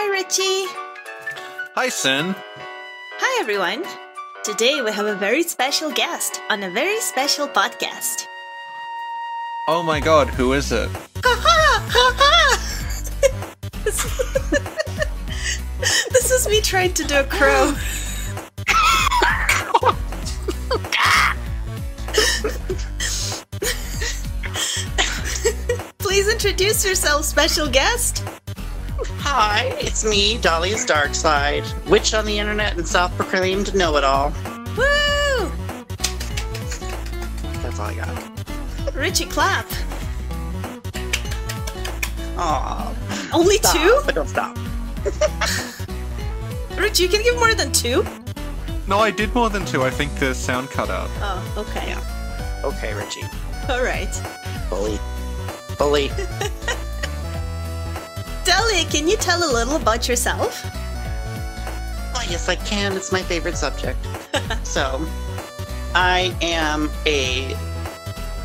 Hi, 0.00 0.06
Richie. 0.12 0.70
Hi, 1.74 1.88
Sin. 1.88 2.32
Hi, 3.18 3.40
everyone. 3.40 3.82
Today 4.44 4.80
we 4.80 4.92
have 4.92 5.06
a 5.06 5.16
very 5.16 5.42
special 5.42 5.90
guest 5.90 6.40
on 6.48 6.62
a 6.62 6.70
very 6.70 7.00
special 7.00 7.48
podcast. 7.48 8.28
Oh 9.66 9.82
my 9.82 9.98
god, 9.98 10.28
who 10.28 10.52
is 10.52 10.70
it? 10.70 10.88
This 16.12 16.30
is 16.30 16.46
me 16.46 16.60
trying 16.60 16.94
to 16.94 17.02
do 17.02 17.18
a 17.18 17.24
crow. 17.24 17.74
Please 25.98 26.32
introduce 26.32 26.86
yourself, 26.86 27.24
special 27.24 27.68
guest. 27.68 28.22
Hi, 29.30 29.74
it's 29.78 30.04
me, 30.04 30.38
Dahlia's 30.38 30.86
Dark 30.86 31.14
Side, 31.14 31.62
witch 31.86 32.14
on 32.14 32.24
the 32.24 32.38
internet 32.38 32.78
and 32.78 32.88
self-proclaimed 32.88 33.74
know-it-all. 33.74 34.30
Woo! 34.74 35.52
That's 37.62 37.78
all 37.78 37.86
I 37.88 37.94
got. 37.94 38.94
Richie 38.94 39.26
clap. 39.26 39.66
Aw, 42.38 42.94
Only 43.32 43.56
stop, 43.58 43.76
two? 43.76 44.00
but 44.06 44.14
don't 44.14 44.28
stop. 44.28 44.56
Richie, 46.78 47.02
you 47.02 47.08
can 47.10 47.22
give 47.22 47.36
more 47.36 47.54
than 47.54 47.70
two? 47.70 48.04
No, 48.88 48.98
I 48.98 49.10
did 49.10 49.34
more 49.34 49.50
than 49.50 49.66
two. 49.66 49.82
I 49.82 49.90
think 49.90 50.14
the 50.18 50.34
sound 50.34 50.70
cut 50.70 50.88
out. 50.88 51.10
Oh, 51.20 51.54
okay. 51.68 51.88
Yeah. 51.88 52.60
Okay, 52.64 52.94
Richie. 52.94 53.24
All 53.68 53.82
right. 53.82 54.10
Bully. 54.70 54.98
Bully. 55.76 56.10
Can 58.90 59.06
you 59.06 59.16
tell 59.16 59.38
a 59.38 59.50
little 59.52 59.76
about 59.76 60.08
yourself? 60.08 60.62
oh, 62.18 62.26
yes, 62.28 62.48
I 62.48 62.56
can. 62.56 62.96
It's 62.96 63.12
my 63.12 63.22
favorite 63.22 63.56
subject. 63.56 63.98
so, 64.62 65.06
I 65.94 66.34
am 66.42 66.90
a 67.06 67.54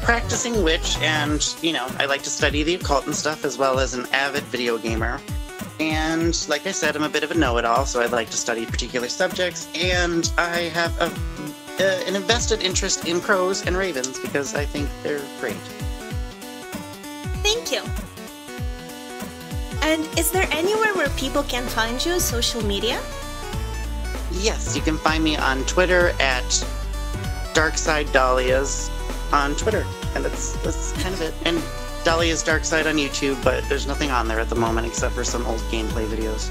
practicing 0.04 0.64
witch, 0.64 0.98
and, 0.98 1.56
you 1.62 1.74
know, 1.74 1.88
I 1.98 2.06
like 2.06 2.22
to 2.24 2.30
study 2.30 2.64
the 2.64 2.76
occult 2.76 3.06
and 3.06 3.16
stuff, 3.16 3.46
as 3.46 3.58
well 3.58 3.80
as 3.80 3.94
an 3.94 4.06
avid 4.08 4.44
video 4.44 4.78
gamer. 4.78 5.20
And 5.80 6.48
like 6.50 6.68
I 6.68 6.72
said, 6.72 6.96
I'm 6.96 7.04
a 7.04 7.10
bit 7.10 7.24
of 7.24 7.32
a 7.32 7.36
know-it-all, 7.36 7.86
so 7.86 8.02
I 8.02 8.06
like 8.08 8.30
to 8.30 8.38
study 8.38 8.66
particular 8.66 9.10
subjects, 9.10 9.68
and 9.76 10.32
I 10.38 10.70
have 10.74 10.96
a, 11.00 11.06
uh, 11.06 12.04
an 12.08 12.16
invested 12.16 12.62
interest 12.62 13.08
in 13.08 13.22
crows 13.22 13.66
and 13.66 13.76
ravens 13.76 14.20
because 14.20 14.56
I 14.56 14.66
think 14.66 14.90
they're 15.02 15.22
great. 15.40 15.56
Thank 17.44 17.72
you. 17.72 17.82
And 19.84 20.08
is 20.18 20.32
there 20.32 20.48
anywhere 20.52 20.94
where 20.96 21.10
people 21.10 21.44
can 21.44 21.68
find 21.68 22.04
you, 22.06 22.18
social 22.18 22.64
media? 22.64 23.02
Yes, 24.32 24.78
you 24.78 24.82
can 24.82 24.98
find 24.98 25.22
me 25.22 25.36
on 25.36 25.62
Twitter 25.66 26.14
at 26.22 26.44
Darkside 27.54 28.10
Dahlias 28.14 28.90
on 29.34 29.56
Twitter, 29.56 29.86
and 30.16 30.24
that's 30.24 30.54
that's 30.64 30.94
kind 31.04 31.14
of 31.14 31.22
it. 31.22 31.34
And 31.44 31.62
Dahlia's 32.06 32.42
Dark 32.44 32.64
Side 32.64 32.88
on 32.88 32.96
YouTube, 32.96 33.44
but 33.44 33.68
there's 33.68 33.86
nothing 33.86 34.10
on 34.10 34.30
there 34.30 34.40
at 34.40 34.48
the 34.48 34.56
moment 34.56 34.88
except 34.88 35.16
for 35.16 35.26
some 35.26 35.46
old 35.46 35.60
gameplay 35.64 36.08
videos. 36.08 36.50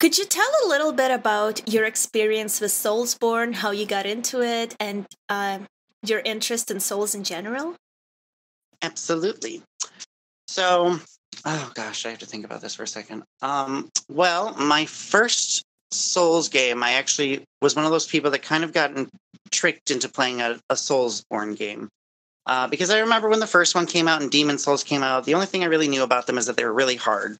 Could 0.00 0.16
you 0.16 0.24
tell 0.24 0.50
a 0.64 0.68
little 0.68 0.92
bit 0.92 1.10
about 1.10 1.68
your 1.68 1.84
experience 1.84 2.60
with 2.60 2.70
Soulsborne, 2.70 3.54
how 3.54 3.70
you 3.70 3.86
got 3.86 4.06
into 4.06 4.42
it, 4.42 4.74
and 4.80 5.06
um 5.28 5.66
your 6.04 6.20
interest 6.20 6.70
in 6.70 6.80
souls 6.80 7.14
in 7.14 7.24
general? 7.24 7.74
Absolutely. 8.82 9.62
So, 10.46 10.98
oh 11.44 11.72
gosh, 11.74 12.06
I 12.06 12.10
have 12.10 12.18
to 12.20 12.26
think 12.26 12.44
about 12.44 12.60
this 12.60 12.76
for 12.76 12.84
a 12.84 12.88
second. 12.88 13.24
Um, 13.42 13.90
well, 14.08 14.54
my 14.54 14.86
first 14.86 15.64
Souls 15.90 16.48
game, 16.48 16.82
I 16.82 16.92
actually 16.92 17.44
was 17.62 17.74
one 17.74 17.84
of 17.84 17.90
those 17.90 18.06
people 18.06 18.30
that 18.30 18.42
kind 18.42 18.62
of 18.62 18.72
gotten 18.72 19.08
tricked 19.50 19.90
into 19.90 20.08
playing 20.08 20.40
a, 20.40 20.60
a 20.68 20.74
Soulsborne 20.74 21.56
game. 21.56 21.88
Uh, 22.46 22.68
because 22.68 22.90
I 22.90 23.00
remember 23.00 23.28
when 23.28 23.40
the 23.40 23.46
first 23.46 23.74
one 23.74 23.86
came 23.86 24.08
out 24.08 24.22
and 24.22 24.30
Demon 24.30 24.58
Souls 24.58 24.84
came 24.84 25.02
out, 25.02 25.24
the 25.24 25.34
only 25.34 25.46
thing 25.46 25.62
I 25.62 25.66
really 25.66 25.88
knew 25.88 26.02
about 26.02 26.26
them 26.26 26.38
is 26.38 26.46
that 26.46 26.56
they 26.56 26.64
were 26.64 26.72
really 26.72 26.96
hard. 26.96 27.36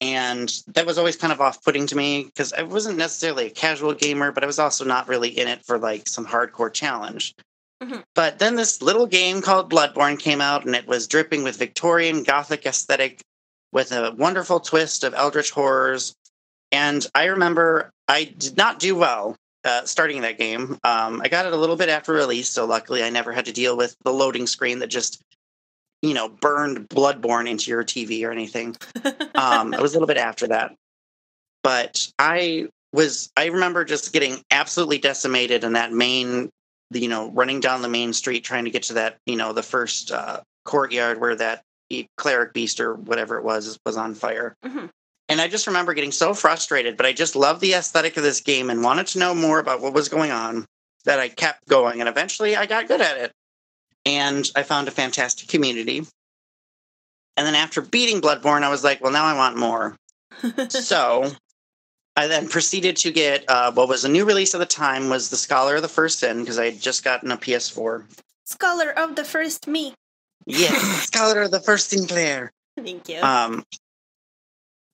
And 0.00 0.50
that 0.68 0.86
was 0.86 0.96
always 0.96 1.16
kind 1.16 1.32
of 1.32 1.40
off 1.40 1.62
putting 1.62 1.86
to 1.88 1.96
me 1.96 2.24
because 2.24 2.52
I 2.52 2.62
wasn't 2.62 2.98
necessarily 2.98 3.46
a 3.46 3.50
casual 3.50 3.92
gamer, 3.92 4.32
but 4.32 4.42
I 4.42 4.46
was 4.46 4.58
also 4.58 4.84
not 4.84 5.08
really 5.08 5.28
in 5.28 5.46
it 5.46 5.64
for 5.64 5.78
like 5.78 6.08
some 6.08 6.26
hardcore 6.26 6.72
challenge. 6.72 7.34
Mhm. 7.82 8.02
But 8.14 8.38
then 8.38 8.56
this 8.56 8.82
little 8.82 9.06
game 9.06 9.42
called 9.42 9.70
Bloodborne 9.70 10.18
came 10.18 10.40
out 10.40 10.64
and 10.64 10.74
it 10.74 10.86
was 10.86 11.06
dripping 11.06 11.42
with 11.44 11.56
Victorian 11.56 12.22
Gothic 12.22 12.66
aesthetic 12.66 13.20
with 13.72 13.92
a 13.92 14.12
wonderful 14.16 14.60
twist 14.60 15.04
of 15.04 15.14
eldritch 15.14 15.50
horrors. 15.50 16.14
And 16.72 17.06
I 17.14 17.26
remember 17.26 17.90
I 18.08 18.24
did 18.24 18.56
not 18.56 18.78
do 18.78 18.96
well 18.96 19.36
uh, 19.64 19.84
starting 19.84 20.22
that 20.22 20.38
game. 20.38 20.78
Um, 20.84 21.20
I 21.22 21.28
got 21.28 21.46
it 21.46 21.52
a 21.52 21.56
little 21.56 21.76
bit 21.76 21.88
after 21.90 22.12
release, 22.12 22.48
so 22.48 22.64
luckily 22.64 23.02
I 23.02 23.10
never 23.10 23.32
had 23.32 23.44
to 23.46 23.52
deal 23.52 23.76
with 23.76 23.94
the 24.04 24.12
loading 24.12 24.46
screen 24.46 24.78
that 24.78 24.86
just, 24.88 25.22
you 26.02 26.14
know, 26.14 26.28
burned 26.28 26.88
Bloodborne 26.88 27.48
into 27.48 27.70
your 27.70 27.84
TV 27.84 28.24
or 28.26 28.30
anything. 28.32 28.76
Um, 29.34 29.72
it 29.72 29.80
was 29.80 29.92
a 29.92 29.94
little 29.94 30.06
bit 30.06 30.18
after 30.18 30.48
that. 30.48 30.74
But 31.62 32.06
I 32.18 32.68
was, 32.92 33.30
I 33.38 33.46
remember 33.46 33.86
just 33.86 34.12
getting 34.12 34.42
absolutely 34.50 34.98
decimated 34.98 35.64
in 35.64 35.72
that 35.72 35.92
main, 35.92 36.50
you 36.90 37.08
know, 37.08 37.30
running 37.30 37.60
down 37.60 37.80
the 37.80 37.88
main 37.88 38.12
street 38.12 38.44
trying 38.44 38.66
to 38.66 38.70
get 38.70 38.82
to 38.84 38.94
that, 38.94 39.16
you 39.24 39.36
know, 39.36 39.54
the 39.54 39.62
first 39.62 40.12
uh, 40.12 40.40
courtyard 40.66 41.22
where 41.22 41.36
that 41.36 41.62
cleric 42.18 42.52
beast 42.52 42.80
or 42.80 42.94
whatever 42.94 43.38
it 43.38 43.44
was 43.44 43.78
was 43.86 43.96
on 43.96 44.14
fire. 44.14 44.54
Mhm. 44.62 44.90
And 45.30 45.40
I 45.40 45.48
just 45.48 45.66
remember 45.66 45.94
getting 45.94 46.12
so 46.12 46.34
frustrated, 46.34 46.96
but 46.98 47.06
I 47.06 47.12
just 47.12 47.34
loved 47.34 47.62
the 47.62 47.72
aesthetic 47.74 48.16
of 48.18 48.22
this 48.22 48.40
game 48.40 48.68
and 48.68 48.82
wanted 48.82 49.06
to 49.08 49.18
know 49.18 49.34
more 49.34 49.58
about 49.58 49.80
what 49.80 49.94
was 49.94 50.08
going 50.08 50.32
on 50.32 50.66
that 51.04 51.18
I 51.18 51.28
kept 51.28 51.66
going. 51.66 52.00
And 52.00 52.08
eventually 52.08 52.56
I 52.56 52.66
got 52.66 52.88
good 52.88 53.00
at 53.00 53.16
it. 53.16 53.32
And 54.06 54.50
I 54.56 54.62
found 54.62 54.88
a 54.88 54.92
fantastic 54.92 55.48
community. 55.48 56.04
And 57.36 57.46
then 57.46 57.54
after 57.54 57.80
beating 57.80 58.20
Bloodborne, 58.20 58.62
I 58.62 58.70
was 58.70 58.84
like, 58.84 59.00
well, 59.00 59.12
now 59.12 59.24
I 59.24 59.34
want 59.34 59.56
more. 59.56 59.96
so 60.68 61.30
I 62.16 62.26
then 62.26 62.48
proceeded 62.48 62.96
to 62.96 63.12
get 63.12 63.44
uh, 63.48 63.72
what 63.72 63.88
was 63.88 64.04
a 64.04 64.08
new 64.08 64.24
release 64.24 64.54
at 64.54 64.58
the 64.58 64.66
time 64.66 65.08
was 65.08 65.30
the 65.30 65.36
Scholar 65.36 65.76
of 65.76 65.82
the 65.82 65.88
First 65.88 66.18
Sin 66.18 66.40
because 66.40 66.58
I 66.58 66.66
had 66.66 66.80
just 66.80 67.04
gotten 67.04 67.30
a 67.30 67.36
PS4. 67.36 68.04
Scholar 68.44 68.90
of 68.90 69.16
the 69.16 69.24
first 69.24 69.66
me. 69.66 69.94
Yes, 70.46 70.82
Scholar 71.06 71.42
of 71.42 71.50
the 71.50 71.60
First 71.60 71.90
Sinclair. 71.90 72.52
Thank 72.76 73.08
you. 73.08 73.20
Um, 73.22 73.64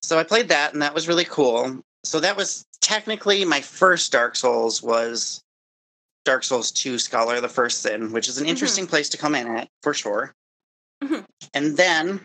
so 0.02 0.18
I 0.18 0.24
played 0.24 0.48
that, 0.48 0.72
and 0.72 0.82
that 0.82 0.94
was 0.94 1.08
really 1.08 1.24
cool. 1.24 1.80
So 2.04 2.20
that 2.20 2.36
was 2.36 2.64
technically 2.80 3.44
my 3.44 3.60
first 3.60 4.12
Dark 4.12 4.36
Souls 4.36 4.82
was 4.82 5.42
Dark 6.26 6.44
Souls 6.44 6.70
2 6.72 6.98
Scholar 6.98 7.36
of 7.36 7.42
the 7.42 7.48
First 7.48 7.80
Sin, 7.80 8.12
which 8.12 8.28
is 8.28 8.36
an 8.36 8.46
interesting 8.46 8.86
place 8.86 9.08
to 9.10 9.16
come 9.16 9.34
in 9.34 9.46
at 9.46 9.68
for 9.82 9.94
sure. 9.94 10.34
Mhm. 11.02 11.24
And 11.54 11.76
then 11.76 12.24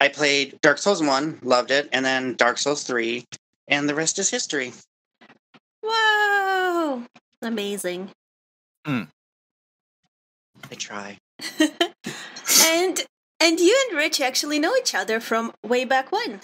I 0.00 0.08
played 0.08 0.60
Dark 0.60 0.78
Souls 0.78 1.02
1, 1.02 1.40
loved 1.42 1.70
it, 1.72 1.88
and 1.90 2.04
then 2.04 2.34
Dark 2.36 2.58
Souls 2.58 2.84
3, 2.84 3.24
and 3.66 3.88
the 3.88 3.94
rest 3.94 4.18
is 4.18 4.30
history. 4.30 4.74
Whoa! 5.82 7.04
Amazing. 7.42 8.10
I 10.70 10.74
try. 10.74 11.18
and 12.64 13.06
and 13.40 13.60
you 13.60 13.86
and 13.88 13.96
Rich 13.96 14.20
actually 14.20 14.58
know 14.58 14.76
each 14.76 14.94
other 14.94 15.20
from 15.20 15.52
way 15.64 15.84
back 15.84 16.12
when. 16.12 16.40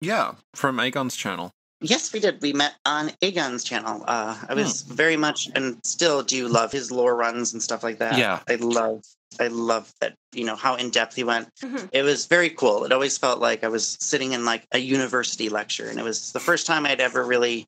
Yeah, 0.00 0.34
from 0.54 0.78
Aegon's 0.80 1.16
channel. 1.16 1.52
Yes, 1.80 2.12
we 2.12 2.20
did. 2.20 2.42
We 2.42 2.52
met 2.52 2.74
on 2.84 3.10
Aegon's 3.22 3.64
channel. 3.64 4.04
Uh, 4.06 4.36
I 4.48 4.54
was 4.54 4.82
very 4.82 5.16
much 5.16 5.48
and 5.54 5.78
still 5.84 6.22
do 6.22 6.46
love 6.46 6.70
his 6.72 6.90
lore 6.92 7.16
runs 7.16 7.52
and 7.54 7.62
stuff 7.62 7.82
like 7.82 7.98
that. 7.98 8.18
Yeah. 8.18 8.40
I 8.48 8.56
love, 8.56 9.02
I 9.38 9.46
love 9.48 9.90
that. 10.00 10.14
You 10.32 10.44
know 10.44 10.56
how 10.56 10.74
in 10.74 10.90
depth 10.90 11.16
he 11.16 11.24
went. 11.24 11.48
Mhm. 11.62 11.88
It 11.92 12.02
was 12.02 12.26
very 12.26 12.50
cool. 12.50 12.84
It 12.84 12.92
always 12.92 13.16
felt 13.16 13.40
like 13.40 13.64
I 13.64 13.68
was 13.68 13.96
sitting 13.98 14.32
in 14.32 14.44
like 14.44 14.66
a 14.72 14.78
university 14.78 15.48
lecture, 15.48 15.88
and 15.88 15.98
it 15.98 16.02
was 16.04 16.32
the 16.32 16.40
first 16.40 16.66
time 16.66 16.84
I'd 16.84 17.00
ever 17.00 17.24
really 17.24 17.66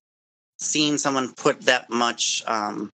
seen 0.58 0.98
someone 0.98 1.32
put 1.32 1.62
that 1.62 1.88
much 1.90 2.42
um, 2.46 2.90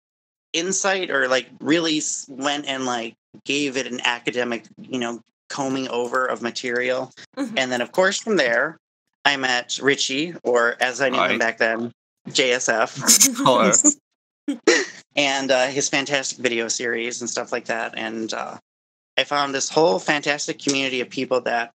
insight 0.53 1.09
or 1.09 1.27
like 1.27 1.47
really 1.59 2.01
went 2.27 2.65
and 2.67 2.85
like 2.85 3.15
gave 3.43 3.75
it 3.75 3.87
an 3.87 4.01
academic, 4.05 4.65
you 4.81 4.99
know, 4.99 5.21
combing 5.49 5.87
over 5.89 6.25
of 6.25 6.41
material. 6.41 7.11
Mhm. 7.37 7.53
And 7.57 7.71
then, 7.71 7.81
of 7.81 7.91
course, 7.91 8.19
from 8.19 8.37
there, 8.37 8.77
I 9.27 9.35
met 9.35 9.77
Richie, 9.81 10.33
or 10.43 10.77
as 10.79 11.01
I 11.01 11.09
knew 11.09 11.17
Hi. 11.17 11.33
him 11.33 11.37
back 11.37 11.57
then, 11.57 11.91
JSF, 12.29 13.35
Hello. 13.43 13.73
and 15.17 15.51
uh, 15.51 15.67
his 15.67 15.89
fantastic 15.89 16.39
video 16.39 16.69
series 16.69 17.19
and 17.19 17.29
stuff 17.29 17.51
like 17.51 17.65
that. 17.65 17.97
And 17.97 18.33
uh, 18.33 18.57
I 19.17 19.25
found 19.25 19.53
this 19.53 19.67
whole 19.67 19.99
fantastic 19.99 20.59
community 20.59 21.01
of 21.01 21.09
people 21.09 21.41
that, 21.41 21.71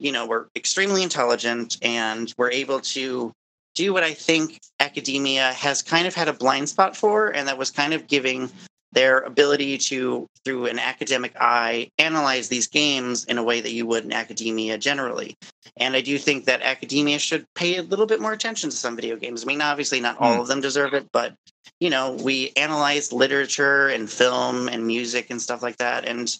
you 0.00 0.10
know, 0.10 0.26
were 0.26 0.48
extremely 0.56 1.04
intelligent 1.04 1.78
and 1.80 2.34
were 2.36 2.50
able 2.50 2.80
to 2.80 3.30
do 3.76 3.92
what 3.92 4.02
I 4.02 4.12
think 4.12 4.58
academia 4.80 5.52
has 5.52 5.82
kind 5.82 6.08
of 6.08 6.14
had 6.16 6.26
a 6.26 6.32
blind 6.32 6.68
spot 6.68 6.96
for, 6.96 7.28
and 7.28 7.46
that 7.46 7.56
was 7.56 7.70
kind 7.70 7.94
of 7.94 8.08
giving 8.08 8.50
their 8.92 9.20
ability 9.20 9.78
to, 9.78 10.26
through 10.44 10.66
an 10.66 10.78
academic 10.78 11.32
eye, 11.40 11.88
analyze 11.98 12.48
these 12.48 12.66
games 12.66 13.24
in 13.26 13.38
a 13.38 13.42
way 13.42 13.60
that 13.60 13.72
you 13.72 13.86
would 13.86 14.04
in 14.04 14.12
academia 14.12 14.76
generally. 14.78 15.36
And 15.76 15.94
I 15.94 16.00
do 16.00 16.18
think 16.18 16.46
that 16.46 16.62
academia 16.62 17.18
should 17.18 17.46
pay 17.54 17.76
a 17.76 17.82
little 17.82 18.06
bit 18.06 18.20
more 18.20 18.32
attention 18.32 18.70
to 18.70 18.76
some 18.76 18.96
video 18.96 19.16
games. 19.16 19.44
I 19.44 19.46
mean, 19.46 19.60
obviously, 19.62 20.00
not 20.00 20.16
all 20.18 20.36
Mm. 20.36 20.40
of 20.40 20.48
them 20.48 20.60
deserve 20.60 20.94
it, 20.94 21.06
but 21.12 21.34
you 21.78 21.88
know, 21.88 22.12
we 22.12 22.52
analyze 22.56 23.12
literature 23.12 23.88
and 23.88 24.10
film 24.10 24.68
and 24.68 24.86
music 24.86 25.30
and 25.30 25.40
stuff 25.40 25.62
like 25.62 25.76
that. 25.78 26.04
And 26.04 26.34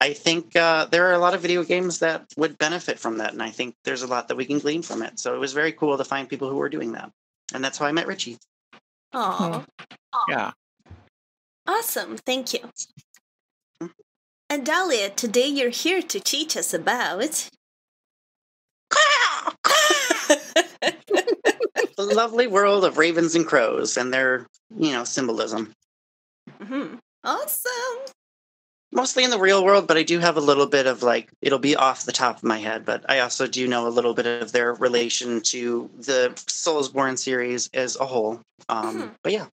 I 0.00 0.12
think 0.12 0.54
uh, 0.56 0.84
there 0.86 1.06
are 1.08 1.12
a 1.14 1.18
lot 1.18 1.32
of 1.32 1.40
video 1.40 1.64
games 1.64 2.00
that 2.00 2.26
would 2.36 2.58
benefit 2.58 2.98
from 2.98 3.18
that. 3.18 3.32
And 3.32 3.42
I 3.42 3.50
think 3.50 3.74
there's 3.84 4.02
a 4.02 4.06
lot 4.06 4.28
that 4.28 4.36
we 4.36 4.44
can 4.44 4.58
glean 4.58 4.82
from 4.82 5.02
it. 5.02 5.18
So 5.18 5.34
it 5.34 5.38
was 5.38 5.52
very 5.54 5.72
cool 5.72 5.96
to 5.96 6.04
find 6.04 6.28
people 6.28 6.50
who 6.50 6.56
were 6.56 6.68
doing 6.68 6.92
that. 6.92 7.10
And 7.54 7.64
that's 7.64 7.78
how 7.78 7.86
I 7.86 7.92
met 7.92 8.06
Richie. 8.06 8.36
Aw, 9.14 9.64
Yeah. 10.28 10.52
Awesome. 11.66 12.16
Thank 12.18 12.52
you. 12.52 12.60
And 14.50 14.64
Dahlia, 14.64 15.10
today 15.10 15.46
you're 15.46 15.70
here 15.70 16.02
to 16.02 16.20
teach 16.20 16.56
us 16.56 16.72
about. 16.74 17.50
the 21.96 22.14
lovely 22.14 22.46
world 22.46 22.84
of 22.84 22.98
ravens 22.98 23.34
and 23.34 23.46
crows 23.46 23.96
and 23.96 24.12
their, 24.12 24.46
you 24.76 24.92
know, 24.92 25.04
symbolism. 25.04 25.72
Mhm. 26.60 26.98
Awesome. 27.24 28.14
Mostly 28.92 29.24
in 29.24 29.30
the 29.30 29.38
real 29.40 29.64
world, 29.64 29.88
but 29.88 29.96
I 29.96 30.04
do 30.04 30.20
have 30.20 30.36
a 30.36 30.40
little 30.40 30.66
bit 30.66 30.86
of 30.86 31.02
like, 31.02 31.30
it'll 31.42 31.58
be 31.58 31.74
off 31.74 32.04
the 32.04 32.12
top 32.12 32.36
of 32.36 32.44
my 32.44 32.58
head, 32.58 32.84
but 32.84 33.04
I 33.10 33.20
also 33.20 33.46
do 33.48 33.66
know 33.66 33.88
a 33.88 33.90
little 33.90 34.14
bit 34.14 34.26
of 34.26 34.52
their 34.52 34.74
relation 34.74 35.40
to 35.42 35.90
the 35.96 36.32
Soulsborne 36.36 37.18
series 37.18 37.68
as 37.74 37.96
a 37.96 38.06
whole. 38.06 38.40
Um, 38.68 39.02
Mhm. 39.02 39.14
But 39.22 39.32
yeah, 39.32 39.46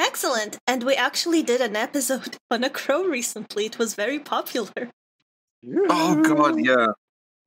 Excellent. 0.00 0.58
And 0.66 0.82
we 0.82 0.94
actually 0.94 1.42
did 1.42 1.60
an 1.60 1.76
episode 1.76 2.38
on 2.50 2.64
a 2.64 2.70
crow 2.70 3.04
recently. 3.04 3.66
It 3.66 3.78
was 3.78 3.94
very 3.94 4.18
popular. 4.18 4.90
Oh 5.90 6.22
god, 6.22 6.64
yeah. 6.64 6.88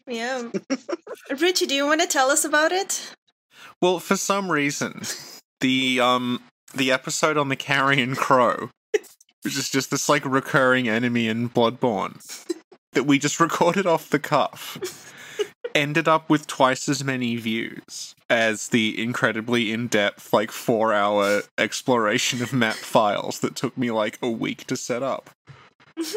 Yeah. 0.06 0.50
Richie, 1.40 1.66
do 1.66 1.74
you 1.74 1.88
want 1.88 2.02
to 2.02 2.08
tell 2.08 2.30
us 2.30 2.46
about 2.46 2.72
it? 2.72 3.16
Well, 3.82 4.00
for 4.00 4.16
some 4.16 4.52
reason, 4.52 5.02
the 5.62 6.00
um 6.00 6.44
the 6.76 6.92
episode 6.92 7.38
on 7.38 7.50
the 7.50 7.56
carrion 7.56 8.16
crow, 8.16 8.70
which 9.42 9.58
is 9.58 9.70
just 9.70 9.90
this 9.90 10.08
like 10.08 10.24
recurring 10.26 10.88
enemy 10.88 11.28
in 11.28 11.50
Bloodborne, 11.50 12.22
that 12.92 13.06
we 13.06 13.18
just 13.18 13.40
recorded 13.48 13.88
off 13.88 14.10
the 14.10 14.20
cuff, 14.20 15.13
ended 15.76 16.08
up 16.08 16.30
with 16.30 16.48
twice 16.48 16.88
as 16.88 17.04
many 17.04 17.36
views 17.36 18.16
as 18.30 18.70
the 18.70 19.02
incredibly 19.02 19.72
in-depth 19.72 20.34
like 20.34 20.52
four-hour 20.52 21.44
exploration 21.58 22.42
of 22.42 22.54
map 22.54 22.76
files 22.76 23.40
that 23.40 23.56
took 23.56 23.78
me 23.78 23.92
like 23.92 24.18
a 24.22 24.30
week 24.30 24.66
to 24.68 24.76
set 24.76 25.04
up. 25.04 25.30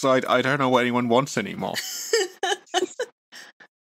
So 0.00 0.12
I, 0.12 0.22
I 0.26 0.40
don't 0.40 0.58
know 0.58 0.70
what 0.70 0.80
anyone 0.80 1.10
wants 1.10 1.36
anymore. 1.36 1.74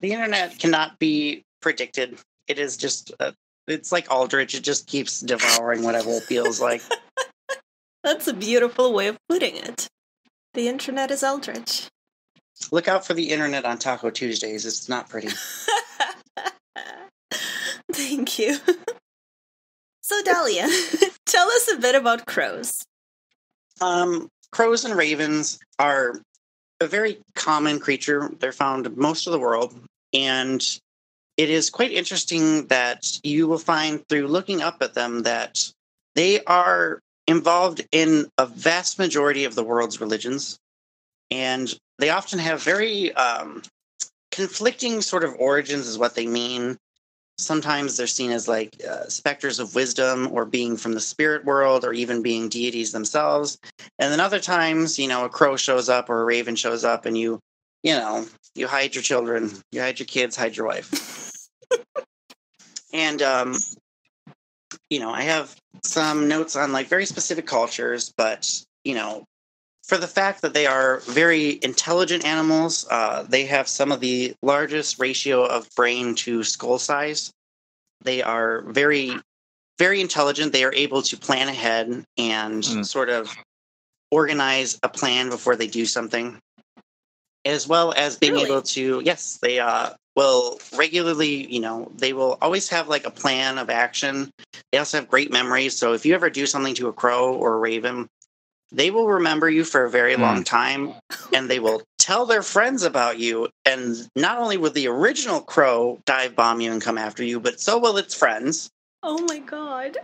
the 0.01 0.13
internet 0.13 0.57
cannot 0.57 0.98
be 0.98 1.44
predicted. 1.62 2.18
It 2.48 2.57
is 2.57 2.75
just, 2.75 3.12
uh, 3.19 3.33
it's 3.68 3.92
like 3.92 4.12
Aldrich. 4.12 4.56
It 4.56 4.63
just 4.63 4.88
keeps 4.88 5.21
devouring 5.21 5.83
whatever 5.83 6.10
it 6.13 6.24
feels 6.24 6.60
like. 6.60 6.81
That's 8.03 8.27
a 8.27 8.33
beautiful 8.33 8.94
way 8.94 9.10
of 9.10 9.18
putting 9.30 9.57
it. 9.57 9.88
The 10.56 10.68
internet 10.68 11.12
is 11.12 11.21
eldritch. 11.21 11.88
Look 12.71 12.88
out 12.88 13.06
for 13.06 13.13
the 13.13 13.30
internet 13.30 13.65
on 13.65 13.77
Taco 13.77 14.09
Tuesdays. 14.09 14.65
It's 14.65 14.89
not 14.89 15.09
pretty. 15.09 15.30
Thank 17.92 18.39
you. 18.39 18.57
So, 20.01 20.21
Dahlia, 20.24 20.68
tell 21.25 21.48
us 21.50 21.71
a 21.74 21.77
bit 21.77 21.95
about 21.95 22.25
crows. 22.25 22.86
Um, 23.81 24.30
crows 24.51 24.86
and 24.86 24.95
ravens 24.95 25.59
are 25.80 26.21
a 26.80 26.88
very 26.88 27.19
common 27.36 27.80
creature. 27.80 28.30
They're 28.39 28.51
found 28.51 28.95
most 28.98 29.27
of 29.27 29.33
the 29.33 29.39
world. 29.39 29.77
And 30.13 30.62
it 31.38 31.50
is 31.50 31.69
quite 31.69 31.92
interesting 31.92 32.68
that 32.68 33.19
you 33.24 33.48
will 33.48 33.57
find 33.57 34.07
through 34.07 34.27
looking 34.27 34.62
up 34.62 34.77
at 34.81 34.94
them 34.94 35.24
that 35.24 35.71
they 36.15 36.44
are 36.45 37.00
involved 37.27 37.86
in 37.92 38.27
a 38.38 38.45
vast 38.45 38.98
majority 38.98 39.44
of 39.44 39.56
the 39.56 39.63
world's 39.63 40.01
religions. 40.01 40.57
And 41.31 41.74
they 42.00 42.09
often 42.09 42.39
have 42.39 42.62
very 42.63 43.13
um, 43.13 43.62
conflicting 44.31 45.01
sort 45.01 45.24
of 45.24 45.33
origins, 45.39 45.88
is 45.88 45.97
what 45.97 46.15
they 46.15 46.27
mean. 46.27 46.77
Sometimes 47.39 47.97
they're 47.97 48.07
seen 48.07 48.31
as 48.31 48.47
like 48.47 48.75
uh, 48.88 49.07
specters 49.07 49.59
of 49.59 49.75
wisdom 49.75 50.29
or 50.31 50.45
being 50.45 50.75
from 50.75 50.94
the 50.94 51.00
spirit 51.00 51.45
world 51.45 51.85
or 51.85 51.94
even 51.94 52.24
being 52.24 52.50
deities 52.50 52.91
themselves. 52.91 53.59
And 54.00 54.12
then 54.12 54.19
other 54.19 54.39
times, 54.39 54.97
you 54.97 55.07
know, 55.07 55.25
a 55.25 55.29
crow 55.29 55.56
shows 55.56 55.88
up 55.88 56.09
or 56.09 56.21
a 56.21 56.25
raven 56.25 56.56
shows 56.56 56.83
up 56.83 57.06
and 57.06 57.18
you, 57.18 57.39
you 57.83 57.94
know, 57.94 58.25
you 58.56 58.68
hide 58.68 58.95
your 58.95 59.03
children, 59.03 59.51
you 59.71 59.81
hide 59.81 60.00
your 60.00 60.07
kids, 60.07 60.35
hide 60.35 60.57
your 60.57 60.65
wife. 60.65 61.47
and, 62.94 63.21
um, 63.21 63.56
you 64.89 65.00
know, 65.00 65.12
I 65.12 65.21
have 65.21 65.56
some 65.83 66.27
notes 66.27 66.56
on 66.56 66.71
like 66.71 66.88
very 66.88 67.06
specific 67.06 67.45
cultures, 67.45 68.13
but, 68.18 68.51
you 68.83 68.95
know, 68.95 69.25
for 69.88 69.98
the 69.98 70.07
fact 70.07 70.42
that 70.42 70.54
they 70.54 70.66
are 70.66 71.00
very 71.07 71.60
intelligent 71.62 72.25
animals, 72.25 72.86
uh, 72.92 73.24
they 73.24 73.45
have 73.45 73.68
some 73.68 73.92
of 73.92 74.01
the 74.01 74.34
largest 74.42 75.00
ratio 75.00 75.45
of 75.45 75.68
brain 75.75 76.13
to 76.16 76.44
skull 76.44 76.78
size. 76.78 77.31
They 78.01 78.22
are 78.22 78.62
very, 78.63 79.18
very 79.80 80.01
intelligent. 80.01 80.51
They 80.51 80.66
are 80.66 80.74
able 80.74 81.01
to 81.04 81.18
plan 81.18 81.48
ahead 81.48 82.04
and 82.18 82.63
Mm. 82.63 82.86
sort 82.86 83.10
of 83.10 83.34
organize 84.12 84.78
a 84.84 84.89
plan 84.89 85.30
before 85.30 85.56
they 85.56 85.68
do 85.68 85.86
something, 85.86 86.38
as 87.45 87.68
well 87.68 87.94
as 87.94 88.18
being 88.18 88.34
Really? 88.34 88.45
able 88.50 88.62
to, 88.62 89.01
yes, 89.06 89.39
they 89.42 89.60
uh, 89.60 89.92
will 90.16 90.60
regularly, 90.75 91.51
you 91.51 91.60
know, 91.62 91.92
they 91.95 92.12
will 92.12 92.38
always 92.42 92.68
have 92.69 92.88
like 92.89 93.06
a 93.06 93.12
plan 93.12 93.57
of 93.57 93.69
action. 93.69 94.31
They 94.72 94.80
also 94.80 94.98
have 94.98 95.07
great 95.10 95.31
memories. 95.31 95.78
So 95.78 95.94
if 95.94 96.06
you 96.06 96.13
ever 96.13 96.30
do 96.30 96.45
something 96.45 96.75
to 96.75 96.88
a 96.89 96.94
crow 96.94 97.34
or 97.34 97.56
a 97.56 97.60
raven, 97.60 98.07
they 98.71 98.91
will 98.91 99.07
remember 99.07 99.49
you 99.49 99.63
for 99.63 99.85
a 99.85 99.89
very 99.89 100.15
Hmm. 100.15 100.21
long 100.21 100.43
time 100.43 100.93
and 101.33 101.49
they 101.49 101.59
will 101.59 101.83
tell 101.97 102.25
their 102.25 102.43
friends 102.43 102.83
about 102.83 103.19
you. 103.19 103.49
And 103.65 103.95
not 104.15 104.37
only 104.37 104.57
will 104.57 104.71
the 104.71 104.87
original 104.87 105.41
crow 105.41 105.99
dive 106.05 106.35
bomb 106.35 106.61
you 106.61 106.71
and 106.71 106.81
come 106.81 106.97
after 106.97 107.23
you, 107.23 107.39
but 107.39 107.59
so 107.59 107.77
will 107.77 107.97
its 107.97 108.13
friends. 108.13 108.69
Oh 109.03 109.19
my 109.25 109.39
god. 109.39 109.97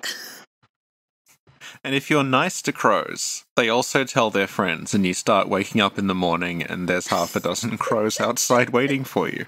And 1.84 1.94
if 1.96 2.10
you're 2.10 2.24
nice 2.24 2.62
to 2.64 2.72
crows, 2.72 3.44
they 3.58 3.68
also 3.70 4.04
tell 4.06 4.30
their 4.30 4.48
friends, 4.48 4.94
and 4.94 5.06
you 5.06 5.14
start 5.14 5.50
waking 5.50 5.82
up 5.82 5.98
in 5.98 6.08
the 6.08 6.16
morning, 6.16 6.64
and 6.64 6.88
there's 6.88 7.08
half 7.08 7.36
a 7.36 7.40
dozen 7.42 7.78
crows 7.78 8.20
outside 8.22 8.70
waiting 8.70 9.04
for 9.04 9.28
you, 9.28 9.46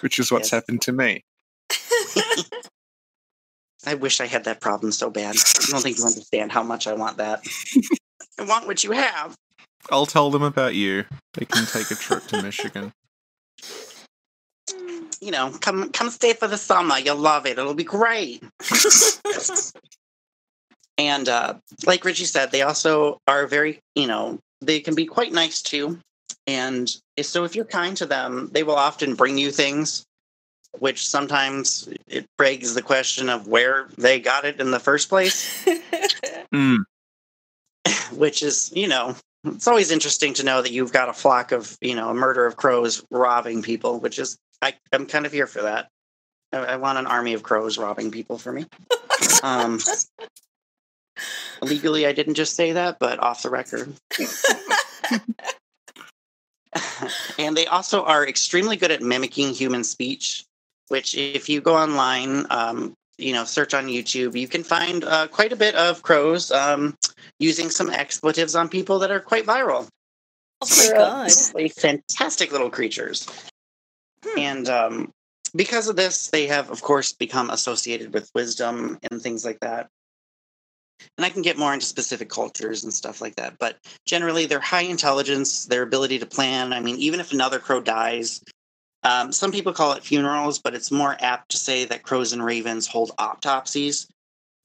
which 0.00 0.18
is 0.18 0.30
what's 0.30 0.52
Yes. 0.52 0.60
happened 0.62 0.82
to 0.82 0.92
me. 0.92 1.24
I 3.86 3.94
wish 3.94 4.20
I 4.20 4.26
had 4.26 4.44
that 4.44 4.60
problem 4.60 4.92
so 4.92 5.10
bad. 5.10 5.36
I 5.36 5.70
don't 5.70 5.82
think 5.82 5.98
you 5.98 6.04
understand 6.04 6.52
how 6.52 6.62
much 6.62 6.86
I 6.86 6.92
want 6.94 7.16
that. 7.18 7.44
I 8.38 8.44
want 8.44 8.66
what 8.66 8.84
you 8.84 8.92
have. 8.92 9.34
I'll 9.90 10.06
tell 10.06 10.30
them 10.30 10.42
about 10.42 10.74
you. 10.74 11.04
They 11.34 11.44
can 11.44 11.66
take 11.66 11.90
a 11.90 11.94
trip 11.94 12.26
to 12.28 12.42
Michigan. 12.42 12.92
You 15.18 15.30
know, 15.30 15.50
come 15.60 15.90
come 15.92 16.10
stay 16.10 16.34
for 16.34 16.46
the 16.46 16.58
summer. 16.58 16.98
You'll 16.98 17.16
love 17.16 17.46
it. 17.46 17.58
It'll 17.58 17.72
be 17.72 17.84
great. 17.84 18.44
and 20.98 21.26
uh, 21.26 21.54
like 21.86 22.04
Richie 22.04 22.26
said, 22.26 22.52
they 22.52 22.60
also 22.60 23.18
are 23.26 23.46
very, 23.46 23.80
you 23.94 24.06
know, 24.06 24.38
they 24.60 24.78
can 24.78 24.94
be 24.94 25.06
quite 25.06 25.32
nice 25.32 25.62
too. 25.62 25.98
And 26.46 26.94
so 27.22 27.44
if 27.44 27.56
you're 27.56 27.64
kind 27.64 27.96
to 27.96 28.04
them, 28.04 28.50
they 28.52 28.62
will 28.62 28.76
often 28.76 29.14
bring 29.14 29.38
you 29.38 29.50
things, 29.50 30.04
which 30.78 31.08
sometimes 31.08 31.88
it 32.06 32.26
begs 32.36 32.74
the 32.74 32.82
question 32.82 33.30
of 33.30 33.48
where 33.48 33.88
they 33.96 34.20
got 34.20 34.44
it 34.44 34.60
in 34.60 34.70
the 34.70 34.80
first 34.80 35.08
place. 35.08 35.66
Mm. 36.54 36.84
which 38.12 38.42
is, 38.42 38.72
you 38.74 38.88
know, 38.88 39.16
it's 39.44 39.68
always 39.68 39.90
interesting 39.90 40.34
to 40.34 40.44
know 40.44 40.62
that 40.62 40.72
you've 40.72 40.92
got 40.92 41.08
a 41.08 41.12
flock 41.12 41.52
of, 41.52 41.76
you 41.80 41.94
know, 41.94 42.10
a 42.10 42.14
murder 42.14 42.46
of 42.46 42.56
crows 42.56 43.04
robbing 43.10 43.62
people, 43.62 44.00
which 44.00 44.18
is, 44.18 44.38
I, 44.60 44.74
I'm 44.92 45.06
kind 45.06 45.26
of 45.26 45.32
here 45.32 45.46
for 45.46 45.62
that. 45.62 45.88
I, 46.52 46.58
I 46.58 46.76
want 46.76 46.98
an 46.98 47.06
army 47.06 47.34
of 47.34 47.42
crows 47.42 47.78
robbing 47.78 48.10
people 48.10 48.38
for 48.38 48.52
me. 48.52 48.66
Um, 49.42 49.78
legally, 51.62 52.06
I 52.06 52.12
didn't 52.12 52.34
just 52.34 52.54
say 52.54 52.72
that, 52.72 52.98
but 52.98 53.20
off 53.20 53.42
the 53.42 53.50
record. 53.50 53.92
and 57.38 57.56
they 57.56 57.66
also 57.66 58.04
are 58.04 58.26
extremely 58.26 58.76
good 58.76 58.90
at 58.90 59.02
mimicking 59.02 59.54
human 59.54 59.84
speech, 59.84 60.44
which, 60.88 61.16
if 61.16 61.48
you 61.48 61.60
go 61.60 61.76
online, 61.76 62.46
um, 62.50 62.94
you 63.18 63.32
know, 63.32 63.44
search 63.44 63.74
on 63.74 63.86
YouTube, 63.86 64.38
you 64.38 64.48
can 64.48 64.62
find 64.62 65.04
uh, 65.04 65.26
quite 65.28 65.52
a 65.52 65.56
bit 65.56 65.74
of 65.74 66.02
crows 66.02 66.50
um, 66.50 66.94
using 67.38 67.70
some 67.70 67.90
expletives 67.90 68.54
on 68.54 68.68
people 68.68 68.98
that 68.98 69.10
are 69.10 69.20
quite 69.20 69.46
viral. 69.46 69.88
Oh 70.62 70.66
my 70.78 70.94
god. 70.96 71.72
fantastic 71.72 72.52
little 72.52 72.70
creatures. 72.70 73.26
Hmm. 74.24 74.38
And 74.38 74.68
um, 74.68 75.12
because 75.54 75.88
of 75.88 75.96
this, 75.96 76.28
they 76.28 76.46
have, 76.46 76.70
of 76.70 76.82
course, 76.82 77.12
become 77.12 77.50
associated 77.50 78.12
with 78.12 78.30
wisdom 78.34 78.98
and 79.10 79.20
things 79.20 79.44
like 79.44 79.60
that. 79.60 79.88
And 81.18 81.24
I 81.26 81.30
can 81.30 81.42
get 81.42 81.58
more 81.58 81.74
into 81.74 81.84
specific 81.84 82.30
cultures 82.30 82.84
and 82.84 82.92
stuff 82.92 83.20
like 83.20 83.36
that. 83.36 83.58
But 83.58 83.76
generally, 84.06 84.46
their 84.46 84.60
high 84.60 84.82
intelligence, 84.82 85.66
their 85.66 85.82
ability 85.82 86.18
to 86.18 86.26
plan. 86.26 86.72
I 86.72 86.80
mean, 86.80 86.96
even 86.96 87.20
if 87.20 87.32
another 87.32 87.58
crow 87.58 87.80
dies, 87.80 88.42
um, 89.06 89.30
some 89.30 89.52
people 89.52 89.72
call 89.72 89.92
it 89.92 90.02
funerals, 90.02 90.58
but 90.58 90.74
it's 90.74 90.90
more 90.90 91.16
apt 91.20 91.50
to 91.52 91.56
say 91.56 91.84
that 91.84 92.02
crows 92.02 92.32
and 92.32 92.44
ravens 92.44 92.88
hold 92.88 93.12
autopsies 93.18 94.08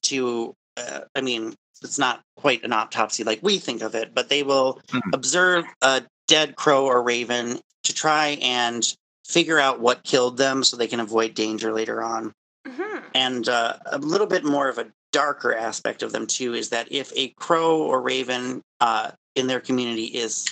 to, 0.04 0.56
uh, 0.78 1.02
I 1.16 1.22
mean, 1.22 1.54
it's 1.84 2.00
not 2.00 2.22
quite 2.38 2.64
an 2.64 2.74
autopsy 2.74 3.24
like 3.24 3.40
we 3.44 3.60
think 3.60 3.84
of 3.84 3.94
it, 3.94 4.16
but 4.16 4.30
they 4.30 4.42
will 4.42 4.82
Mhm. 4.88 5.14
observe 5.14 5.66
a 5.84 6.04
dead 6.28 6.56
crow 6.56 6.86
or 6.86 7.04
raven 7.04 7.60
to 7.84 7.94
try 7.94 8.40
and 8.42 8.96
figure 9.28 9.60
out 9.60 9.80
what 9.80 10.04
killed 10.04 10.38
them 10.38 10.64
so 10.64 10.76
they 10.76 10.88
can 10.88 11.00
avoid 11.00 11.36
danger 11.36 11.72
later 11.72 12.02
on. 12.02 12.34
Mhm. 12.68 13.04
And 13.14 13.48
uh, 13.48 13.78
a 13.86 14.00
little 14.00 14.28
bit 14.28 14.44
more 14.44 14.70
of 14.70 14.80
a 14.80 14.92
darker 15.12 15.54
aspect 15.56 16.02
of 16.02 16.14
them, 16.14 16.26
too, 16.26 16.56
is 16.56 16.70
that 16.70 16.92
if 16.92 17.12
a 17.16 17.30
crow 17.30 17.82
or 17.82 18.02
raven 18.02 18.62
uh, 18.80 19.12
in 19.36 19.46
their 19.46 19.60
community 19.60 20.06
is 20.06 20.46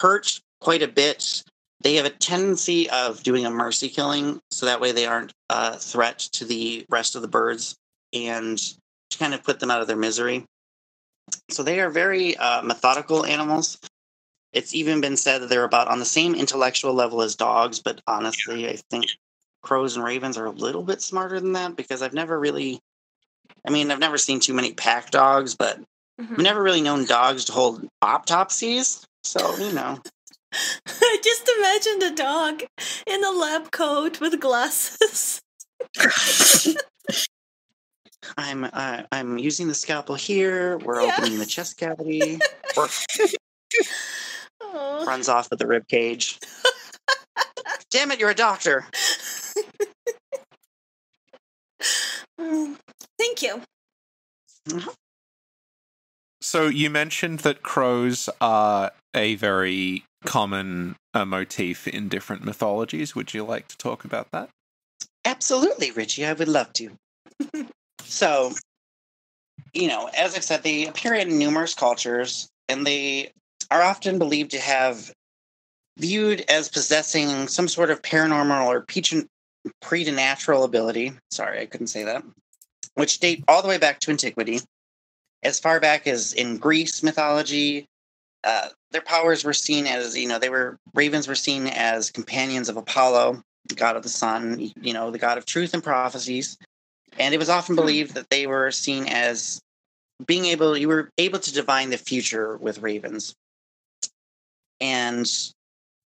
hurt 0.00 0.40
quite 0.60 0.82
a 0.82 0.88
bit, 0.88 1.44
they 1.82 1.94
have 1.94 2.06
a 2.06 2.10
tendency 2.10 2.88
of 2.90 3.22
doing 3.22 3.46
a 3.46 3.50
mercy 3.50 3.88
killing 3.88 4.40
so 4.50 4.66
that 4.66 4.80
way 4.80 4.92
they 4.92 5.06
aren't 5.06 5.32
a 5.48 5.76
threat 5.78 6.18
to 6.18 6.44
the 6.44 6.84
rest 6.90 7.16
of 7.16 7.22
the 7.22 7.28
birds 7.28 7.74
and 8.12 8.58
to 9.10 9.18
kind 9.18 9.34
of 9.34 9.42
put 9.42 9.60
them 9.60 9.70
out 9.70 9.80
of 9.80 9.86
their 9.86 9.96
misery. 9.96 10.44
So 11.50 11.62
they 11.62 11.80
are 11.80 11.90
very 11.90 12.36
uh, 12.36 12.62
methodical 12.62 13.24
animals. 13.24 13.78
It's 14.52 14.74
even 14.74 15.00
been 15.00 15.16
said 15.16 15.42
that 15.42 15.48
they're 15.48 15.64
about 15.64 15.88
on 15.88 16.00
the 16.00 16.04
same 16.04 16.34
intellectual 16.34 16.92
level 16.92 17.22
as 17.22 17.36
dogs, 17.36 17.78
but 17.80 18.00
honestly, 18.06 18.68
I 18.68 18.76
think 18.90 19.06
crows 19.62 19.96
and 19.96 20.04
ravens 20.04 20.36
are 20.36 20.46
a 20.46 20.50
little 20.50 20.82
bit 20.82 21.00
smarter 21.00 21.40
than 21.40 21.52
that 21.52 21.76
because 21.76 22.02
I've 22.02 22.14
never 22.14 22.38
really, 22.38 22.80
I 23.66 23.70
mean, 23.70 23.90
I've 23.90 23.98
never 24.00 24.18
seen 24.18 24.40
too 24.40 24.54
many 24.54 24.72
pack 24.72 25.10
dogs, 25.10 25.54
but 25.54 25.78
Mhm. 26.20 26.32
I've 26.32 26.38
never 26.38 26.62
really 26.62 26.82
known 26.82 27.04
dogs 27.04 27.44
to 27.46 27.52
hold 27.52 27.86
autopsies. 28.02 29.06
So, 29.24 29.56
you 29.58 29.72
know, 29.72 29.98
I 30.52 31.18
just 31.22 31.50
imagined 31.58 32.02
a 32.02 32.14
dog 32.22 32.62
in 33.06 33.24
a 33.24 33.30
lab 33.30 33.70
coat 33.70 34.20
with 34.20 34.40
glasses. 34.40 35.40
I'm 38.36 38.64
uh, 38.64 39.02
I'm 39.10 39.38
using 39.38 39.66
the 39.68 39.74
scalpel 39.74 40.14
here. 40.14 40.78
We're 40.78 41.00
Yeah. 41.02 41.16
opening 41.18 41.38
the 41.38 41.46
chest 41.46 41.76
cavity. 41.78 42.38
Oh. 42.76 42.88
runs 45.06 45.28
off 45.28 45.48
with 45.50 45.58
the 45.58 45.66
rib 45.66 45.88
cage. 45.88 46.38
Damn 47.90 48.10
it, 48.12 48.20
you're 48.20 48.30
a 48.30 48.34
doctor. 48.34 48.86
Mm. 52.40 52.76
Thank 53.18 53.42
you. 53.42 53.60
So 56.50 56.66
you 56.66 56.90
mentioned 56.90 57.38
that 57.40 57.62
crows 57.62 58.28
are 58.40 58.90
a 59.14 59.36
very 59.36 60.02
common 60.24 60.96
uh, 61.14 61.24
motif 61.24 61.86
in 61.86 62.08
different 62.08 62.42
mythologies. 62.42 63.14
Would 63.14 63.32
you 63.32 63.44
like 63.44 63.68
to 63.68 63.76
talk 63.76 64.04
about 64.04 64.32
that? 64.32 64.48
Absolutely, 65.24 65.92
Richie. 65.92 66.26
I 66.26 66.32
would 66.32 66.48
love 66.48 66.72
to. 66.72 66.90
so, 68.02 68.52
you 69.72 69.86
know, 69.86 70.10
as 70.12 70.34
I 70.34 70.40
said, 70.40 70.64
they 70.64 70.88
appear 70.88 71.14
in 71.14 71.38
numerous 71.38 71.72
cultures, 71.72 72.48
and 72.68 72.84
they 72.84 73.30
are 73.70 73.82
often 73.82 74.18
believed 74.18 74.50
to 74.50 74.58
have 74.58 75.12
viewed 76.00 76.44
as 76.48 76.68
possessing 76.68 77.46
some 77.46 77.68
sort 77.68 77.92
of 77.92 78.02
paranormal 78.02 78.66
or 78.66 78.84
preternatural 79.80 80.64
ability. 80.64 81.12
Sorry, 81.30 81.60
I 81.60 81.66
couldn't 81.66 81.86
say 81.86 82.02
that. 82.02 82.24
Which 82.94 83.20
date 83.20 83.44
all 83.46 83.62
the 83.62 83.68
way 83.68 83.78
back 83.78 84.00
to 84.00 84.10
antiquity, 84.10 84.58
as 85.42 85.60
far 85.60 85.80
back 85.80 86.06
as 86.06 86.32
in 86.32 86.58
Greece 86.58 87.02
mythology. 87.02 87.86
Uh, 88.42 88.68
their 88.90 89.02
powers 89.02 89.44
were 89.44 89.52
seen 89.52 89.86
as, 89.86 90.16
you 90.16 90.26
know, 90.26 90.38
they 90.38 90.48
were 90.48 90.78
ravens 90.94 91.28
were 91.28 91.34
seen 91.34 91.66
as 91.66 92.10
companions 92.10 92.68
of 92.68 92.76
Apollo, 92.76 93.42
god 93.74 93.96
of 93.96 94.02
the 94.02 94.08
sun, 94.08 94.70
you 94.80 94.92
know, 94.92 95.10
the 95.10 95.18
god 95.18 95.38
of 95.38 95.44
truth 95.44 95.74
and 95.74 95.82
prophecies. 95.82 96.58
And 97.18 97.34
it 97.34 97.38
was 97.38 97.50
often 97.50 97.76
believed 97.76 98.14
that 98.14 98.30
they 98.30 98.46
were 98.46 98.70
seen 98.70 99.06
as 99.06 99.60
being 100.24 100.46
able, 100.46 100.76
you 100.76 100.88
were 100.88 101.10
able 101.18 101.38
to 101.38 101.52
divine 101.52 101.90
the 101.90 101.98
future 101.98 102.56
with 102.56 102.82
ravens. 102.82 103.34
And, 104.80 105.26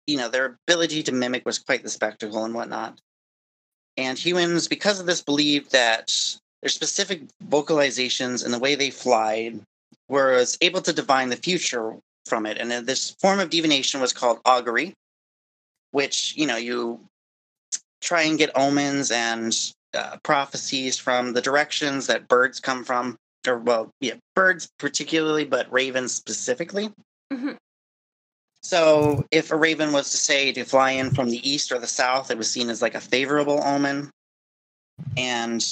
you 0.07 0.17
know, 0.17 0.29
their 0.29 0.59
ability 0.67 1.03
to 1.05 1.13
mimic 1.13 1.47
was 1.47 1.59
quite 1.59 1.83
the 1.83 1.89
spectacle 1.89 2.45
and 2.45 2.55
whatnot. 2.55 3.01
And 3.97 4.19
humans, 4.19 4.69
because 4.69 5.01
of 5.01 5.07
this, 5.07 5.23
believed 5.23 5.73
that 5.73 6.15
their 6.63 6.69
specific 6.69 7.23
vocalizations 7.49 8.45
and 8.45 8.53
the 8.53 8.59
way 8.59 8.75
they 8.75 8.91
fly 8.91 9.53
was 10.09 10.59
able 10.61 10.81
to 10.83 10.93
divine 10.93 11.29
the 11.29 11.37
future 11.37 11.97
from 12.27 12.47
it. 12.47 12.59
And 12.59 12.71
then 12.71 12.85
this 12.85 13.11
form 13.21 13.41
of 13.41 13.51
divination 13.51 14.01
was 14.01 14.13
called 14.13 14.41
augury, 14.45 14.95
which, 15.93 16.35
you 16.37 16.47
know, 16.47 16.57
you 16.57 17.01
try 18.01 18.23
and 18.23 18.39
get 18.39 18.51
omens 18.57 19.11
and 19.11 19.57
uh, 19.95 20.17
prophecies 20.23 20.99
from 20.99 21.33
the 21.33 21.41
directions 21.41 22.07
that 22.07 22.29
birds 22.29 22.61
come 22.61 22.85
from, 22.85 23.17
or 23.47 23.59
well, 23.59 23.91
yeah, 24.01 24.15
birds 24.35 24.69
particularly, 24.79 25.45
but 25.45 25.71
ravens 25.73 26.13
specifically. 26.13 26.93
Mhm. 27.33 27.57
So, 28.63 29.25
if 29.31 29.51
a 29.51 29.57
raven 29.57 29.93
was 29.93 30.11
to 30.11 30.17
say 30.17 30.53
to 30.53 30.65
fly 30.65 30.91
in 30.91 31.11
from 31.15 31.31
the 31.31 31.49
east 31.49 31.73
or 31.73 31.79
the 31.79 31.87
south, 31.87 32.31
it 32.31 32.37
was 32.37 32.51
seen 32.51 32.69
as 32.69 32.83
like 32.83 32.95
a 32.95 33.01
favorable 33.01 33.63
omen. 33.65 34.11
And 35.17 35.65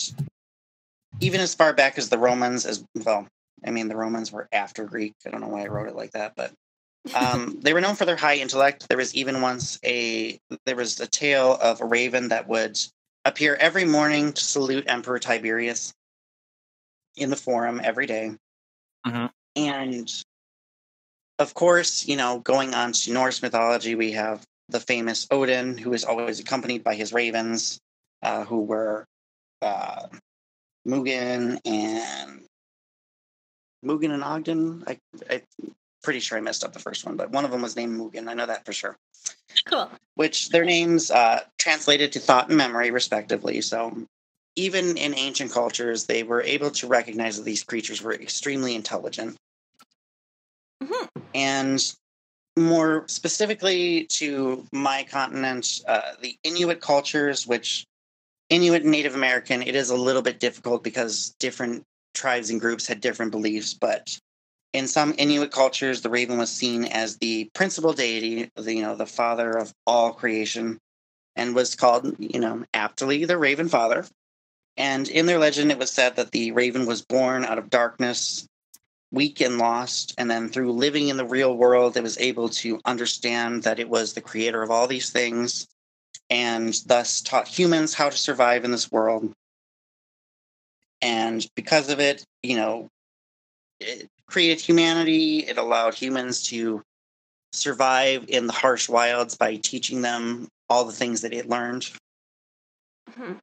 even 1.21 1.41
as 1.41 1.55
far 1.55 1.73
back 1.73 1.99
as 1.99 2.09
the 2.09 2.19
Romans, 2.19 2.67
as 2.67 2.85
well, 3.05 3.27
I 3.65 3.71
mean, 3.71 3.89
the 3.89 3.97
Romans 3.97 4.33
were 4.33 4.49
after 4.53 4.85
Greek. 4.85 5.15
I 5.27 5.31
don't 5.31 5.41
know 5.41 5.49
why 5.49 5.63
I 5.63 5.69
wrote 5.69 5.89
it 5.89 5.97
like 5.97 6.13
that, 6.13 6.35
but 6.37 6.53
um, 7.15 7.59
they 7.63 7.73
were 7.73 7.81
known 7.81 7.97
for 7.97 8.05
their 8.05 8.17
high 8.17 8.37
intellect. 8.37 8.89
There 8.89 8.99
was 8.99 9.15
even 9.15 9.41
once 9.41 9.79
a 9.85 10.39
there 10.65 10.77
was 10.77 11.01
a 11.01 11.07
tale 11.07 11.55
of 11.61 11.81
a 11.81 11.85
raven 11.85 12.29
that 12.29 12.49
would 12.49 12.79
appear 13.25 13.55
every 13.57 13.85
morning 13.85 14.33
to 14.33 14.45
salute 14.45 14.85
Emperor 14.87 15.19
Tiberius 15.19 15.93
in 17.17 17.31
the 17.31 17.37
forum 17.37 17.81
every 17.83 18.07
day. 18.07 18.33
Mhm. 19.07 19.31
And 19.57 20.25
of 21.39 21.55
course, 21.55 22.07
you 22.07 22.17
know, 22.17 22.41
going 22.41 22.75
on 22.75 22.93
to 22.93 23.13
Norse 23.13 23.43
mythology, 23.43 23.95
we 23.95 24.13
have 24.13 24.45
the 24.69 24.81
famous 24.81 25.27
Odin, 25.31 25.79
who 25.79 25.93
is 25.93 26.05
always 26.05 26.41
accompanied 26.41 26.83
by 26.83 26.95
his 26.95 27.13
ravens, 27.13 27.79
uh, 28.23 28.45
who 28.45 28.61
were 28.61 29.07
uh, 29.63 30.07
Mugen 30.87 31.59
and 31.65 32.43
Mugen 33.85 34.13
and 34.13 34.25
Ogden. 34.25 34.85
I, 34.87 34.99
I 35.29 35.43
pretty 36.03 36.21
sure 36.21 36.39
I 36.39 36.41
messed 36.41 36.65
up 36.65 36.73
the 36.73 36.79
first 36.79 37.05
one, 37.05 37.17
but 37.17 37.31
one 37.31 37.45
of 37.45 37.51
them 37.51 37.63
was 37.63 37.77
named 37.77 37.99
Mugen. 37.99 38.29
I 38.29 38.35
know 38.35 38.47
that 38.47 38.65
for 38.65 38.73
sure. 38.73 38.97
Cool. 39.67 39.91
Which 40.15 40.51
their 40.51 40.65
names 40.65 41.11
uh, 41.11 41.41
translated 41.59 42.13
to 42.13 42.21
thought 42.21 42.49
and 42.49 42.57
memory, 42.57 42.91
respectively. 42.91 43.61
So 43.61 44.07
even 44.55 44.97
in 44.97 45.15
ancient 45.15 45.53
cultures, 45.53 46.07
they 46.07 46.23
were 46.23 46.43
able 46.43 46.71
to 46.71 46.87
recognize 46.87 47.37
that 47.37 47.45
these 47.45 47.65
creatures 47.65 48.03
were 48.03 48.15
extremely 48.15 48.75
intelligent. 48.75 49.37
Mhm. 50.83 51.09
And 51.35 51.95
more 52.57 53.05
specifically 53.09 54.05
to 54.05 54.67
my 54.73 55.05
continent, 55.05 55.83
uh, 55.87 56.13
the 56.21 56.39
Inuit 56.43 56.81
cultures, 56.81 57.47
which 57.47 57.85
Inuit 58.49 58.83
and 58.83 58.93
Native 58.93 59.15
American, 59.15 59.63
it 59.63 59.75
is 59.75 59.91
a 59.91 59.97
little 59.97 60.23
bit 60.23 60.41
difficult 60.41 60.85
because 60.85 61.35
different 61.39 61.85
tribes 62.15 62.51
and 62.51 62.61
groups 62.61 62.87
had 62.87 63.01
different 63.01 63.33
beliefs, 63.33 63.75
but 63.75 64.19
in 64.73 64.87
some 64.87 65.15
Inuit 65.19 65.51
cultures, 65.51 66.03
the 66.03 66.11
raven 66.11 66.39
was 66.39 66.51
seen 66.51 66.85
as 66.85 67.17
the 67.17 67.51
principal 67.55 67.93
deity, 67.93 68.51
the, 68.57 68.75
you 68.75 68.83
know, 68.83 68.95
the 68.95 69.07
father 69.07 69.51
of 69.51 69.73
all 69.87 70.13
creation, 70.13 70.79
and 71.35 71.55
was 71.55 71.75
called, 71.75 72.15
you 72.19 72.41
know, 72.41 72.65
aptly 72.75 73.25
the 73.25 73.39
Raven 73.39 73.69
Father. 73.69 74.07
And 74.77 75.09
in 75.09 75.27
their 75.27 75.39
legend, 75.39 75.71
it 75.71 75.79
was 75.79 75.91
said 75.91 76.17
that 76.17 76.31
the 76.31 76.53
raven 76.53 76.87
was 76.87 77.03
born 77.03 77.45
out 77.45 77.59
of 77.59 77.71
darkness, 77.71 78.47
weak 79.11 79.41
and 79.41 79.59
lost, 79.59 80.15
and 80.19 80.31
then 80.31 80.49
through 80.51 80.73
living 80.73 81.09
in 81.09 81.17
the 81.17 81.25
real 81.25 81.57
world, 81.57 81.97
it 81.97 82.03
was 82.03 82.19
able 82.19 82.51
to 82.51 82.81
understand 82.85 83.63
that 83.63 83.79
it 83.79 83.89
was 83.89 84.13
the 84.13 84.21
creator 84.21 84.63
of 84.63 84.71
all 84.71 84.87
these 84.87 85.11
things, 85.11 85.67
and 86.31 86.75
thus 86.87 87.21
taught 87.21 87.49
humans 87.49 87.95
how 87.95 88.11
to 88.11 88.17
survive 88.17 88.65
in 88.65 88.71
this 88.71 88.91
world. 88.91 89.33
And 91.03 91.47
because 91.55 91.91
of 91.91 92.01
it, 92.01 92.25
you 92.43 92.57
know, 92.57 92.89
it 93.81 94.09
created 94.27 94.61
humanity. 94.61 95.41
It 95.41 95.59
allowed 95.59 95.95
humans 95.95 96.43
to 96.45 96.83
survive 97.53 98.25
in 98.29 98.47
the 98.47 98.53
harsh 98.53 98.89
wilds 98.89 99.37
by 99.37 99.57
teaching 99.57 100.03
them 100.03 100.49
all 100.69 100.85
the 100.85 100.93
things 100.93 101.21
that 101.21 101.33
it 101.33 101.49
learned, 101.49 101.91
Mhm. 103.11 103.39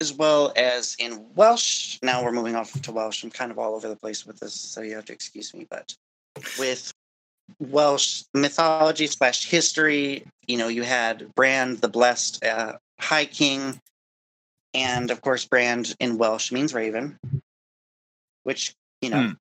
as 0.00 0.12
well 0.12 0.52
as 0.56 0.94
in 0.98 1.34
Welsh. 1.34 1.98
Now 2.02 2.22
we're 2.22 2.32
moving 2.32 2.54
off 2.54 2.80
to 2.82 2.92
Welsh. 2.92 3.24
I'm 3.24 3.30
kind 3.30 3.50
of 3.50 3.58
all 3.58 3.74
over 3.74 3.88
the 3.88 3.96
place 3.96 4.24
with 4.24 4.38
this, 4.38 4.54
so 4.54 4.80
you 4.80 4.94
have 4.94 5.04
to 5.06 5.12
excuse 5.12 5.52
me. 5.54 5.66
But 5.68 5.94
with 6.58 6.91
Welsh 7.58 8.24
mythology 8.34 9.06
slash 9.06 9.46
history, 9.46 10.24
you 10.46 10.56
know, 10.56 10.68
you 10.68 10.82
had 10.82 11.34
Bran 11.34 11.76
the 11.76 11.88
Blessed, 11.88 12.44
uh, 12.44 12.78
High 13.00 13.26
King, 13.26 13.80
and 14.74 15.10
of 15.10 15.20
course, 15.20 15.44
Bran 15.44 15.84
in 16.00 16.18
Welsh 16.18 16.50
means 16.52 16.74
raven, 16.74 17.18
which, 18.44 18.74
you 19.00 19.10
know, 19.10 19.28
Hmm. 19.28 19.32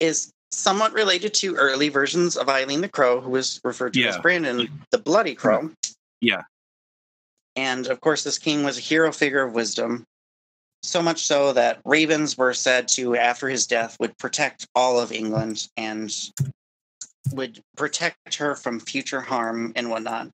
is 0.00 0.32
somewhat 0.50 0.92
related 0.92 1.34
to 1.34 1.56
early 1.56 1.88
versions 1.88 2.36
of 2.36 2.48
Eileen 2.48 2.80
the 2.80 2.88
Crow, 2.88 3.20
who 3.20 3.30
was 3.30 3.60
referred 3.64 3.94
to 3.94 4.04
as 4.04 4.18
Brandon 4.18 4.68
the 4.90 4.98
Bloody 4.98 5.34
Crow. 5.34 5.70
Yeah. 6.20 6.42
And 7.56 7.86
of 7.88 8.00
course, 8.00 8.24
this 8.24 8.38
king 8.38 8.62
was 8.62 8.78
a 8.78 8.82
hero 8.82 9.12
figure 9.12 9.42
of 9.42 9.52
wisdom, 9.52 10.04
so 10.82 11.02
much 11.02 11.26
so 11.26 11.52
that 11.54 11.80
ravens 11.84 12.38
were 12.38 12.54
said 12.54 12.88
to, 12.88 13.16
after 13.16 13.48
his 13.48 13.66
death, 13.66 13.96
would 13.98 14.16
protect 14.18 14.66
all 14.74 15.00
of 15.00 15.10
England 15.12 15.68
and 15.76 16.12
would 17.32 17.60
protect 17.76 18.36
her 18.36 18.54
from 18.54 18.80
future 18.80 19.20
harm 19.20 19.72
and 19.76 19.90
whatnot. 19.90 20.28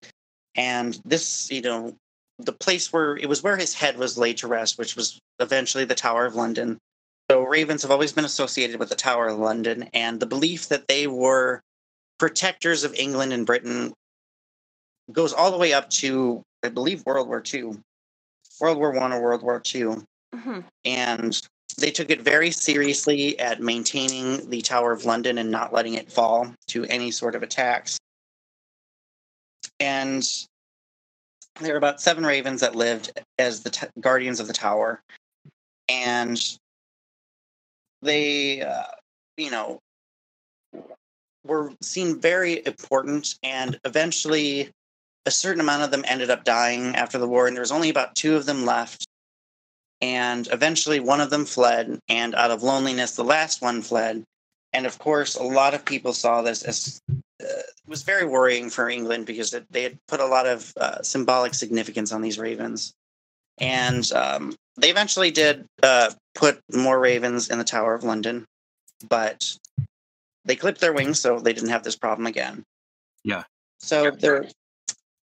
And 0.54 1.00
this, 1.04 1.50
you 1.50 1.62
know, 1.62 1.96
the 2.38 2.52
place 2.52 2.92
where 2.92 3.16
it 3.16 3.28
was 3.28 3.42
where 3.42 3.56
his 3.56 3.74
head 3.74 3.96
was 3.96 4.18
laid 4.18 4.38
to 4.38 4.48
rest, 4.48 4.78
which 4.78 4.96
was 4.96 5.18
eventually 5.40 5.84
the 5.84 5.94
Tower 5.94 6.26
of 6.26 6.34
London. 6.34 6.78
So 7.30 7.42
ravens 7.42 7.82
have 7.82 7.90
always 7.90 8.12
been 8.12 8.24
associated 8.24 8.78
with 8.78 8.88
the 8.88 8.94
Tower 8.94 9.28
of 9.28 9.38
London, 9.38 9.88
and 9.94 10.20
the 10.20 10.26
belief 10.26 10.68
that 10.68 10.88
they 10.88 11.06
were 11.06 11.60
protectors 12.18 12.84
of 12.84 12.94
England 12.94 13.32
and 13.32 13.46
Britain 13.46 13.92
goes 15.10 15.32
all 15.32 15.50
the 15.50 15.58
way 15.58 15.72
up 15.72 15.90
to, 15.90 16.42
I 16.62 16.68
believe, 16.68 17.04
World 17.06 17.28
War 17.28 17.42
II, 17.52 17.78
World 18.60 18.78
War 18.78 18.92
One 18.92 19.12
or 19.12 19.20
World 19.20 19.42
War 19.42 19.60
Two, 19.60 20.04
hmm 20.34 20.60
and 20.84 21.40
they 21.78 21.90
took 21.90 22.10
it 22.10 22.22
very 22.22 22.50
seriously 22.50 23.38
at 23.38 23.60
maintaining 23.60 24.48
the 24.48 24.62
Tower 24.62 24.92
of 24.92 25.04
London 25.04 25.38
and 25.38 25.50
not 25.50 25.72
letting 25.72 25.94
it 25.94 26.10
fall 26.10 26.52
to 26.68 26.84
any 26.84 27.10
sort 27.10 27.34
of 27.34 27.42
attacks. 27.42 27.98
And 29.80 30.24
there 31.60 31.72
were 31.72 31.78
about 31.78 32.00
seven 32.00 32.24
ravens 32.24 32.60
that 32.60 32.74
lived 32.74 33.20
as 33.38 33.62
the 33.62 33.70
t- 33.70 33.86
guardians 34.00 34.40
of 34.40 34.46
the 34.46 34.52
tower, 34.52 35.00
and 35.88 36.40
they, 38.02 38.62
uh, 38.62 38.84
you 39.36 39.50
know, 39.50 39.78
were 41.44 41.72
seen 41.80 42.20
very 42.20 42.64
important. 42.66 43.36
And 43.42 43.78
eventually, 43.84 44.70
a 45.26 45.30
certain 45.30 45.60
amount 45.60 45.82
of 45.82 45.90
them 45.90 46.04
ended 46.06 46.30
up 46.30 46.44
dying 46.44 46.94
after 46.94 47.18
the 47.18 47.28
war, 47.28 47.46
and 47.46 47.56
there 47.56 47.62
was 47.62 47.72
only 47.72 47.90
about 47.90 48.14
two 48.14 48.36
of 48.36 48.46
them 48.46 48.64
left. 48.64 49.06
And 50.04 50.46
eventually, 50.52 51.00
one 51.00 51.22
of 51.22 51.30
them 51.30 51.46
fled, 51.46 51.98
and 52.10 52.34
out 52.34 52.50
of 52.50 52.62
loneliness, 52.62 53.16
the 53.16 53.24
last 53.24 53.62
one 53.62 53.80
fled. 53.80 54.22
And 54.74 54.84
of 54.84 54.98
course, 54.98 55.34
a 55.34 55.42
lot 55.42 55.72
of 55.72 55.82
people 55.82 56.12
saw 56.12 56.42
this 56.42 56.62
as 56.62 57.00
uh, 57.10 57.16
it 57.40 57.88
was 57.88 58.02
very 58.02 58.26
worrying 58.26 58.68
for 58.68 58.90
England 58.90 59.24
because 59.24 59.54
it, 59.54 59.64
they 59.70 59.82
had 59.82 59.96
put 60.06 60.20
a 60.20 60.26
lot 60.26 60.46
of 60.46 60.74
uh, 60.78 61.00
symbolic 61.00 61.54
significance 61.54 62.12
on 62.12 62.20
these 62.20 62.38
ravens. 62.38 62.92
And 63.56 64.12
um, 64.12 64.54
they 64.76 64.90
eventually 64.90 65.30
did 65.30 65.64
uh, 65.82 66.10
put 66.34 66.60
more 66.70 67.00
ravens 67.00 67.48
in 67.48 67.56
the 67.56 67.64
Tower 67.64 67.94
of 67.94 68.04
London, 68.04 68.44
but 69.08 69.56
they 70.44 70.54
clipped 70.54 70.82
their 70.82 70.92
wings, 70.92 71.18
so 71.18 71.38
they 71.38 71.54
didn't 71.54 71.70
have 71.70 71.82
this 71.82 71.96
problem 71.96 72.26
again. 72.26 72.62
Yeah. 73.24 73.44
So 73.78 74.10
they're 74.10 74.48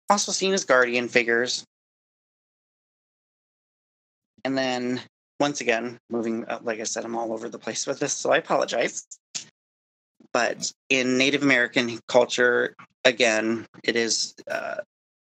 also 0.08 0.32
seen 0.32 0.54
as 0.54 0.66
guardian 0.66 1.08
figures. 1.08 1.66
And 4.48 4.58
then, 4.58 5.02
once 5.42 5.60
again, 5.60 6.00
moving, 6.10 6.46
uh, 6.46 6.60
like 6.64 6.80
I 6.80 6.84
said, 6.84 7.04
I'm 7.04 7.18
all 7.18 7.34
over 7.34 7.50
the 7.50 7.60
place 7.60 7.86
with 7.86 8.00
this, 8.00 8.14
so 8.14 8.32
I 8.32 8.38
apologize. 8.38 9.06
But 10.32 10.72
in 10.88 11.18
Native 11.18 11.44
American 11.44 12.00
culture, 12.08 12.74
again, 13.04 13.66
it 13.84 13.98
is 13.98 14.34
uh, 14.50 14.78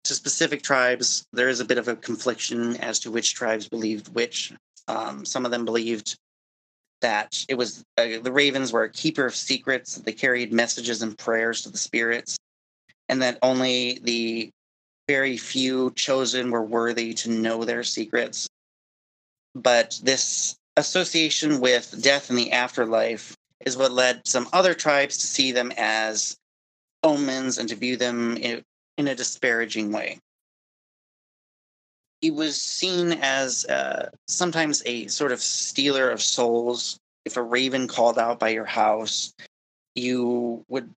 to 0.04 0.14
specific 0.14 0.62
tribes, 0.62 1.26
there 1.34 1.50
is 1.50 1.60
a 1.60 1.66
bit 1.66 1.80
of 1.80 1.88
a 1.88 1.96
confliction 1.96 2.76
as 2.78 3.00
to 3.00 3.10
which 3.10 3.34
tribes 3.34 3.68
believed 3.68 4.14
which. 4.14 4.54
Um, 4.88 5.26
some 5.26 5.44
of 5.44 5.50
them 5.50 5.66
believed 5.66 6.16
that 7.02 7.44
it 7.50 7.56
was 7.56 7.84
uh, 7.98 8.20
the 8.22 8.32
ravens 8.32 8.72
were 8.72 8.84
a 8.84 8.92
keeper 8.92 9.26
of 9.26 9.36
secrets, 9.36 9.96
they 9.96 10.14
carried 10.14 10.54
messages 10.54 11.02
and 11.02 11.18
prayers 11.18 11.64
to 11.64 11.72
the 11.72 11.80
spirits, 11.80 12.38
and 13.08 13.24
that 13.24 13.40
only 13.42 14.02
the 14.04 14.52
very 15.08 15.36
few 15.36 15.90
chosen 15.96 16.52
were 16.52 16.64
worthy 16.64 17.16
to 17.16 17.32
know 17.32 17.64
their 17.64 17.82
secrets. 17.84 18.48
But 19.62 20.00
this 20.04 20.56
association 20.78 21.60
with 21.60 22.02
death 22.02 22.30
and 22.30 22.40
the 22.40 22.52
afterlife 22.52 23.36
is 23.66 23.76
what 23.76 23.92
led 23.92 24.26
some 24.26 24.48
other 24.54 24.74
tribes 24.74 25.18
to 25.18 25.28
see 25.28 25.52
them 25.52 25.72
as 25.78 26.38
omens 27.04 27.58
and 27.58 27.68
to 27.70 27.76
view 27.76 27.98
them 27.98 28.38
in, 28.38 28.64
in 28.98 29.08
a 29.08 29.16
disparaging 29.16 29.92
way. 29.92 30.20
He 32.22 32.32
was 32.32 32.62
seen 32.62 33.14
as 33.22 33.66
uh, 33.66 34.10
sometimes 34.28 34.84
a 34.86 35.08
sort 35.08 35.32
of 35.32 35.42
stealer 35.42 36.10
of 36.10 36.22
souls. 36.22 36.98
If 37.26 37.38
a 37.38 37.44
raven 37.44 37.88
called 37.88 38.18
out 38.18 38.40
by 38.40 38.50
your 38.50 38.66
house, 38.66 39.34
you 39.96 40.64
would 40.68 40.90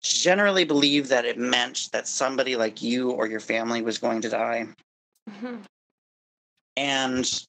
generally 0.00 0.64
believe 0.64 1.08
that 1.08 1.24
it 1.24 1.38
meant 1.38 1.88
that 1.92 2.08
somebody 2.08 2.56
like 2.56 2.82
you 2.82 3.10
or 3.10 3.26
your 3.26 3.40
family 3.40 3.82
was 3.82 3.98
going 3.98 4.20
to 4.22 4.28
die. 4.28 4.68
hmm 5.28 5.56
And 6.76 7.46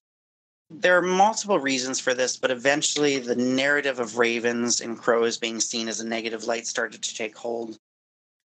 there 0.70 0.98
are 0.98 1.02
multiple 1.02 1.60
reasons 1.60 2.00
for 2.00 2.14
this, 2.14 2.38
but 2.38 2.52
eventually 2.52 3.20
the 3.20 3.36
narrative 3.36 4.00
of 4.00 4.18
ravens 4.18 4.82
and 4.82 4.98
crows 4.98 5.38
being 5.38 5.60
seen 5.60 5.88
as 5.88 6.00
a 6.02 6.08
negative 6.08 6.44
light 6.44 6.68
started 6.68 7.02
to 7.02 7.16
take 7.16 7.38
hold, 7.38 7.78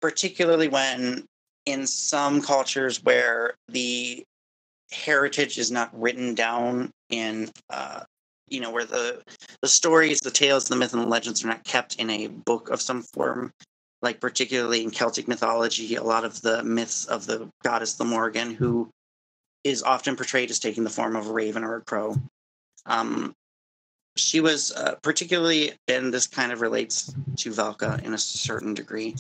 particularly 0.01 0.69
when 0.69 1.25
in 1.67 1.87
some 1.87 2.43
cultures 2.43 3.03
where 3.05 3.55
the 3.69 4.25
heritage 4.91 5.59
is 5.59 5.71
not 5.71 5.91
written 5.99 6.35
down 6.35 6.91
in 7.11 7.49
uh, 7.71 8.03
you 8.49 8.61
know 8.61 8.71
where 8.71 8.85
the 8.85 9.23
the 9.63 9.69
stories 9.69 10.21
the 10.21 10.31
tales 10.31 10.67
the 10.67 10.75
myth 10.75 10.93
and 10.93 11.03
the 11.03 11.07
legends 11.07 11.45
are 11.45 11.49
not 11.49 11.63
kept 11.63 11.97
in 11.97 12.11
a 12.11 12.27
book 12.27 12.71
of 12.71 12.81
some 12.81 13.03
form 13.03 13.53
like 14.03 14.21
particularly 14.21 14.83
in 14.83 14.91
celtic 14.91 15.29
mythology 15.29 15.95
a 15.95 16.03
lot 16.03 16.25
of 16.25 16.43
the 16.43 16.65
myths 16.65 17.05
of 17.05 17.27
the 17.27 17.49
goddess 17.63 17.95
the 17.95 18.05
Morrigan 18.05 18.53
who 18.53 18.91
is 19.65 19.83
often 19.83 20.17
portrayed 20.17 20.51
as 20.51 20.59
taking 20.59 20.85
the 20.85 20.91
form 20.91 21.17
of 21.17 21.29
a 21.29 21.33
raven 21.33 21.65
or 21.65 21.77
a 21.77 21.81
crow. 21.83 22.17
Um, 22.87 23.35
she 24.17 24.41
was 24.41 24.73
uh, 24.73 24.97
particularly, 25.03 25.73
and 25.89 26.13
this 26.13 26.27
kind 26.27 26.53
of 26.53 26.61
relates 26.61 27.15
to 27.37 27.51
Velka 27.51 28.03
in 28.03 28.15
a 28.15 28.19
certain 28.19 28.75
degree, 28.75 29.15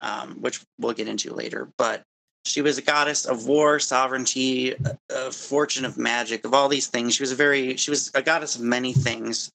um, 0.00 0.40
which 0.40 0.60
we'll 0.78 0.92
get 0.92 1.08
into 1.08 1.34
later. 1.34 1.68
But 1.76 2.02
she 2.44 2.62
was 2.62 2.78
a 2.78 2.82
goddess 2.82 3.24
of 3.24 3.46
war, 3.46 3.78
sovereignty, 3.78 4.76
uh, 4.78 4.94
of 5.10 5.34
fortune, 5.34 5.84
of 5.84 5.98
magic, 5.98 6.44
of 6.44 6.54
all 6.54 6.68
these 6.68 6.86
things. 6.86 7.14
She 7.14 7.22
was 7.22 7.32
a 7.32 7.36
very, 7.36 7.76
she 7.76 7.90
was 7.90 8.10
a 8.14 8.22
goddess 8.22 8.56
of 8.56 8.62
many 8.62 8.92
things. 8.92 9.50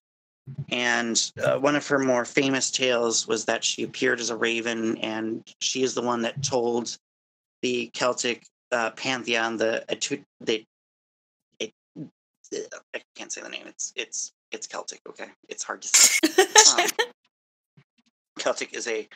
And 0.70 1.32
uh, 1.42 1.58
one 1.60 1.76
of 1.76 1.88
her 1.88 2.00
more 2.00 2.26
famous 2.26 2.72
tales 2.72 3.28
was 3.28 3.46
that 3.46 3.64
she 3.64 3.84
appeared 3.84 4.20
as 4.20 4.30
a 4.30 4.36
raven, 4.36 4.98
and 4.98 5.44
she 5.62 5.84
is 5.84 5.94
the 5.94 6.02
one 6.02 6.24
that 6.24 6.44
told 6.44 6.98
the 7.62 7.90
Celtic 7.94 8.46
uh, 8.72 8.92
pantheon, 8.92 9.58
the 9.58 9.84
Etu- 9.90 10.24
the 10.40 10.66
it, 11.60 11.74
I 12.94 13.02
can't 13.16 13.32
say 13.32 13.42
the 13.42 13.50
name. 13.50 13.66
It's 13.66 13.94
it's 13.96 14.34
it's 14.52 14.68
Celtic. 14.68 15.00
Okay, 15.08 15.28
it's 15.50 15.64
hard 15.64 15.82
to 15.82 15.88
say. 15.88 16.44
Um, 16.78 16.90
Celtic 18.40 18.74
is 18.74 18.88
a 18.88 19.08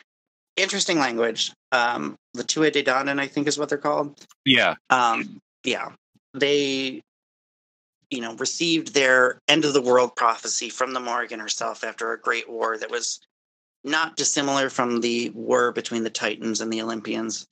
interesting 0.56 0.98
language. 0.98 1.52
Um, 1.72 2.16
the 2.34 2.44
Tua 2.44 2.70
De 2.70 2.82
Danann, 2.82 3.20
I 3.20 3.26
think, 3.26 3.46
is 3.46 3.58
what 3.58 3.68
they're 3.68 3.78
called. 3.78 4.24
Yeah. 4.44 4.74
Um, 4.90 5.40
yeah, 5.64 5.90
they, 6.34 7.02
you 8.10 8.20
know, 8.20 8.34
received 8.36 8.94
their 8.94 9.38
end 9.48 9.64
of 9.64 9.74
the 9.74 9.82
world 9.82 10.16
prophecy 10.16 10.70
from 10.70 10.92
the 10.92 11.00
Morrigan 11.00 11.40
herself 11.40 11.84
after 11.84 12.12
a 12.12 12.20
great 12.20 12.48
war 12.48 12.78
that 12.78 12.90
was 12.90 13.20
not 13.84 14.16
dissimilar 14.16 14.70
from 14.70 15.00
the 15.00 15.30
war 15.30 15.72
between 15.72 16.04
the 16.04 16.10
Titans 16.10 16.60
and 16.60 16.72
the 16.72 16.82
Olympians. 16.82 17.46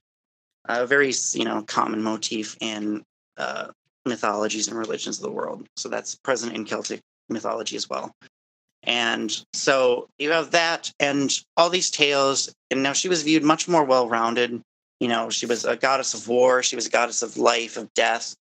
A 0.67 0.87
very, 0.87 1.13
you 1.33 1.45
know, 1.45 1.63
common 1.63 2.03
motif 2.03 2.57
in 2.61 3.03
uh, 3.37 3.69
mythologies 4.07 4.69
and 4.69 4.79
religions 4.79 5.19
of 5.19 5.23
the 5.23 5.31
world. 5.31 5.67
So 5.77 5.89
that's 5.89 6.15
present 6.17 6.55
in 6.55 6.65
Celtic 6.65 7.01
mythology 7.29 7.77
as 7.77 7.89
well. 7.89 8.13
And 8.83 9.45
so 9.53 10.09
you 10.19 10.31
have 10.31 10.51
that 10.51 10.93
and 11.01 11.33
all 11.57 11.71
these 11.71 11.91
tales. 11.91 12.55
And 12.71 12.83
now 12.83 12.93
she 12.93 13.09
was 13.09 13.23
viewed 13.23 13.43
much 13.43 13.67
more 13.67 13.85
well 13.85 14.09
rounded. 14.09 14.61
You 15.01 15.09
know, 15.09 15.31
she 15.31 15.47
was 15.47 15.65
a 15.65 15.77
goddess 15.77 16.15
of 16.15 16.29
war, 16.29 16.63
she 16.63 16.77
was 16.77 16.87
a 16.87 16.91
goddess 16.91 17.23
of 17.23 17.37
life, 17.37 17.77
of 17.77 17.93
death, 17.95 18.35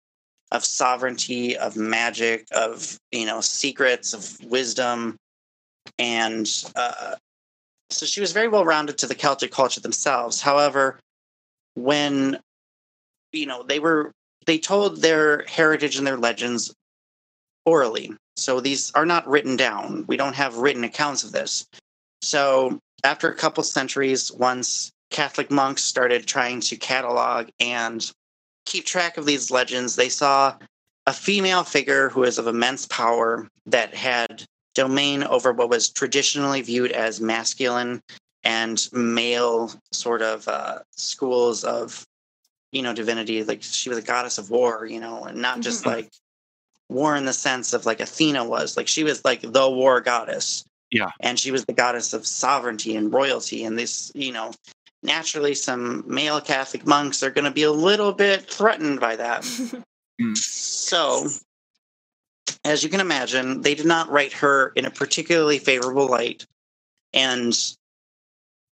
of 0.52 0.66
sovereignty, 0.66 1.58
of 1.58 1.76
magic, 1.78 2.46
of, 2.52 2.98
you 3.12 3.26
know, 3.26 3.42
secrets, 3.42 4.14
of 4.14 4.38
wisdom. 4.50 5.16
And 5.98 6.48
uh, 6.76 7.16
so 7.90 8.06
she 8.06 8.20
was 8.20 8.32
very 8.32 8.48
well 8.48 8.66
rounded 8.66 8.98
to 9.00 9.08
the 9.08 9.16
Celtic 9.16 9.52
culture 9.52 9.82
themselves. 9.82 10.42
However, 10.42 11.00
when, 11.76 12.40
you 13.32 13.46
know, 13.46 13.64
they 13.64 13.80
were, 13.80 14.12
they 14.46 14.58
told 14.58 15.02
their 15.02 15.44
heritage 15.48 15.98
and 15.98 16.06
their 16.06 16.18
legends 16.18 16.74
orally. 17.66 18.14
So 18.38 18.60
these 18.60 18.92
are 18.94 19.06
not 19.06 19.28
written 19.28 19.56
down. 19.56 20.06
We 20.08 20.18
don't 20.18 20.36
have 20.36 20.58
written 20.58 20.84
accounts 20.84 21.24
of 21.24 21.32
this. 21.32 21.66
So 22.22 22.80
after 23.04 23.30
a 23.30 23.36
couple 23.36 23.64
centuries, 23.64 24.32
once 24.32 24.92
Catholic 25.10 25.52
monks 25.52 25.84
started 25.84 26.26
trying 26.26 26.62
to 26.62 26.76
catalog 26.76 27.50
and 27.60 28.10
keep 28.66 28.86
track 28.86 29.18
of 29.18 29.26
these 29.26 29.52
legends, 29.52 29.96
they 29.96 30.10
saw 30.10 30.56
a 31.08 31.14
female 31.14 31.64
figure 31.64 32.10
who 32.10 32.22
was 32.22 32.38
of 32.38 32.48
immense 32.48 32.86
power 32.88 33.48
that 33.66 33.94
had 33.94 34.44
domain 34.76 35.24
over 35.24 35.52
what 35.52 35.70
was 35.70 35.90
traditionally 35.90 36.62
viewed 36.62 36.92
as 36.92 37.20
masculine 37.20 38.02
and 38.44 38.88
male 38.92 39.72
sort 39.92 40.22
of 40.22 40.48
uh, 40.48 40.80
schools 40.92 41.64
of 41.64 42.06
you 42.72 42.82
know 42.82 42.94
divinity 42.94 43.44
like 43.44 43.62
she 43.62 43.90
was 43.90 43.98
a 43.98 44.02
goddess 44.02 44.38
of 44.38 44.50
war 44.50 44.86
you 44.86 45.00
know 45.00 45.24
and 45.26 45.42
not 45.42 45.60
just 45.60 45.84
Mhm. 45.84 45.88
like 45.88 46.10
war 46.90 47.16
in 47.16 47.26
the 47.26 47.34
sense 47.34 47.74
of 47.74 47.86
like 47.86 48.00
athena 48.00 48.44
was 48.44 48.78
like 48.78 48.88
she 48.88 49.04
was 49.04 49.24
like 49.26 49.42
the 49.42 49.70
war 49.70 50.02
goddess 50.02 50.64
Yeah. 50.90 51.12
and 51.20 51.38
she 51.40 51.52
was 51.52 51.66
the 51.66 51.74
goddess 51.74 52.14
of 52.14 52.26
sovereignty 52.26 52.96
and 52.96 53.14
royalty 53.14 53.64
and 53.66 53.78
this 53.78 54.12
you 54.16 54.32
know 54.32 54.54
naturally 55.04 55.54
some 55.54 56.04
male 56.08 56.40
catholic 56.40 56.86
monks 56.88 57.22
are 57.24 57.30
going 57.32 57.46
to 57.46 57.52
be 57.52 57.64
a 57.64 57.72
little 57.72 58.14
bit 58.14 58.50
threatened 58.50 59.00
by 59.00 59.16
that 59.18 59.44
so, 60.36 61.28
as 62.64 62.84
you 62.84 62.90
can 62.90 63.00
imagine, 63.00 63.62
they 63.62 63.74
did 63.74 63.88
not 63.88 64.10
write 64.10 64.34
her 64.34 64.72
in 64.76 64.86
a 64.86 64.92
particularly 64.92 65.58
favorable 65.58 66.08
light. 66.08 66.46
And 67.14 67.58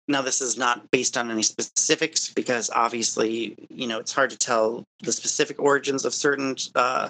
now, 0.08 0.22
this 0.22 0.42
is 0.42 0.58
not 0.58 0.90
based 0.92 1.18
on 1.18 1.32
any 1.32 1.44
specifics 1.44 2.30
because 2.34 2.70
obviously, 2.70 3.56
you 3.70 3.88
know, 3.88 4.00
it's 4.00 4.12
hard 4.12 4.30
to 4.32 4.38
tell 4.38 4.84
the 5.02 5.12
specific 5.12 5.62
origins 5.62 6.04
of 6.04 6.14
certain, 6.14 6.56
uh, 6.76 7.10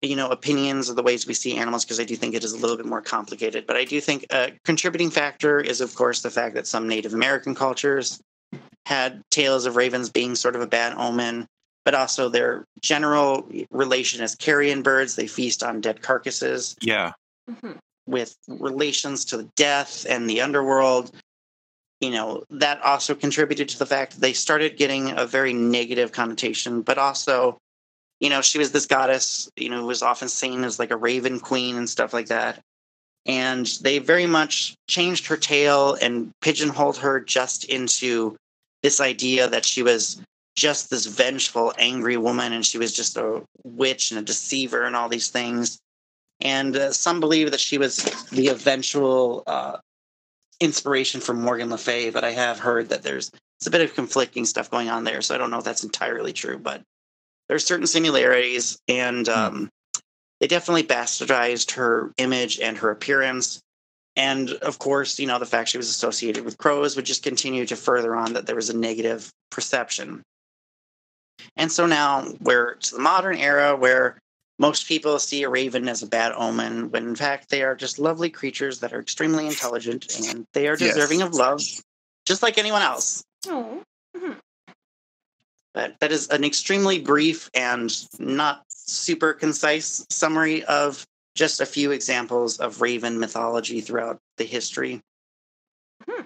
you 0.00 0.16
know, 0.16 0.28
opinions 0.28 0.88
of 0.88 0.96
the 0.96 1.02
ways 1.02 1.26
we 1.26 1.34
see 1.34 1.56
animals 1.56 1.84
because 1.84 2.00
I 2.00 2.04
do 2.04 2.16
think 2.16 2.34
it 2.34 2.44
is 2.44 2.52
a 2.52 2.56
little 2.58 2.76
bit 2.76 2.86
more 2.86 3.02
complicated. 3.02 3.66
But 3.66 3.76
I 3.76 3.84
do 3.84 4.00
think 4.00 4.24
a 4.30 4.52
contributing 4.64 5.10
factor 5.10 5.60
is, 5.60 5.80
of 5.80 5.94
course, 5.94 6.22
the 6.22 6.30
fact 6.30 6.54
that 6.54 6.66
some 6.66 6.88
Native 6.88 7.12
American 7.12 7.54
cultures 7.54 8.20
had 8.86 9.22
tales 9.30 9.66
of 9.66 9.76
ravens 9.76 10.08
being 10.08 10.34
sort 10.34 10.56
of 10.56 10.62
a 10.62 10.66
bad 10.66 10.94
omen 10.96 11.46
but 11.84 11.94
also 11.94 12.28
their 12.28 12.66
general 12.82 13.48
relation 13.70 14.22
as 14.22 14.34
carrion 14.34 14.82
birds. 14.82 15.16
They 15.16 15.26
feast 15.26 15.62
on 15.62 15.80
dead 15.80 16.02
carcasses 16.02 16.76
Yeah. 16.82 17.12
Mhm. 17.50 17.78
with 18.06 18.36
relations 18.46 19.24
to 19.26 19.48
death 19.56 20.04
and 20.06 20.28
the 20.28 20.42
underworld. 20.42 21.12
You 22.00 22.10
know, 22.10 22.44
that 22.50 22.80
also 22.82 23.14
contributed 23.14 23.68
to 23.70 23.78
the 23.78 23.86
fact 23.86 24.12
that 24.12 24.20
they 24.20 24.32
started 24.32 24.76
getting 24.76 25.18
a 25.18 25.26
very 25.26 25.52
negative 25.52 26.12
connotation, 26.12 26.82
but 26.82 26.96
also, 26.96 27.58
you 28.20 28.30
know, 28.30 28.40
she 28.40 28.58
was 28.58 28.70
this 28.70 28.86
goddess, 28.86 29.50
you 29.56 29.68
know, 29.68 29.80
who 29.80 29.86
was 29.86 30.02
often 30.02 30.28
seen 30.28 30.62
as 30.62 30.78
like 30.78 30.92
a 30.92 30.96
raven 30.96 31.40
queen 31.40 31.76
and 31.76 31.88
stuff 31.88 32.12
like 32.12 32.28
that. 32.28 32.60
And 33.26 33.66
they 33.82 33.98
very 33.98 34.26
much 34.26 34.74
changed 34.88 35.26
her 35.26 35.36
tale 35.36 35.94
and 36.00 36.30
pigeonholed 36.40 36.98
her 36.98 37.20
just 37.20 37.64
into 37.64 38.36
this 38.82 39.00
idea 39.00 39.48
that 39.48 39.64
she 39.64 39.82
was 39.82 40.22
just 40.56 40.90
this 40.90 41.06
vengeful, 41.06 41.72
angry 41.78 42.16
woman, 42.16 42.52
and 42.52 42.64
she 42.64 42.78
was 42.78 42.92
just 42.92 43.16
a 43.16 43.42
witch 43.64 44.10
and 44.10 44.18
a 44.18 44.22
deceiver 44.22 44.82
and 44.82 44.96
all 44.96 45.08
these 45.08 45.28
things. 45.30 45.78
And 46.40 46.76
uh, 46.76 46.92
some 46.92 47.20
believe 47.20 47.50
that 47.50 47.60
she 47.60 47.78
was 47.78 47.98
the 48.30 48.48
eventual 48.48 49.42
uh, 49.46 49.78
inspiration 50.60 51.20
from 51.20 51.40
Morgan 51.42 51.70
Le 51.70 51.78
Fay, 51.78 52.10
but 52.10 52.24
I 52.24 52.32
have 52.32 52.58
heard 52.58 52.88
that 52.90 53.02
there's 53.02 53.30
it's 53.58 53.66
a 53.66 53.70
bit 53.70 53.80
of 53.80 53.94
conflicting 53.94 54.44
stuff 54.44 54.70
going 54.70 54.88
on 54.88 55.04
there, 55.04 55.20
so 55.20 55.34
I 55.34 55.38
don't 55.38 55.50
know 55.50 55.58
if 55.58 55.64
that's 55.64 55.84
entirely 55.84 56.32
true. 56.32 56.58
But 56.58 56.82
there's 57.48 57.64
certain 57.64 57.86
similarities, 57.86 58.78
and 58.86 59.28
um, 59.28 59.68
they 60.40 60.46
definitely 60.46 60.84
bastardized 60.84 61.72
her 61.72 62.12
image 62.18 62.60
and 62.60 62.78
her 62.78 62.90
appearance. 62.90 63.60
And 64.16 64.50
of 64.50 64.78
course, 64.78 65.18
you 65.18 65.26
know, 65.26 65.38
the 65.38 65.46
fact 65.46 65.70
she 65.70 65.76
was 65.76 65.88
associated 65.88 66.44
with 66.44 66.58
crows 66.58 66.96
would 66.96 67.04
just 67.04 67.22
continue 67.22 67.66
to 67.66 67.76
further 67.76 68.14
on 68.14 68.32
that 68.34 68.46
there 68.46 68.56
was 68.56 68.70
a 68.70 68.76
negative 68.76 69.30
perception. 69.50 70.22
And 71.56 71.70
so 71.70 71.86
now 71.86 72.26
we're 72.40 72.74
to 72.74 72.94
the 72.96 73.00
modern 73.00 73.36
era 73.36 73.76
where 73.76 74.18
most 74.58 74.88
people 74.88 75.18
see 75.18 75.42
a 75.44 75.48
raven 75.48 75.88
as 75.88 76.02
a 76.02 76.06
bad 76.06 76.32
omen, 76.32 76.90
when 76.90 77.04
in 77.08 77.16
fact 77.16 77.48
they 77.48 77.62
are 77.62 77.74
just 77.76 77.98
lovely 77.98 78.28
creatures 78.30 78.80
that 78.80 78.92
are 78.92 79.00
extremely 79.00 79.46
intelligent 79.46 80.18
and 80.18 80.46
they 80.52 80.66
are 80.66 80.76
Yes. 80.78 80.94
deserving 80.94 81.22
of 81.22 81.32
love, 81.34 81.62
just 82.26 82.42
like 82.42 82.58
anyone 82.58 82.82
else. 82.82 83.24
Oh. 83.46 83.82
But 85.74 86.00
that 86.00 86.10
is 86.10 86.26
an 86.28 86.42
extremely 86.42 86.98
brief 86.98 87.48
and 87.54 87.94
not 88.18 88.64
super 88.68 89.32
concise 89.32 90.04
summary 90.10 90.64
of 90.64 91.06
just 91.36 91.60
a 91.60 91.66
few 91.66 91.92
examples 91.92 92.58
of 92.58 92.80
raven 92.80 93.20
mythology 93.20 93.80
throughout 93.80 94.18
the 94.38 94.44
history. 94.44 95.00
Hmm. 96.08 96.22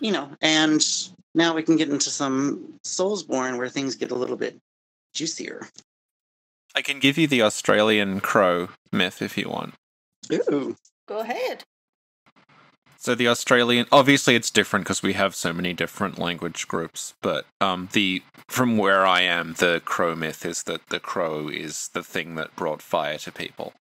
You 0.00 0.12
know, 0.12 0.30
and 0.40 0.82
now 1.34 1.54
we 1.54 1.62
can 1.62 1.76
get 1.76 1.90
into 1.90 2.08
some 2.08 2.78
Soulsborne 2.84 3.58
where 3.58 3.68
things 3.68 3.96
get 3.96 4.12
a 4.12 4.14
little 4.14 4.36
bit 4.36 4.58
juicier. 5.12 5.68
I 6.74 6.82
can 6.82 6.98
give 6.98 7.16
you 7.16 7.26
the 7.26 7.42
Australian 7.42 8.20
crow 8.20 8.68
myth 8.90 9.22
if 9.22 9.38
you 9.38 9.48
want. 9.48 9.74
Ooh. 10.32 10.76
Go 11.06 11.20
ahead. 11.20 11.64
So 13.04 13.14
the 13.14 13.28
Australian, 13.28 13.86
obviously, 13.92 14.34
it's 14.34 14.50
different 14.50 14.86
because 14.86 15.02
we 15.02 15.12
have 15.12 15.34
so 15.34 15.52
many 15.52 15.74
different 15.74 16.18
language 16.18 16.66
groups. 16.66 17.12
But 17.20 17.44
um, 17.60 17.90
the 17.92 18.22
from 18.48 18.78
where 18.78 19.06
I 19.06 19.20
am, 19.20 19.52
the 19.58 19.82
crow 19.84 20.14
myth 20.16 20.46
is 20.46 20.62
that 20.62 20.88
the 20.88 21.00
crow 21.00 21.48
is 21.48 21.90
the 21.92 22.02
thing 22.02 22.34
that 22.36 22.56
brought 22.56 22.80
fire 22.80 23.18
to 23.18 23.30
people, 23.30 23.74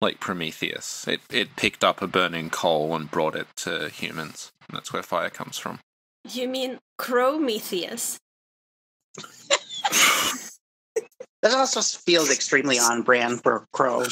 like 0.00 0.20
Prometheus. 0.20 1.06
It 1.06 1.20
it 1.30 1.54
picked 1.56 1.84
up 1.84 2.00
a 2.00 2.06
burning 2.06 2.48
coal 2.48 2.96
and 2.96 3.10
brought 3.10 3.36
it 3.36 3.48
to 3.56 3.90
humans. 3.90 4.50
And 4.68 4.76
that's 4.76 4.90
where 4.90 5.02
fire 5.02 5.28
comes 5.28 5.58
from. 5.58 5.80
You 6.26 6.48
mean 6.48 6.78
Prometheus? 6.98 8.18
That 11.42 11.52
also 11.52 11.80
feels 11.80 12.30
extremely 12.30 12.78
on 12.78 13.02
brand 13.02 13.42
for 13.42 13.66
crow. 13.72 14.04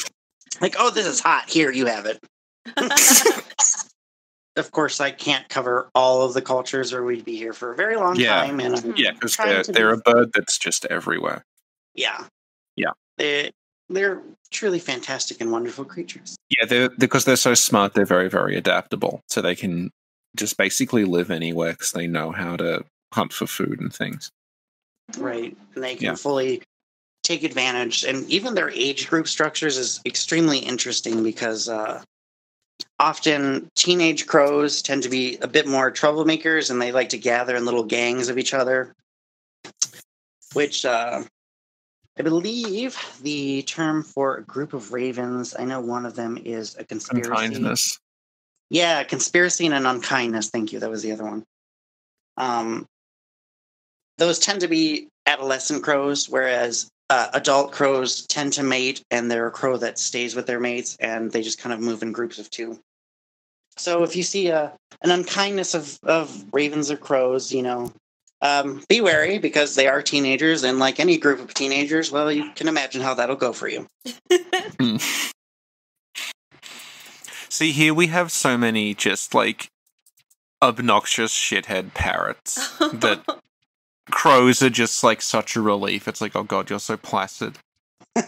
Like, 0.60 0.76
oh, 0.78 0.90
this 0.90 1.06
is 1.06 1.20
hot. 1.20 1.48
Here, 1.48 1.70
you 1.70 1.86
have 1.86 2.06
it. 2.06 2.18
of 4.56 4.70
course, 4.72 5.00
I 5.00 5.10
can't 5.10 5.48
cover 5.48 5.90
all 5.94 6.22
of 6.22 6.34
the 6.34 6.42
cultures, 6.42 6.92
or 6.92 7.04
we'd 7.04 7.24
be 7.24 7.36
here 7.36 7.52
for 7.52 7.72
a 7.72 7.76
very 7.76 7.96
long 7.96 8.16
Yeah. 8.16 8.34
time. 8.42 8.60
And 8.60 8.74
I'm 8.76 8.94
Yeah, 8.96 9.12
because 9.12 9.36
they're 9.36 9.62
they're 9.62 9.92
a 9.92 9.98
bird 9.98 10.30
that's 10.34 10.58
just 10.58 10.84
everywhere. 10.86 11.44
yeah, 11.94 12.26
Yeah. 12.76 12.92
they 13.16 13.50
they're 13.90 14.20
truly 14.50 14.78
fantastic 14.78 15.40
and 15.40 15.50
wonderful 15.52 15.84
creatures. 15.84 16.36
Yeah, 16.58 16.66
they're 16.66 16.88
because 16.90 17.24
they're 17.24 17.36
so 17.36 17.54
smart. 17.54 17.94
They're 17.94 18.04
very 18.04 18.28
very 18.28 18.56
adaptable, 18.56 19.22
so 19.28 19.40
they 19.40 19.54
can 19.54 19.90
just 20.36 20.56
basically 20.56 21.04
live 21.04 21.30
anywhere 21.30 21.72
because 21.72 21.92
they 21.92 22.06
know 22.06 22.32
how 22.32 22.56
to 22.56 22.84
hunt 23.12 23.32
for 23.32 23.46
food 23.46 23.80
and 23.80 23.94
things. 23.94 24.30
right? 25.16 25.56
And 25.74 25.82
they 25.84 25.94
can 25.96 26.04
Yeah. 26.04 26.14
fully 26.16 26.62
take 27.28 27.44
advantage. 27.44 28.04
And 28.04 28.28
even 28.30 28.54
their 28.54 28.70
age 28.70 29.08
group 29.08 29.28
structures 29.28 29.76
is 29.76 30.00
extremely 30.06 30.58
interesting 30.58 31.22
because 31.22 31.68
uh, 31.68 32.02
often 32.98 33.68
teenage 33.76 34.26
crows 34.26 34.80
tend 34.80 35.02
to 35.02 35.10
be 35.10 35.36
a 35.42 35.46
bit 35.46 35.66
more 35.66 35.92
troublemakers 35.92 36.70
and 36.70 36.80
they 36.80 36.90
like 36.90 37.10
to 37.10 37.18
gather 37.18 37.54
in 37.54 37.66
little 37.66 37.84
gangs 37.84 38.30
of 38.30 38.38
each 38.38 38.54
other, 38.54 38.94
which 40.54 40.86
uh, 40.86 41.22
I 42.18 42.22
believe 42.22 42.96
the 43.20 43.62
term 43.62 44.02
for 44.02 44.36
a 44.36 44.42
group 44.42 44.72
of 44.72 44.92
ravens, 44.92 45.54
I 45.56 45.66
know 45.66 45.80
one 45.80 46.06
of 46.06 46.16
them 46.16 46.38
is 46.42 46.76
a 46.78 46.84
conspiracy. 46.84 47.44
Unkindness. 47.44 47.98
Yeah, 48.70 49.04
conspiracy 49.04 49.66
and 49.66 49.74
an 49.74 49.84
unkindness. 49.84 50.48
Thank 50.48 50.72
you. 50.72 50.80
That 50.80 50.90
was 50.90 51.02
the 51.02 51.12
other 51.12 51.24
one. 51.24 51.44
Um, 52.38 52.86
those 54.16 54.38
tend 54.38 54.60
to 54.60 54.68
be 54.68 55.08
adolescent 55.26 55.82
crows, 55.82 56.28
whereas 56.28 56.90
uh, 57.10 57.28
adult 57.32 57.72
crows 57.72 58.26
tend 58.26 58.52
to 58.54 58.62
mate, 58.62 59.02
and 59.10 59.30
they're 59.30 59.46
a 59.46 59.50
crow 59.50 59.76
that 59.78 59.98
stays 59.98 60.34
with 60.34 60.46
their 60.46 60.60
mates, 60.60 60.96
and 61.00 61.32
they 61.32 61.42
just 61.42 61.58
kind 61.58 61.72
of 61.72 61.80
move 61.80 62.02
in 62.02 62.12
groups 62.12 62.38
of 62.38 62.50
two. 62.50 62.78
So 63.76 64.02
if 64.02 64.16
you 64.16 64.22
see 64.22 64.48
a 64.48 64.72
an 65.02 65.10
unkindness 65.10 65.74
of 65.74 65.98
of 66.02 66.44
ravens 66.52 66.90
or 66.90 66.96
crows, 66.96 67.52
you 67.52 67.62
know, 67.62 67.92
um, 68.42 68.82
be 68.88 69.00
wary 69.00 69.38
because 69.38 69.74
they 69.74 69.86
are 69.86 70.02
teenagers, 70.02 70.64
and 70.64 70.78
like 70.78 71.00
any 71.00 71.16
group 71.16 71.40
of 71.40 71.54
teenagers, 71.54 72.12
well, 72.12 72.30
you 72.30 72.50
can 72.52 72.68
imagine 72.68 73.00
how 73.00 73.14
that'll 73.14 73.36
go 73.36 73.52
for 73.52 73.68
you. 73.68 73.86
See, 77.48 77.72
here 77.72 77.94
we 77.94 78.08
have 78.08 78.30
so 78.30 78.58
many 78.58 78.94
just 78.94 79.34
like 79.34 79.70
obnoxious 80.62 81.32
shithead 81.32 81.94
parrots 81.94 82.76
that 82.78 83.22
crows 84.10 84.62
are 84.62 84.70
just 84.70 85.02
like 85.04 85.22
such 85.22 85.56
a 85.56 85.60
relief. 85.60 86.06
It's 86.08 86.20
like, 86.20 86.34
oh 86.36 86.42
god, 86.44 86.70
you're 86.70 86.78
so 86.78 86.96
placid. 86.96 87.58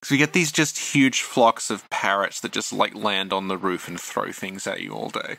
Because 0.00 0.10
we 0.10 0.18
get 0.18 0.34
these 0.34 0.52
just 0.52 0.78
huge 0.78 1.22
flocks 1.22 1.68
of 1.70 1.88
parrots 1.90 2.38
that 2.40 2.52
just 2.52 2.72
like 2.72 2.94
land 2.94 3.32
on 3.32 3.48
the 3.48 3.56
roof 3.56 3.88
and 3.88 3.98
throw 4.00 4.30
things 4.30 4.66
at 4.66 4.80
you 4.80 4.92
all 4.92 5.08
day. 5.08 5.36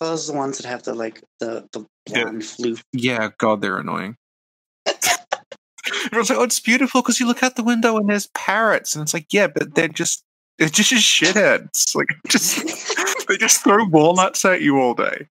Those 0.00 0.28
are 0.28 0.32
the 0.32 0.38
ones 0.38 0.56
that 0.58 0.66
have 0.66 0.84
the 0.84 0.94
like 0.94 1.20
the 1.40 1.68
the 1.72 1.84
Yeah. 2.08 2.22
blonde 2.24 2.44
flute. 2.46 2.80
Yeah, 2.92 3.30
god, 3.36 3.60
they're 3.60 3.78
annoying. 3.78 4.16
Everyone's 6.06 6.30
like, 6.30 6.38
oh, 6.38 6.44
it's 6.44 6.60
beautiful 6.60 7.02
because 7.02 7.20
you 7.20 7.26
look 7.26 7.42
out 7.42 7.56
the 7.56 7.62
window 7.64 7.96
and 7.96 8.08
there's 8.08 8.28
parrots, 8.28 8.94
and 8.94 9.02
it's 9.02 9.12
like, 9.12 9.26
yeah, 9.30 9.46
but 9.48 9.74
they're 9.74 9.88
just 9.88 10.22
they're 10.58 10.68
just 10.68 10.92
shitheads. 10.92 11.94
Like, 11.94 12.08
just 12.28 13.26
they 13.28 13.36
just 13.36 13.62
throw 13.62 13.84
walnuts 13.86 14.44
at 14.44 14.62
you 14.62 14.78
all 14.78 14.94
day. 14.94 15.26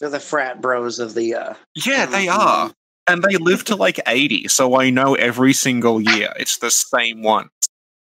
They're 0.00 0.10
the 0.10 0.20
frat 0.20 0.60
bros 0.60 0.98
of 0.98 1.14
the 1.14 1.34
uh 1.34 1.54
Yeah, 1.74 2.06
they 2.06 2.28
are. 2.28 2.72
and 3.06 3.22
they 3.22 3.36
live 3.36 3.64
to 3.64 3.76
like 3.76 4.00
80, 4.06 4.48
so 4.48 4.78
I 4.78 4.90
know 4.90 5.14
every 5.14 5.52
single 5.52 6.00
year 6.00 6.32
it's 6.38 6.58
the 6.58 6.70
same 6.70 7.22
one. 7.22 7.48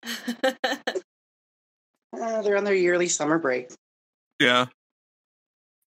Uh, 2.15 2.43
they're 2.43 2.59
on 2.59 2.65
their 2.65 2.75
yearly 2.75 3.09
summer 3.09 3.39
break. 3.39 3.71
Yeah. 4.39 4.67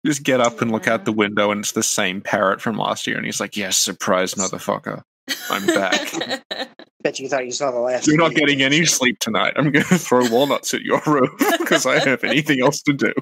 Just 0.05 0.23
get 0.23 0.41
up 0.41 0.59
and 0.61 0.71
look 0.71 0.87
out 0.87 1.05
the 1.05 1.11
window, 1.11 1.51
and 1.51 1.59
it's 1.61 1.71
the 1.73 1.83
same 1.83 2.19
parrot 2.19 2.61
from 2.61 2.77
last 2.77 3.05
year. 3.07 3.15
And 3.15 3.25
he's 3.25 3.39
like, 3.39 3.55
Yes, 3.55 3.77
surprise, 3.77 4.33
motherfucker. 4.33 5.01
I'm 5.49 5.65
back. 5.67 6.11
Bet 7.03 7.19
you 7.19 7.29
thought 7.29 7.45
you 7.45 7.51
saw 7.51 7.71
the 7.71 7.79
last. 7.79 8.07
You're 8.07 8.17
not 8.17 8.29
video. 8.33 8.47
getting 8.47 8.61
any 8.63 8.85
sleep 8.85 9.19
tonight. 9.19 9.53
I'm 9.55 9.71
going 9.71 9.85
to 9.89 9.97
throw 9.99 10.27
walnuts 10.29 10.73
at 10.73 10.81
your 10.81 10.99
roof 11.05 11.29
because 11.59 11.85
I 11.85 11.99
have 11.99 12.23
anything 12.23 12.59
else 12.61 12.81
to 12.83 12.93
do. 12.93 13.13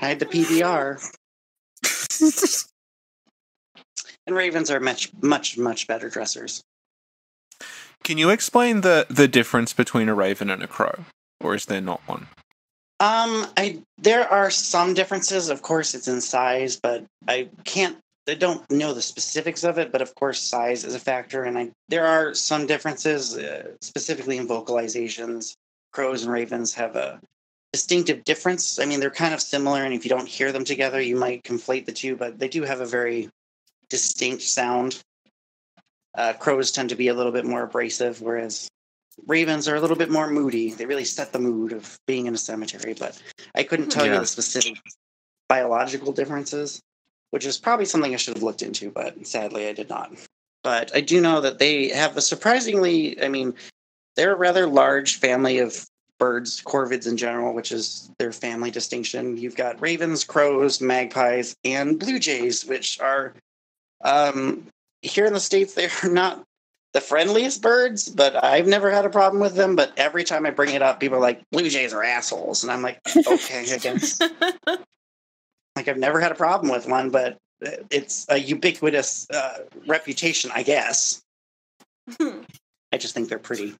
I 0.00 0.08
had 0.08 0.18
the 0.18 0.26
PBR. 0.26 1.02
And 4.26 4.34
ravens 4.34 4.70
are 4.70 4.80
much, 4.80 5.10
much, 5.20 5.58
much 5.58 5.86
better 5.86 6.08
dressers. 6.08 6.62
Can 8.02 8.18
you 8.18 8.30
explain 8.30 8.80
the, 8.80 9.06
the 9.10 9.28
difference 9.28 9.72
between 9.72 10.08
a 10.08 10.14
raven 10.14 10.50
and 10.50 10.62
a 10.62 10.66
crow? 10.66 11.04
Or 11.40 11.54
is 11.54 11.66
there 11.66 11.80
not 11.80 12.00
one? 12.06 12.26
Um, 13.00 13.46
I 13.56 13.82
there 13.98 14.26
are 14.30 14.50
some 14.50 14.94
differences. 14.94 15.50
Of 15.50 15.62
course, 15.62 15.94
it's 15.94 16.08
in 16.08 16.20
size, 16.20 16.78
but 16.80 17.04
I 17.28 17.48
can't. 17.64 17.98
I 18.26 18.34
don't 18.34 18.68
know 18.70 18.94
the 18.94 19.02
specifics 19.02 19.64
of 19.64 19.76
it, 19.76 19.92
but 19.92 20.00
of 20.00 20.14
course, 20.14 20.40
size 20.40 20.84
is 20.84 20.94
a 20.94 21.00
factor, 21.00 21.44
and 21.44 21.58
I 21.58 21.70
there 21.88 22.06
are 22.06 22.34
some 22.34 22.66
differences, 22.66 23.36
uh, 23.36 23.72
specifically 23.82 24.38
in 24.38 24.46
vocalizations. 24.46 25.54
Crows 25.92 26.22
and 26.22 26.32
ravens 26.32 26.72
have 26.74 26.96
a 26.96 27.20
distinctive 27.74 28.22
difference. 28.22 28.78
I 28.78 28.84
mean, 28.84 29.00
they're 29.00 29.10
kind 29.10 29.34
of 29.34 29.40
similar, 29.40 29.82
and 29.82 29.92
if 29.92 30.04
you 30.04 30.08
don't 30.08 30.28
hear 30.28 30.52
them 30.52 30.64
together, 30.64 31.00
you 31.00 31.16
might 31.16 31.42
conflate 31.42 31.86
the 31.86 31.92
two, 31.92 32.14
but 32.14 32.38
they 32.38 32.46
do 32.46 32.62
have 32.62 32.80
a 32.80 32.86
very 32.86 33.28
distinct 33.90 34.42
sound. 34.42 35.02
Uh, 36.16 36.34
crows 36.34 36.70
tend 36.70 36.90
to 36.90 36.94
be 36.94 37.08
a 37.08 37.14
little 37.14 37.32
bit 37.32 37.44
more 37.44 37.64
abrasive, 37.64 38.22
whereas 38.22 38.68
ravens 39.26 39.66
are 39.66 39.74
a 39.74 39.80
little 39.80 39.96
bit 39.96 40.08
more 40.08 40.30
moody. 40.30 40.72
They 40.72 40.86
really 40.86 41.04
set 41.04 41.32
the 41.32 41.40
mood 41.40 41.72
of 41.72 41.98
being 42.06 42.26
in 42.26 42.34
a 42.34 42.38
cemetery, 42.38 42.94
but 42.94 43.20
I 43.56 43.64
couldn't 43.64 43.88
tell 43.90 44.06
Yeah. 44.06 44.14
you 44.14 44.20
the 44.20 44.26
specific 44.28 44.78
biological 45.48 46.12
differences, 46.12 46.80
which 47.30 47.44
is 47.44 47.58
probably 47.58 47.86
something 47.86 48.14
I 48.14 48.18
should 48.18 48.34
have 48.34 48.44
looked 48.44 48.62
into, 48.62 48.92
but 48.92 49.26
sadly 49.26 49.66
I 49.66 49.72
did 49.72 49.88
not. 49.88 50.12
But 50.62 50.94
I 50.94 51.00
do 51.00 51.20
know 51.20 51.40
that 51.40 51.58
they 51.58 51.88
have 51.88 52.16
a 52.16 52.20
surprisingly, 52.20 53.20
I 53.20 53.28
mean, 53.28 53.54
they're 54.14 54.34
a 54.34 54.36
rather 54.36 54.68
large 54.68 55.16
family 55.16 55.58
of 55.58 55.84
birds, 56.18 56.62
corvids 56.62 57.06
in 57.06 57.16
general, 57.16 57.54
which 57.54 57.72
is 57.72 58.10
their 58.18 58.32
family 58.32 58.70
distinction. 58.70 59.36
You've 59.36 59.56
got 59.56 59.80
ravens, 59.80 60.24
crows, 60.24 60.80
magpies, 60.80 61.56
and 61.64 61.98
blue 61.98 62.18
jays, 62.18 62.64
which 62.64 63.00
are 63.00 63.34
um, 64.04 64.66
here 65.02 65.26
in 65.26 65.32
the 65.32 65.40
states. 65.40 65.74
They 65.74 65.86
are 65.86 66.08
not 66.10 66.44
the 66.92 67.00
friendliest 67.00 67.60
birds, 67.60 68.08
but 68.08 68.42
I've 68.42 68.66
never 68.66 68.90
had 68.90 69.04
a 69.04 69.10
problem 69.10 69.40
with 69.40 69.56
them. 69.56 69.76
But 69.76 69.92
every 69.96 70.24
time 70.24 70.46
I 70.46 70.50
bring 70.50 70.74
it 70.74 70.82
up, 70.82 71.00
people 71.00 71.18
are 71.18 71.20
like, 71.20 71.42
"Blue 71.50 71.68
jays 71.68 71.92
are 71.92 72.04
assholes," 72.04 72.62
and 72.62 72.72
I'm 72.72 72.82
like, 72.82 73.00
"Okay, 73.26 73.72
I 73.72 73.78
guess." 73.78 74.20
like 75.76 75.88
I've 75.88 75.98
never 75.98 76.20
had 76.20 76.32
a 76.32 76.36
problem 76.36 76.70
with 76.72 76.88
one, 76.88 77.10
but 77.10 77.38
it's 77.90 78.26
a 78.28 78.38
ubiquitous 78.38 79.28
uh, 79.30 79.58
reputation, 79.86 80.50
I 80.54 80.62
guess. 80.62 81.22
I 82.20 82.98
just 82.98 83.14
think 83.14 83.28
they're 83.28 83.38
pretty. 83.38 83.74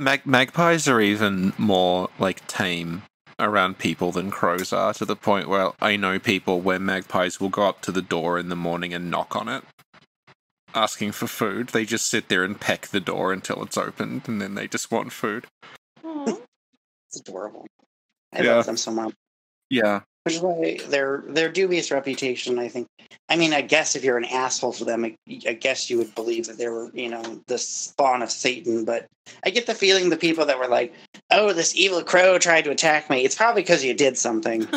Mag- 0.00 0.24
magpies 0.24 0.88
are 0.88 1.00
even 1.00 1.52
more 1.58 2.08
like 2.18 2.46
tame 2.46 3.02
around 3.38 3.78
people 3.78 4.12
than 4.12 4.30
crows 4.30 4.72
are 4.72 4.94
to 4.94 5.04
the 5.04 5.14
point 5.14 5.46
where 5.48 5.72
I 5.80 5.96
know 5.96 6.18
people 6.18 6.60
where 6.62 6.78
magpies 6.78 7.38
will 7.38 7.50
go 7.50 7.64
up 7.68 7.82
to 7.82 7.92
the 7.92 8.00
door 8.02 8.38
in 8.38 8.48
the 8.48 8.56
morning 8.56 8.94
and 8.94 9.10
knock 9.10 9.36
on 9.36 9.48
it 9.48 9.62
asking 10.74 11.12
for 11.12 11.26
food. 11.26 11.68
They 11.68 11.84
just 11.84 12.06
sit 12.06 12.28
there 12.28 12.44
and 12.44 12.58
peck 12.60 12.88
the 12.88 13.00
door 13.00 13.32
until 13.32 13.62
it's 13.62 13.76
opened 13.76 14.22
and 14.26 14.40
then 14.40 14.54
they 14.54 14.66
just 14.68 14.90
want 14.90 15.12
food. 15.12 15.46
It's 16.04 17.20
adorable. 17.20 17.66
I 18.32 18.42
Yeah. 18.42 18.56
love 18.56 18.66
them 18.66 18.76
so 18.78 18.92
much. 18.92 19.12
Yeah. 19.68 20.00
Which 20.24 20.34
is 20.34 20.40
why 20.40 20.78
their 20.88 21.24
their 21.28 21.48
dubious 21.48 21.90
reputation. 21.90 22.58
I 22.58 22.68
think. 22.68 22.86
I 23.28 23.36
mean, 23.36 23.54
I 23.54 23.62
guess 23.62 23.96
if 23.96 24.04
you're 24.04 24.18
an 24.18 24.24
asshole 24.24 24.72
to 24.74 24.84
them, 24.84 25.04
I, 25.04 25.16
I 25.46 25.52
guess 25.54 25.88
you 25.88 25.98
would 25.98 26.14
believe 26.14 26.46
that 26.46 26.58
they 26.58 26.68
were, 26.68 26.90
you 26.92 27.08
know, 27.08 27.40
the 27.46 27.58
spawn 27.58 28.22
of 28.22 28.30
Satan. 28.30 28.84
But 28.84 29.06
I 29.44 29.50
get 29.50 29.66
the 29.66 29.74
feeling 29.74 30.10
the 30.10 30.16
people 30.16 30.44
that 30.46 30.58
were 30.58 30.68
like, 30.68 30.92
"Oh, 31.30 31.52
this 31.52 31.74
evil 31.74 32.02
crow 32.02 32.38
tried 32.38 32.64
to 32.64 32.70
attack 32.70 33.08
me," 33.08 33.24
it's 33.24 33.34
probably 33.34 33.62
because 33.62 33.84
you 33.84 33.94
did 33.94 34.18
something. 34.18 34.66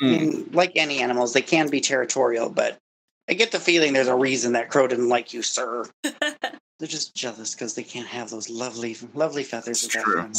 I 0.00 0.04
mean, 0.06 0.44
mm. 0.44 0.54
like 0.54 0.72
any 0.76 1.00
animals, 1.00 1.32
they 1.32 1.42
can 1.42 1.68
be 1.68 1.80
territorial, 1.80 2.48
but 2.48 2.78
I 3.28 3.34
get 3.34 3.52
the 3.52 3.60
feeling 3.60 3.92
there's 3.92 4.08
a 4.08 4.14
reason 4.14 4.52
that 4.52 4.70
crow 4.70 4.86
didn't 4.86 5.08
like 5.08 5.32
you, 5.32 5.42
sir. 5.42 5.84
They're 6.02 6.88
just 6.88 7.14
jealous 7.14 7.54
because 7.54 7.74
they 7.74 7.84
can't 7.84 8.08
have 8.08 8.30
those 8.30 8.50
lovely, 8.50 8.96
lovely 9.14 9.44
feathers. 9.44 9.84
It's 9.84 9.92
true. 9.92 10.22
family. 10.22 10.32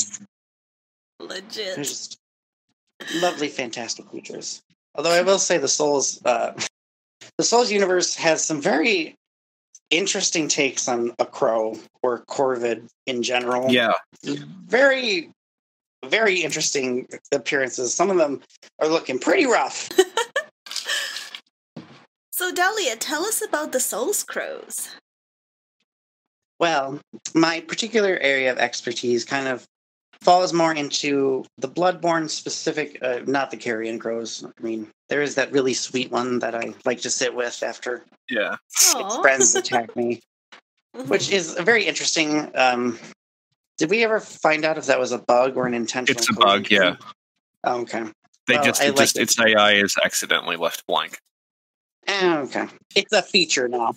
They're 1.20 1.28
Legit. 1.28 1.78
just 1.78 2.20
lovely, 3.16 3.48
fantastic 3.48 4.08
creatures. 4.08 4.62
Although 4.96 5.12
I 5.12 5.22
will 5.22 5.40
say 5.40 5.58
the 5.58 5.68
Souls, 5.68 6.22
uh, 6.26 6.54
the 7.38 7.44
Souls 7.44 7.72
universe 7.72 8.16
has 8.16 8.44
some 8.44 8.62
very 8.62 9.16
interesting 9.90 10.48
takes 10.48 10.88
on 10.88 11.14
a 11.20 11.26
crow 11.26 11.78
or 12.02 12.24
corvid 12.26 12.88
in 13.06 13.22
general. 13.22 13.72
Yeah. 13.72 13.94
very, 14.24 15.30
very 16.06 16.42
interesting 16.42 17.08
appearances. 17.32 17.94
Some 17.94 18.10
of 18.10 18.18
them 18.18 18.42
are 18.80 18.88
looking 18.88 19.20
pretty 19.20 19.46
rough. 19.46 19.90
So, 22.38 22.52
Dahlia, 22.52 22.98
tell 22.98 23.24
us 23.24 23.42
about 23.42 23.72
the 23.72 23.80
Souls 23.80 24.22
Crows. 24.22 24.90
Well, 26.60 27.00
my 27.34 27.62
particular 27.62 28.18
area 28.18 28.52
of 28.52 28.58
expertise 28.58 29.24
kind 29.24 29.48
of 29.48 29.66
falls 30.26 30.54
more 30.54 30.74
into 30.74 31.46
the 31.60 31.70
bloodborne 31.70 32.28
specific, 32.28 32.98
uh, 33.04 33.20
not 33.28 33.52
the 33.52 33.58
carrion 33.58 34.00
crows. 34.00 34.44
I 34.44 34.62
mean, 34.64 34.90
there 35.08 35.22
is 35.22 35.36
that 35.36 35.52
really 35.52 35.76
sweet 35.76 36.12
one 36.12 36.40
that 36.40 36.56
I 36.56 36.74
like 36.84 37.00
to 37.02 37.12
sit 37.12 37.34
with 37.34 37.62
after 37.62 38.04
Yeah. 38.28 38.56
its 38.98 39.18
friends 39.18 39.54
attack 39.56 39.96
me, 39.96 40.20
which 41.08 41.30
is 41.30 41.54
very 41.54 41.86
interesting. 41.86 42.52
Um, 42.56 42.98
did 43.78 43.92
we 43.92 44.04
ever 44.04 44.20
find 44.20 44.66
out 44.66 44.80
if 44.80 44.88
that 44.88 45.00
was 45.00 45.12
a 45.12 45.20
bug 45.20 45.58
or 45.58 45.68
an 45.68 45.76
intentional? 45.76 46.20
It's 46.20 46.30
a 46.30 46.34
bug, 46.34 46.66
collision? 46.66 46.98
yeah. 47.00 47.12
Oh, 47.64 47.82
okay. 47.82 48.06
They 48.48 48.56
Well, 48.56 48.64
just, 48.64 48.82
I 48.82 48.86
it 48.86 48.96
like 48.96 48.98
just 48.98 49.18
it. 49.18 49.22
its 49.22 49.40
AI 49.40 49.74
is 49.74 49.96
accidentally 50.04 50.58
left 50.58 50.88
blank. 50.88 51.20
Eh, 52.08 52.38
okay. 52.38 52.68
It's 52.96 53.12
a 53.14 53.22
feature 53.22 53.68
now. 53.68 53.96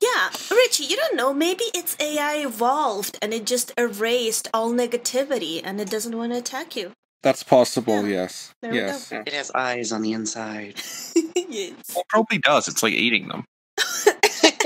Yeah, 0.00 0.30
Richie, 0.50 0.84
you 0.84 0.96
don't 0.96 1.16
know. 1.16 1.32
Maybe 1.32 1.64
its 1.74 1.96
AI 2.00 2.36
evolved 2.46 3.18
and 3.22 3.32
it 3.32 3.46
just 3.46 3.72
erased 3.78 4.48
all 4.52 4.72
negativity 4.72 5.60
and 5.62 5.80
it 5.80 5.90
doesn't 5.90 6.16
want 6.16 6.32
to 6.32 6.38
attack 6.38 6.74
you. 6.76 6.92
That's 7.22 7.42
possible, 7.42 8.02
Yeah. 8.02 8.08
yes. 8.22 8.52
There 8.62 8.72
we 8.72 8.78
yes. 8.78 9.12
It 9.12 9.32
has 9.32 9.50
eyes 9.52 9.92
on 9.92 10.02
the 10.02 10.12
inside. 10.12 10.80
yes. 11.36 11.74
Well, 11.94 12.00
it 12.00 12.08
probably 12.08 12.38
does. 12.38 12.68
It's 12.68 12.82
like 12.82 12.92
eating 12.92 13.28
them. 13.28 13.44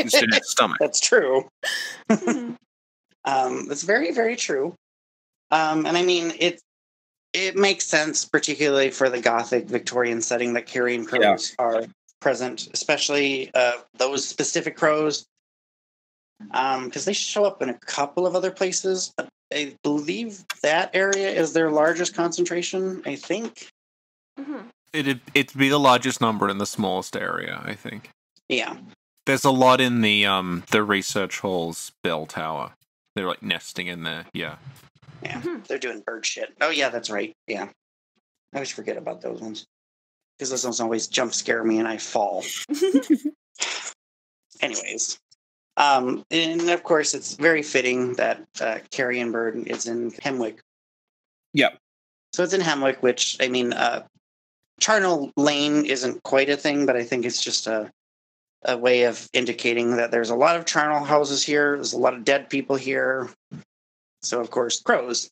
It's 0.02 0.14
in 0.14 0.32
its 0.32 0.52
stomach. 0.52 0.78
That's 0.80 1.00
true. 1.00 1.46
Mhm. 2.10 2.56
Um, 3.26 3.66
that's 3.68 3.82
very, 3.82 4.12
very 4.12 4.34
true. 4.34 4.74
Um, 5.50 5.84
and 5.84 5.94
I 5.94 6.02
mean, 6.02 6.32
it 6.38 6.58
it 7.34 7.54
makes 7.54 7.84
sense, 7.86 8.24
particularly 8.24 8.90
for 8.90 9.10
the 9.10 9.20
Gothic 9.20 9.66
Victorian 9.66 10.22
setting, 10.22 10.54
that 10.54 10.66
carrion 10.66 11.04
crows 11.04 11.54
are 11.58 11.84
present, 12.20 12.68
especially 12.72 13.50
uh, 13.54 13.72
those 13.96 14.26
specific 14.26 14.76
crows, 14.76 15.26
because 16.40 17.04
they 17.04 17.12
show 17.12 17.44
up 17.44 17.62
in 17.62 17.68
a 17.68 17.74
couple 17.78 18.26
of 18.26 18.34
other 18.36 18.50
places. 18.50 19.12
But 19.16 19.28
I 19.52 19.76
believe 19.82 20.44
that 20.62 20.90
area 20.94 21.30
is 21.30 21.52
their 21.52 21.70
largest 21.70 22.14
concentration. 22.14 23.02
I 23.04 23.16
think. 23.16 23.68
Mhm. 24.38 24.64
It'd 24.92 25.20
it'd 25.34 25.58
be 25.58 25.68
the 25.68 25.78
largest 25.80 26.20
number 26.20 26.48
in 26.48 26.58
the 26.58 26.66
smallest 26.66 27.16
area, 27.16 27.62
I 27.64 27.74
think. 27.74 28.10
Yeah. 28.48 28.76
There's 29.26 29.44
a 29.44 29.50
lot 29.50 29.80
in 29.80 30.00
the 30.00 30.26
um 30.26 30.64
the 30.70 30.82
research 30.82 31.40
hall's 31.40 31.92
bell 32.02 32.26
tower. 32.26 32.74
They're 33.14 33.26
like 33.28 33.42
nesting 33.42 33.86
in 33.86 34.02
there. 34.04 34.26
Yeah. 34.32 34.56
Yeah, 35.22 35.40
Mhm. 35.42 35.66
they're 35.66 35.78
doing 35.78 36.00
bird 36.00 36.24
shit. 36.24 36.54
Oh 36.60 36.70
yeah, 36.70 36.88
that's 36.88 37.10
right. 37.10 37.32
Yeah, 37.46 37.64
I 38.52 38.56
always 38.56 38.70
forget 38.70 38.96
about 38.96 39.20
those 39.20 39.40
ones 39.40 39.66
because 40.40 40.48
those 40.48 40.64
ones 40.64 40.80
always 40.80 41.06
jump 41.06 41.34
scare 41.34 41.62
me 41.62 41.78
and 41.78 41.86
I 41.86 41.98
fall. 41.98 42.42
Anyways, 44.62 45.20
um, 45.76 46.24
and 46.30 46.70
of 46.70 46.82
course, 46.82 47.12
it's 47.12 47.34
very 47.34 47.62
fitting 47.62 48.14
that 48.14 48.46
uh, 48.58 48.78
Carrion 48.90 49.32
Bird 49.32 49.68
is 49.68 49.86
in 49.86 50.12
Hemwick. 50.22 50.60
Yep. 51.52 51.76
So 52.32 52.42
it's 52.42 52.54
in 52.54 52.62
Hemwick, 52.62 53.02
which 53.02 53.36
I 53.38 53.48
mean, 53.48 53.74
uh, 53.74 54.06
Charnel 54.80 55.30
Lane 55.36 55.84
isn't 55.84 56.22
quite 56.22 56.48
a 56.48 56.56
thing, 56.56 56.86
but 56.86 56.96
I 56.96 57.04
think 57.04 57.26
it's 57.26 57.42
just 57.42 57.66
a 57.66 57.92
a 58.64 58.78
way 58.78 59.04
of 59.04 59.28
indicating 59.34 59.96
that 59.96 60.10
there's 60.10 60.30
a 60.30 60.34
lot 60.34 60.56
of 60.56 60.64
charnel 60.64 61.04
houses 61.04 61.42
here. 61.42 61.76
There's 61.76 61.92
a 61.92 61.98
lot 61.98 62.14
of 62.14 62.24
dead 62.24 62.48
people 62.48 62.76
here. 62.76 63.28
So 64.22 64.40
of 64.40 64.50
course, 64.50 64.80
crows. 64.80 65.30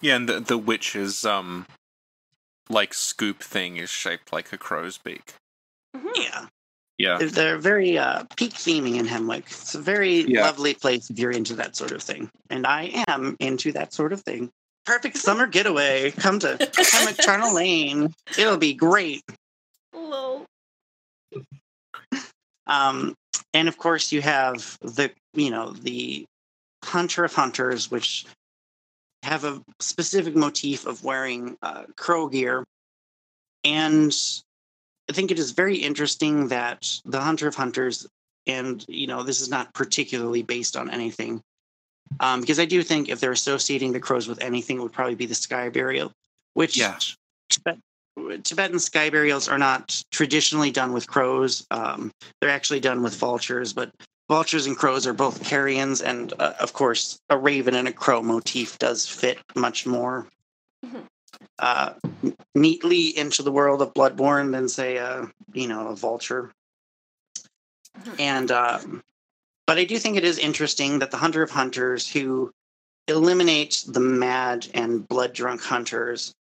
Yeah, 0.00 0.14
and 0.14 0.28
the 0.28 0.38
the 0.38 0.58
witch's 0.58 1.24
um 1.24 1.66
like 2.68 2.94
scoop 2.94 3.42
thing 3.42 3.76
is 3.76 3.90
shaped 3.90 4.32
like 4.32 4.52
a 4.52 4.58
crow's 4.58 4.98
beak. 4.98 5.34
Mhm. 5.96 6.10
Yeah. 6.16 6.46
Yeah. 6.98 7.18
They're, 7.18 7.28
they're 7.28 7.58
very 7.58 7.98
uh, 7.98 8.24
peak 8.36 8.52
theming 8.54 8.96
in 8.98 9.06
Hemwick. 9.06 9.44
It's 9.46 9.74
a 9.74 9.80
very 9.80 10.22
Yeah. 10.22 10.42
lovely 10.42 10.74
place 10.74 11.10
if 11.10 11.18
you're 11.18 11.30
into 11.30 11.54
that 11.56 11.76
sort 11.76 11.92
of 11.92 12.02
thing, 12.02 12.30
and 12.50 12.66
I 12.66 13.04
am 13.08 13.36
into 13.40 13.72
that 13.72 13.92
sort 13.92 14.12
of 14.12 14.22
thing. 14.22 14.50
Perfect 14.86 15.16
summer 15.18 15.46
getaway. 15.46 16.12
Come 16.12 16.38
to 16.40 16.56
Hemwick 16.58 17.18
Charnel 17.20 17.54
Lane. 17.54 18.14
It'll 18.38 18.56
be 18.56 18.72
great. 18.72 19.22
Hello. 19.92 20.44
Um, 22.66 23.14
and 23.54 23.68
of 23.68 23.78
course, 23.78 24.10
you 24.12 24.22
have 24.22 24.76
the 24.80 25.10
you 25.34 25.50
know 25.50 25.70
the 25.72 26.24
hunter 26.84 27.24
of 27.24 27.34
hunters, 27.34 27.90
which 27.90 28.26
have 29.26 29.44
a 29.44 29.60
specific 29.80 30.36
motif 30.36 30.86
of 30.86 31.02
wearing 31.02 31.58
uh, 31.60 31.84
crow 31.96 32.28
gear, 32.28 32.64
and 33.64 34.16
I 35.10 35.12
think 35.12 35.30
it 35.30 35.38
is 35.38 35.50
very 35.50 35.76
interesting 35.76 36.48
that 36.48 36.88
the 37.04 37.20
hunter 37.20 37.48
of 37.48 37.54
hunters, 37.56 38.06
and 38.46 38.84
you 38.88 39.08
know 39.08 39.22
this 39.24 39.40
is 39.40 39.48
not 39.48 39.74
particularly 39.74 40.42
based 40.42 40.76
on 40.76 40.90
anything, 40.90 41.42
um, 42.20 42.40
because 42.40 42.60
I 42.60 42.66
do 42.66 42.82
think 42.82 43.08
if 43.08 43.18
they're 43.18 43.32
associating 43.32 43.92
the 43.92 44.00
crows 44.00 44.28
with 44.28 44.40
anything, 44.42 44.78
it 44.78 44.82
would 44.82 44.92
probably 44.92 45.16
be 45.16 45.26
the 45.26 45.34
sky 45.34 45.68
burial, 45.68 46.12
which 46.54 46.76
Yeah. 46.76 46.98
Tibet, 47.50 47.78
Tibetan 48.44 48.78
sky 48.78 49.10
burials 49.10 49.48
are 49.48 49.58
not 49.58 50.02
traditionally 50.10 50.70
done 50.70 50.92
with 50.92 51.06
crows. 51.06 51.66
Um, 51.70 52.12
they're 52.40 52.50
actually 52.50 52.80
done 52.80 53.02
with 53.02 53.14
vultures, 53.16 53.72
but 53.72 53.90
vultures 54.28 54.66
and 54.66 54.76
crows 54.76 55.06
are 55.06 55.12
both 55.12 55.44
carrions, 55.44 56.02
and 56.02 56.32
uh, 56.38 56.54
of 56.60 56.72
course, 56.72 57.20
a 57.30 57.38
raven 57.38 57.74
and 57.74 57.88
a 57.88 57.92
crow 57.92 58.22
motif 58.22 58.78
does 58.78 59.06
fit 59.06 59.38
much 59.54 59.86
more 59.86 60.28
Mhm. 60.84 61.06
uh, 61.58 61.94
neatly 62.54 63.16
into 63.16 63.42
the 63.42 63.52
world 63.52 63.80
of 63.82 63.94
Bloodborne 63.94 64.52
than, 64.52 64.68
say, 64.68 64.98
uh, 64.98 65.26
you 65.52 65.66
know, 65.68 65.88
a 65.88 65.96
vulture. 65.96 66.52
Mhm. 67.98 68.20
And 68.20 68.50
um, 68.50 69.02
but 69.66 69.78
I 69.78 69.84
do 69.84 69.98
think 69.98 70.16
it 70.16 70.24
is 70.24 70.38
interesting 70.38 70.98
that 71.00 71.10
the 71.10 71.16
hunter 71.16 71.42
of 71.42 71.50
hunters 71.50 72.08
who 72.08 72.52
eliminate 73.08 73.84
the 73.86 74.00
mad 74.00 74.68
and 74.74 75.06
blood 75.08 75.32
drunk 75.32 75.60
hunters 75.62 76.34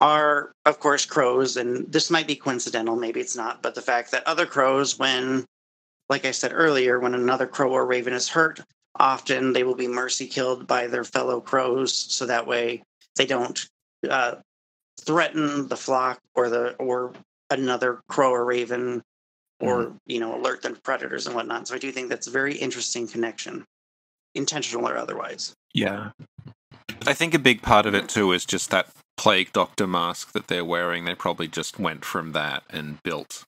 are, 0.00 0.52
of 0.66 0.78
course, 0.80 1.04
crows. 1.06 1.56
And 1.56 1.90
this 1.90 2.10
might 2.10 2.26
be 2.26 2.36
coincidental, 2.36 2.96
maybe 2.96 3.20
it's 3.20 3.36
not. 3.36 3.62
But 3.62 3.74
the 3.74 3.82
fact 3.82 4.10
that 4.10 4.26
other 4.26 4.46
crows, 4.46 4.98
when, 4.98 5.46
like 6.08 6.24
I 6.24 6.30
said 6.30 6.52
earlier, 6.54 7.00
when 7.00 7.14
another 7.14 7.46
crow 7.46 7.72
or 7.72 7.86
raven 7.86 8.12
is 8.12 8.28
hurt, 8.28 8.60
often 8.98 9.52
they 9.52 9.64
will 9.64 9.74
be 9.74 9.88
mercy 9.88 10.26
killed 10.26 10.66
by 10.66 10.86
their 10.86 11.04
fellow 11.04 11.40
crows. 11.40 11.94
So 11.94 12.26
that 12.26 12.46
way 12.46 12.82
they 13.16 13.26
don't 13.26 13.66
uh, 14.08 14.36
threaten 15.00 15.68
the 15.68 15.76
flock 15.76 16.20
or 16.34 16.48
the 16.48 16.74
or 16.74 17.12
another 17.50 18.00
crow 18.08 18.30
or 18.30 18.44
raven 18.44 19.02
or 19.60 19.94
you 20.06 20.18
know 20.18 20.38
alert 20.38 20.62
them 20.62 20.74
to 20.74 20.80
predators 20.80 21.26
and 21.26 21.34
whatnot 21.36 21.68
so 21.68 21.74
i 21.74 21.78
do 21.78 21.92
think 21.92 22.08
that's 22.08 22.26
a 22.26 22.30
very 22.30 22.56
interesting 22.56 23.06
connection 23.06 23.64
intentional 24.34 24.88
or 24.88 24.96
otherwise 24.96 25.54
Yeah. 25.74 26.10
I 27.06 27.12
think 27.12 27.34
a 27.34 27.38
big 27.38 27.60
part 27.60 27.84
of 27.84 27.94
it 27.94 28.08
too 28.08 28.32
is 28.32 28.46
just 28.46 28.70
that 28.70 28.88
plague 29.16 29.52
doctor 29.52 29.86
mask 29.86 30.32
that 30.32 30.46
they're 30.46 30.64
wearing. 30.64 31.04
They 31.04 31.14
probably 31.14 31.48
just 31.48 31.78
went 31.78 32.04
from 32.04 32.32
that 32.32 32.62
and 32.70 33.02
built 33.02 33.44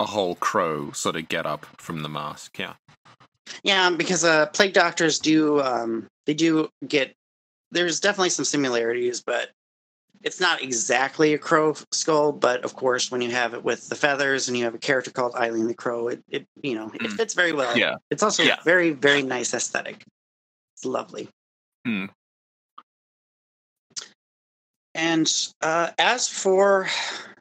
a 0.00 0.06
whole 0.06 0.34
crow 0.36 0.90
sort 0.92 1.14
of 1.14 1.28
get 1.28 1.46
up 1.46 1.66
from 1.76 2.02
the 2.02 2.08
mask. 2.08 2.58
Yeah. 2.58 2.72
yeah 3.62 3.90
because 3.90 4.24
uh 4.24 4.46
plague 4.46 4.72
doctors 4.72 5.18
do 5.18 5.60
um 5.60 6.06
they 6.26 6.34
do 6.34 6.68
get 6.88 7.12
there's 7.70 8.00
definitely 8.00 8.30
some 8.30 8.44
similarities 8.44 9.20
but 9.20 9.50
it's 10.22 10.40
not 10.40 10.62
exactly 10.62 11.34
a 11.34 11.38
crow 11.38 11.74
skull 11.92 12.32
but 12.32 12.64
of 12.64 12.74
course 12.74 13.10
when 13.10 13.20
you 13.20 13.30
have 13.30 13.54
it 13.54 13.62
with 13.62 13.88
the 13.88 13.94
feathers 13.94 14.48
and 14.48 14.56
you 14.56 14.64
have 14.64 14.74
a 14.74 14.78
character 14.78 15.10
called 15.10 15.34
eileen 15.34 15.66
the 15.66 15.74
crow 15.74 16.08
it, 16.08 16.22
it 16.28 16.46
you 16.62 16.74
know 16.74 16.90
it 16.94 17.02
Mm. 17.02 17.10
fits 17.16 17.34
very 17.34 17.52
well 17.52 17.76
Yeah. 17.76 17.96
it's 18.10 18.22
also 18.22 18.42
Yeah. 18.42 18.56
very 18.64 18.90
very 18.92 19.22
nice 19.22 19.52
aesthetic 19.54 20.02
it's 20.74 20.84
lovely 20.84 21.28
Hmm. 21.86 22.06
And 24.94 25.30
uh, 25.62 25.92
as 25.98 26.28
for 26.28 26.88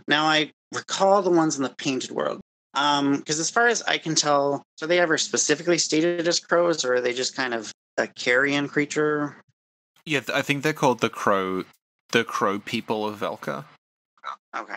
now, 0.07 0.25
I 0.25 0.51
recall 0.73 1.21
the 1.21 1.31
ones 1.31 1.57
in 1.57 1.63
the 1.63 1.69
painted 1.69 2.11
world. 2.11 2.39
Um, 2.73 3.17
because 3.17 3.39
as 3.39 3.49
far 3.49 3.67
as 3.67 3.81
I 3.83 3.97
can 3.97 4.15
tell, 4.15 4.63
are 4.81 4.87
they 4.87 4.99
ever 4.99 5.17
specifically 5.17 5.77
stated 5.77 6.27
as 6.27 6.39
crows, 6.39 6.85
or 6.85 6.95
are 6.95 7.01
they 7.01 7.13
just 7.13 7.35
kind 7.35 7.53
of 7.53 7.71
a 7.97 8.07
carrion 8.07 8.67
creature? 8.67 9.41
Yeah, 10.05 10.21
I 10.33 10.41
think 10.41 10.63
they're 10.63 10.73
called 10.73 10.99
the 10.99 11.09
crow, 11.09 11.65
the 12.11 12.23
crow 12.23 12.59
people 12.59 13.07
of 13.07 13.19
Velka. 13.19 13.65
Okay. 14.55 14.75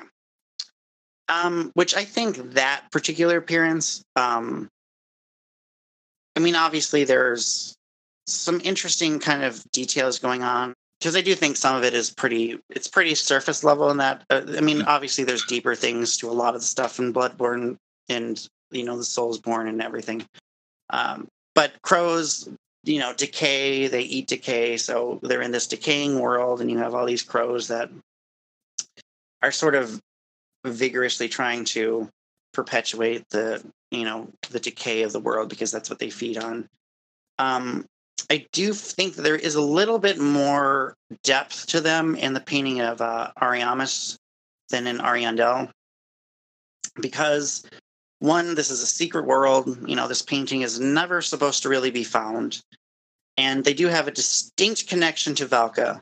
Um, 1.29 1.71
which 1.75 1.95
I 1.95 2.05
think 2.05 2.53
that 2.55 2.85
particular 2.91 3.37
appearance, 3.37 4.03
um, 4.17 4.69
I 6.37 6.41
mean, 6.41 6.57
obviously 6.57 7.05
there's 7.05 7.75
some 8.27 8.61
interesting 8.65 9.19
kind 9.19 9.43
of 9.43 9.63
details 9.73 10.19
going 10.19 10.43
on 10.43 10.75
because 11.03 11.17
I 11.17 11.21
do 11.21 11.35
think 11.35 11.57
some 11.57 11.75
of 11.75 11.83
it 11.83 11.95
is 11.95 12.11
pretty, 12.11 12.61
it's 12.71 12.87
pretty 12.87 13.17
surface 13.17 13.65
level 13.65 13.91
in 13.91 13.97
that. 13.97 14.23
Uh, 14.31 14.43
I 14.57 14.61
mean, 14.61 14.83
obviously 14.83 15.25
there's 15.25 15.45
deeper 15.47 15.75
things 15.75 16.17
to 16.19 16.31
a 16.31 16.33
lot 16.33 16.55
of 16.55 16.61
the 16.61 16.67
stuff 16.67 17.01
in 17.01 17.13
Bloodborne 17.13 17.77
and, 18.09 18.49
you 18.71 18.85
know, 18.85 18.97
the 18.97 19.03
Soulsborne 19.03 19.69
and 19.69 19.83
everything. 19.83 20.25
Um, 20.91 21.27
but 21.57 21.73
crows, 21.83 22.49
you 22.85 23.01
know, 23.01 23.13
decay, 23.15 23.89
they 23.89 24.03
eat 24.03 24.29
decay. 24.29 24.77
So 24.77 25.19
they're 25.25 25.43
in 25.43 25.51
this 25.51 25.67
decaying 25.67 26.21
world 26.21 26.61
and 26.61 26.71
you 26.71 26.79
have 26.79 26.95
all 26.95 27.05
these 27.05 27.25
crows 27.25 27.67
that 27.67 27.91
are 29.43 29.51
sort 29.51 29.75
of 29.75 30.01
vigorously 30.65 31.29
trying 31.29 31.65
to 31.65 32.09
perpetuate 32.55 33.29
the 33.31 33.61
you 33.91 34.05
know 34.05 34.29
the 34.51 34.61
decay 34.61 35.03
of 35.03 35.13
the 35.13 35.19
world 35.19 35.49
because 35.49 35.73
that's 35.73 35.91
what 35.91 35.99
they 35.99 36.11
feed 36.11 36.37
on 36.37 36.69
um 37.39 37.85
i 38.31 38.47
do 38.53 38.73
think 38.73 39.15
that 39.15 39.23
there 39.23 39.37
is 39.37 39.55
a 39.55 39.61
little 39.61 39.99
bit 39.99 40.19
more 40.19 40.95
depth 41.23 41.67
to 41.67 41.81
them 41.81 42.15
in 42.17 42.33
the 42.33 42.41
painting 42.41 42.81
of 42.81 43.01
uh, 43.01 43.31
ariamis 43.41 44.17
than 44.71 44.87
in 44.87 44.99
ariandel 44.99 45.71
because 47.01 47.65
one 48.19 48.55
this 48.55 48.71
is 48.71 48.83
a 48.83 48.87
secret 48.87 49.27
world 49.27 49.77
you 49.89 49.97
know 49.97 50.09
this 50.09 50.23
painting 50.23 50.63
is 50.63 50.81
never 50.81 51.21
supposed 51.21 51.63
to 51.63 51.69
really 51.69 51.91
be 51.91 52.05
found 52.05 52.61
and 53.37 53.65
they 53.65 53.75
do 53.75 53.89
have 53.89 54.09
a 54.09 54.13
distinct 54.13 54.87
connection 54.89 55.35
to 55.35 55.47
Velka 55.47 56.01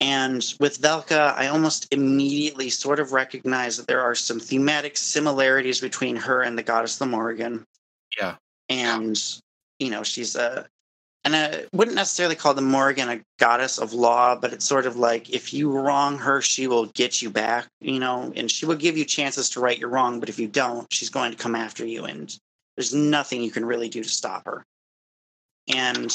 and 0.00 0.44
with 0.60 0.80
Velka, 0.80 1.34
I 1.34 1.46
almost 1.46 1.92
immediately 1.92 2.68
sort 2.68 3.00
of 3.00 3.12
recognize 3.12 3.76
that 3.76 3.86
there 3.86 4.02
are 4.02 4.14
some 4.14 4.38
thematic 4.38 4.96
similarities 4.96 5.80
between 5.80 6.16
her 6.16 6.42
and 6.42 6.58
the 6.58 6.62
goddess 6.62 6.98
the 6.98 7.06
Morrigan. 7.06 7.64
Yeah. 8.18 8.36
And, 8.68 9.18
you 9.78 9.90
know, 9.90 10.02
she's 10.02 10.36
a, 10.36 10.66
and 11.26 11.34
I 11.34 11.64
wouldn't 11.72 11.96
necessarily 11.96 12.36
call 12.36 12.54
the 12.54 12.62
Morrigan 12.62 13.08
a 13.08 13.20
goddess 13.40 13.78
of 13.78 13.92
law, 13.92 14.36
but 14.36 14.52
it's 14.52 14.64
sort 14.64 14.86
of 14.86 14.96
like 14.96 15.28
if 15.28 15.52
you 15.52 15.76
wrong 15.76 16.18
her, 16.18 16.40
she 16.40 16.68
will 16.68 16.86
get 16.86 17.20
you 17.20 17.30
back, 17.30 17.66
you 17.80 17.98
know, 17.98 18.32
and 18.36 18.48
she 18.48 18.64
will 18.64 18.76
give 18.76 18.96
you 18.96 19.04
chances 19.04 19.50
to 19.50 19.60
right 19.60 19.76
your 19.76 19.88
wrong. 19.88 20.20
But 20.20 20.28
if 20.28 20.38
you 20.38 20.46
don't, 20.46 20.86
she's 20.92 21.10
going 21.10 21.32
to 21.32 21.36
come 21.36 21.56
after 21.56 21.84
you, 21.84 22.04
and 22.04 22.32
there's 22.76 22.94
nothing 22.94 23.42
you 23.42 23.50
can 23.50 23.64
really 23.64 23.88
do 23.88 24.04
to 24.04 24.08
stop 24.08 24.44
her. 24.46 24.64
And 25.66 26.14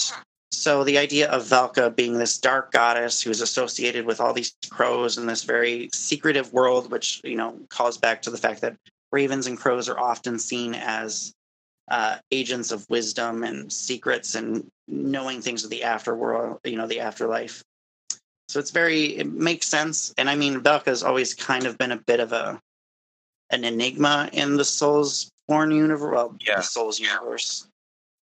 so 0.49 0.85
the 0.85 0.97
idea 0.97 1.29
of 1.29 1.43
Velka 1.43 1.93
being 1.93 2.17
this 2.17 2.37
dark 2.37 2.71
goddess 2.71 3.21
who 3.21 3.31
is 3.31 3.41
associated 3.41 4.05
with 4.05 4.21
all 4.21 4.31
these 4.31 4.55
crows 4.69 5.17
in 5.17 5.25
this 5.25 5.43
very 5.43 5.89
secretive 5.91 6.53
world, 6.53 6.89
which 6.89 7.19
you 7.25 7.35
know 7.35 7.59
calls 7.67 7.97
back 7.97 8.21
to 8.21 8.29
the 8.29 8.37
fact 8.37 8.61
that 8.61 8.77
ravens 9.11 9.45
and 9.45 9.57
crows 9.59 9.89
are 9.89 9.99
often 9.99 10.39
seen 10.39 10.73
as 10.73 11.33
uh, 11.91 12.17
agents 12.31 12.71
of 12.71 12.89
wisdom 12.89 13.43
and 13.43 13.71
secrets 13.71 14.35
and 14.35 14.65
knowing 14.87 15.41
things 15.41 15.63
of 15.65 15.69
the 15.69 15.81
afterworld, 15.81 16.57
you 16.63 16.77
know, 16.77 16.87
the 16.87 17.01
afterlife. 17.01 17.61
So 18.47 18.59
it's 18.59 18.71
very 18.71 19.17
it 19.17 19.27
makes 19.27 19.67
sense, 19.67 20.13
and 20.17 20.29
I 20.29 20.35
mean 20.35 20.61
Velka 20.61 20.85
has 20.87 21.03
always 21.03 21.33
kind 21.33 21.65
of 21.65 21.77
been 21.77 21.91
a 21.91 21.97
bit 21.97 22.19
of 22.19 22.31
a 22.33 22.59
an 23.49 23.65
enigma 23.65 24.29
in 24.31 24.55
the 24.55 24.63
Soulsborne 24.63 25.75
universe, 25.75 26.13
well, 26.13 26.35
Yeah. 26.39 26.57
the 26.57 26.63
Souls 26.63 26.99
universe 26.99 27.67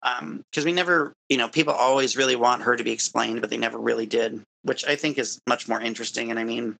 because 0.01 0.63
we 0.63 0.71
never, 0.71 1.11
you 1.27 1.37
know, 1.37 1.49
people 1.49 1.73
always 1.73 2.15
really 2.15 2.37
want 2.37 2.61
her 2.61 2.77
to 2.77 2.83
be 2.83 2.91
explained, 2.91 3.41
but 3.41 3.49
they 3.49 3.57
never 3.57 3.77
really 3.77 4.05
did, 4.05 4.41
which 4.63 4.85
I 4.85 4.95
think 4.95 5.17
is 5.17 5.39
much 5.47 5.67
more 5.67 5.81
interesting. 5.81 6.29
And 6.29 6.39
I 6.39 6.45
mean, 6.45 6.77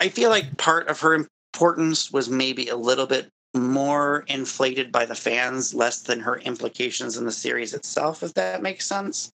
I 0.00 0.08
feel 0.10 0.28
like 0.28 0.58
part 0.58 0.88
of 0.88 1.00
her 1.00 1.14
importance 1.14 2.12
was 2.12 2.28
maybe 2.28 2.68
a 2.68 2.76
little 2.76 3.06
bit 3.06 3.28
more 3.54 4.24
inflated 4.26 4.90
by 4.90 5.06
the 5.06 5.14
fans, 5.14 5.74
less 5.74 6.02
than 6.02 6.20
her 6.20 6.38
implications 6.38 7.16
in 7.16 7.24
the 7.24 7.32
series 7.32 7.72
itself, 7.72 8.22
if 8.22 8.34
that 8.34 8.62
makes 8.62 8.86
sense. 8.86 9.30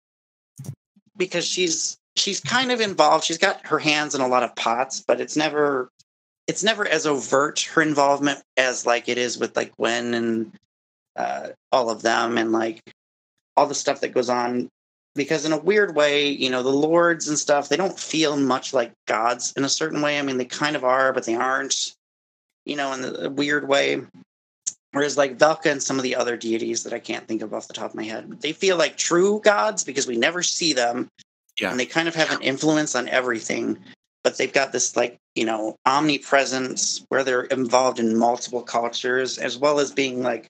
Because 1.18 1.45
she's 1.45 1.97
she's 2.16 2.39
kind 2.39 2.72
of 2.72 2.82
involved. 2.82 3.26
She's 3.26 3.38
got 3.38 3.66
her 3.68 3.80
hands 3.80 4.16
in 4.16 4.22
a 4.22 4.28
lot 4.28 4.43
of 4.43 4.55
pots, 4.55 5.01
but 5.01 5.22
it's 5.22 5.36
never 5.36 5.89
it's 6.47 6.63
never 6.63 6.88
as 6.88 7.05
overt 7.05 7.61
her 7.61 7.82
involvement 7.82 8.41
as 8.57 8.86
like 8.86 9.09
it 9.09 9.18
is 9.18 9.38
with 9.38 9.55
like 9.55 9.76
Gwyn 9.78 10.13
and 10.13 10.51
uh, 11.16 11.49
all 11.72 11.89
of 11.89 12.01
them 12.01 12.38
and 12.38 12.51
like 12.51 12.82
all 13.57 13.68
the 13.68 13.76
stuff 13.76 14.01
that 14.01 14.13
goes 14.13 14.30
on 14.30 14.70
because 15.16 15.45
in 15.45 15.53
a 15.53 15.57
weird 15.57 15.95
way 15.95 16.28
you 16.28 16.49
know 16.49 16.61
the 16.61 16.70
lords 16.70 17.28
and 17.28 17.39
stuff 17.39 17.70
they 17.70 17.78
don't 17.78 17.97
feel 17.97 18.36
much 18.36 18.74
like 18.74 18.91
gods 19.07 19.53
in 19.55 19.63
a 19.63 19.70
certain 19.70 20.01
way 20.01 20.20
i 20.20 20.22
mean 20.22 20.38
they 20.38 20.45
kind 20.45 20.76
of 20.76 20.84
are 20.84 21.13
but 21.13 21.26
they 21.26 21.36
aren't 21.36 21.95
you 22.66 22.76
know 22.76 22.93
in 22.93 23.26
a 23.26 23.30
weird 23.30 23.68
way 23.68 24.01
Whereas 24.95 25.18
like 25.18 25.38
Velka 25.38 25.70
and 25.70 25.84
some 25.84 25.97
of 25.97 26.03
the 26.03 26.16
other 26.16 26.38
deities 26.38 26.84
that 26.84 26.93
I 26.93 26.99
can't 26.99 27.28
think 27.28 27.41
of 27.41 27.53
off 27.53 27.68
the 27.68 27.74
top 27.74 27.89
of 27.89 27.95
my 27.95 28.05
head, 28.05 28.39
they 28.39 28.53
feel 28.53 28.78
like 28.78 28.95
true 28.95 29.41
gods 29.43 29.84
because 29.84 30.07
we 30.07 30.16
never 30.16 30.41
see 30.41 30.72
them. 30.72 31.09
Yeah. 31.59 31.70
And 31.70 31.78
they 31.78 31.86
kind 31.86 32.07
of 32.07 32.16
have 32.16 32.32
an 32.32 32.41
influence 32.41 32.95
on 32.95 33.09
everything, 33.09 33.78
but 34.24 34.38
they've 34.38 34.53
got 34.53 34.72
this 34.72 34.95
like, 34.95 35.18
you 35.36 35.43
know, 35.43 35.76
omnipresence 35.86 37.03
where 37.09 37.26
they're 37.26 37.43
involved 37.43 37.99
in 37.99 38.18
multiple 38.18 38.61
cultures, 38.61 39.38
as 39.38 39.57
well 39.57 39.82
as 39.82 39.91
being 39.91 40.24
like 40.24 40.47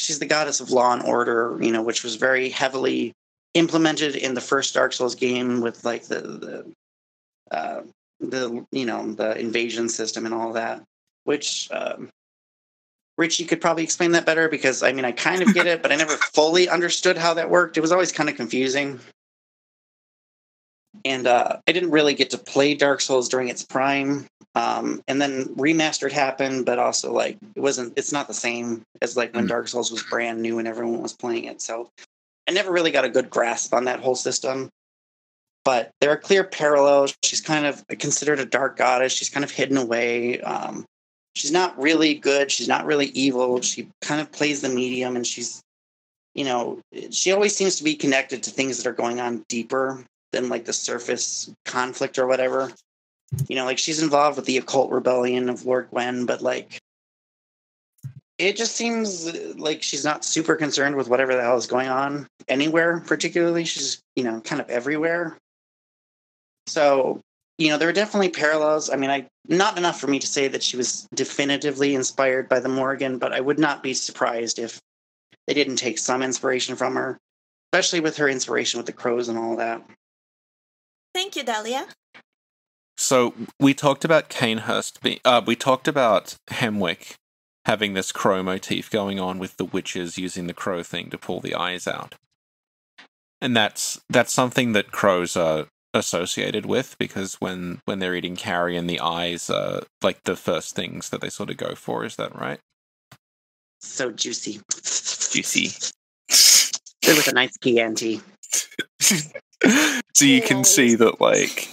she's 0.00 0.18
the 0.18 0.26
goddess 0.26 0.58
of 0.58 0.72
law 0.72 0.92
and 0.92 1.04
order, 1.04 1.56
you 1.60 1.70
know, 1.70 1.82
which 1.82 2.02
was 2.02 2.16
very 2.16 2.48
heavily 2.48 3.12
implemented 3.54 4.16
in 4.16 4.34
the 4.34 4.40
first 4.40 4.74
Dark 4.74 4.92
Souls 4.92 5.14
game 5.14 5.60
with 5.60 5.84
like 5.84 6.02
the 6.02 6.20
the 6.20 6.72
uh, 7.52 7.82
the 8.18 8.66
you 8.72 8.86
know 8.86 9.12
the 9.12 9.38
invasion 9.38 9.88
system 9.88 10.26
and 10.26 10.34
all 10.34 10.52
that. 10.54 10.82
Which 11.24 11.68
um, 11.70 12.08
Richie 13.18 13.44
could 13.44 13.60
probably 13.60 13.84
explain 13.84 14.12
that 14.12 14.26
better 14.26 14.48
because 14.48 14.82
I 14.82 14.92
mean 14.92 15.04
I 15.04 15.12
kind 15.12 15.42
of 15.42 15.54
get 15.54 15.66
it, 15.66 15.82
but 15.82 15.92
I 15.92 15.96
never 15.96 16.16
fully 16.34 16.68
understood 16.68 17.18
how 17.18 17.34
that 17.34 17.50
worked. 17.50 17.76
It 17.76 17.80
was 17.80 17.92
always 17.92 18.12
kind 18.12 18.28
of 18.28 18.36
confusing. 18.36 19.00
And 21.04 21.26
uh, 21.26 21.58
I 21.66 21.72
didn't 21.72 21.90
really 21.90 22.14
get 22.14 22.30
to 22.30 22.38
play 22.38 22.74
Dark 22.74 23.00
Souls 23.00 23.28
during 23.28 23.48
its 23.48 23.64
prime. 23.64 24.26
Um, 24.54 25.02
and 25.08 25.20
then 25.20 25.46
remastered 25.56 26.12
happened, 26.12 26.66
but 26.66 26.78
also 26.78 27.12
like 27.12 27.38
it 27.54 27.60
wasn't. 27.60 27.94
It's 27.96 28.12
not 28.12 28.28
the 28.28 28.34
same 28.34 28.82
as 29.00 29.16
like 29.16 29.34
when 29.34 29.46
Mm. 29.46 29.48
Dark 29.48 29.68
Souls 29.68 29.90
was 29.90 30.02
brand 30.02 30.42
new 30.42 30.58
and 30.58 30.68
everyone 30.68 31.00
was 31.00 31.14
playing 31.14 31.44
it. 31.44 31.62
So 31.62 31.88
I 32.46 32.52
never 32.52 32.70
really 32.70 32.90
got 32.90 33.06
a 33.06 33.08
good 33.08 33.30
grasp 33.30 33.72
on 33.72 33.84
that 33.86 34.00
whole 34.00 34.14
system. 34.14 34.68
But 35.64 35.90
there 36.00 36.10
are 36.10 36.16
clear 36.16 36.44
parallels. 36.44 37.14
She's 37.22 37.40
kind 37.40 37.64
of 37.66 37.86
considered 37.98 38.40
a 38.40 38.44
dark 38.44 38.76
goddess. 38.76 39.12
She's 39.12 39.30
kind 39.30 39.44
of 39.44 39.50
hidden 39.50 39.76
away. 39.76 40.40
Um, 40.40 40.84
she's 41.34 41.52
not 41.52 41.80
really 41.80 42.14
good. 42.14 42.50
She's 42.50 42.68
not 42.68 42.86
really 42.86 43.06
evil. 43.06 43.60
She 43.60 43.88
kind 44.00 44.20
of 44.20 44.30
plays 44.32 44.60
the 44.60 44.68
medium, 44.68 45.16
and 45.16 45.26
she's, 45.26 45.62
you 46.34 46.44
know, 46.44 46.80
she 47.10 47.32
always 47.32 47.54
seems 47.54 47.76
to 47.76 47.84
be 47.84 47.94
connected 47.94 48.42
to 48.42 48.50
things 48.50 48.78
that 48.78 48.88
are 48.88 48.94
going 48.94 49.20
on 49.20 49.44
deeper 49.48 50.04
than 50.32 50.48
like 50.48 50.64
the 50.64 50.72
surface 50.72 51.52
conflict 51.64 52.18
or 52.18 52.26
whatever. 52.26 52.72
You 53.48 53.56
know, 53.56 53.64
like 53.64 53.78
she's 53.78 54.02
involved 54.02 54.36
with 54.36 54.46
the 54.46 54.58
occult 54.58 54.90
rebellion 54.90 55.48
of 55.48 55.64
Lord 55.64 55.88
Gwyn, 55.90 56.26
but 56.26 56.42
like 56.42 56.78
it 58.38 58.56
just 58.56 58.74
seems 58.74 59.28
uh, 59.28 59.54
like 59.56 59.82
she's 59.82 60.04
not 60.04 60.24
super 60.24 60.56
concerned 60.56 60.96
with 60.96 61.08
whatever 61.08 61.34
the 61.34 61.42
hell 61.42 61.56
is 61.56 61.66
going 61.66 61.88
on 61.88 62.26
anywhere 62.48 63.00
particularly 63.00 63.64
she's 63.64 64.00
you 64.16 64.24
know 64.24 64.40
kind 64.40 64.60
of 64.60 64.68
everywhere 64.68 65.36
so 66.66 67.20
you 67.58 67.68
know 67.68 67.78
there 67.78 67.88
are 67.88 67.92
definitely 67.92 68.28
parallels 68.28 68.90
i 68.90 68.96
mean 68.96 69.10
i 69.10 69.26
not 69.48 69.76
enough 69.76 70.00
for 70.00 70.06
me 70.06 70.18
to 70.18 70.26
say 70.26 70.48
that 70.48 70.62
she 70.62 70.76
was 70.76 71.06
definitively 71.14 71.94
inspired 71.94 72.48
by 72.48 72.60
the 72.60 72.68
Morrigan 72.68 73.18
but 73.18 73.32
i 73.32 73.40
would 73.40 73.58
not 73.58 73.82
be 73.82 73.94
surprised 73.94 74.58
if 74.58 74.80
they 75.46 75.54
didn't 75.54 75.76
take 75.76 75.98
some 75.98 76.22
inspiration 76.22 76.76
from 76.76 76.94
her 76.94 77.18
especially 77.72 78.00
with 78.00 78.16
her 78.16 78.28
inspiration 78.28 78.78
with 78.78 78.86
the 78.86 78.92
crows 78.92 79.28
and 79.28 79.38
all 79.38 79.56
that 79.56 79.82
Thank 81.14 81.36
you, 81.36 81.42
Dahlia. 81.42 81.86
So 82.96 83.34
we 83.58 83.74
talked 83.74 84.04
about 84.04 84.28
Cainhurst. 84.28 85.02
Be- 85.02 85.20
uh, 85.24 85.42
we 85.44 85.56
talked 85.56 85.88
about 85.88 86.36
Hemwick 86.50 87.16
having 87.64 87.94
this 87.94 88.12
crow 88.12 88.42
motif 88.42 88.90
going 88.90 89.20
on 89.20 89.38
with 89.38 89.56
the 89.56 89.64
witches 89.64 90.18
using 90.18 90.46
the 90.46 90.54
crow 90.54 90.82
thing 90.82 91.10
to 91.10 91.18
pull 91.18 91.40
the 91.40 91.54
eyes 91.54 91.86
out, 91.86 92.14
and 93.40 93.56
that's 93.56 94.00
that's 94.08 94.32
something 94.32 94.72
that 94.72 94.92
crows 94.92 95.36
are 95.36 95.66
associated 95.94 96.66
with 96.66 96.96
because 96.98 97.34
when 97.34 97.80
when 97.84 97.98
they're 97.98 98.14
eating 98.14 98.36
carrion, 98.36 98.86
the 98.86 99.00
eyes 99.00 99.50
are 99.50 99.82
like 100.02 100.22
the 100.24 100.36
first 100.36 100.74
things 100.74 101.10
that 101.10 101.20
they 101.20 101.28
sort 101.28 101.50
of 101.50 101.56
go 101.56 101.74
for. 101.74 102.04
Is 102.04 102.16
that 102.16 102.34
right? 102.34 102.58
so 103.82 104.10
juicy 104.10 104.60
Juicy. 105.32 105.70
It 106.28 107.16
was 107.16 107.26
a 107.26 107.34
nice 107.34 107.56
Chianti. 107.58 108.20
so 109.00 110.24
you 110.24 110.42
can 110.42 110.62
see 110.62 110.94
that 110.94 111.20
like 111.20 111.68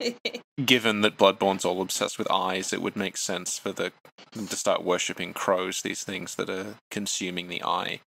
given 0.64 1.00
that 1.02 1.18
Bloodborne's 1.18 1.64
all 1.64 1.82
obsessed 1.82 2.18
with 2.18 2.30
eyes, 2.30 2.72
it 2.72 2.80
would 2.80 2.96
make 2.96 3.16
sense 3.16 3.58
for 3.58 3.72
the 3.72 3.92
them 4.32 4.46
to 4.48 4.56
start 4.56 4.84
worshipping 4.84 5.32
crows, 5.32 5.82
these 5.82 6.02
things 6.04 6.36
that 6.36 6.48
are 6.48 6.76
consuming 6.90 7.48
the 7.48 7.62
eye. 7.62 8.00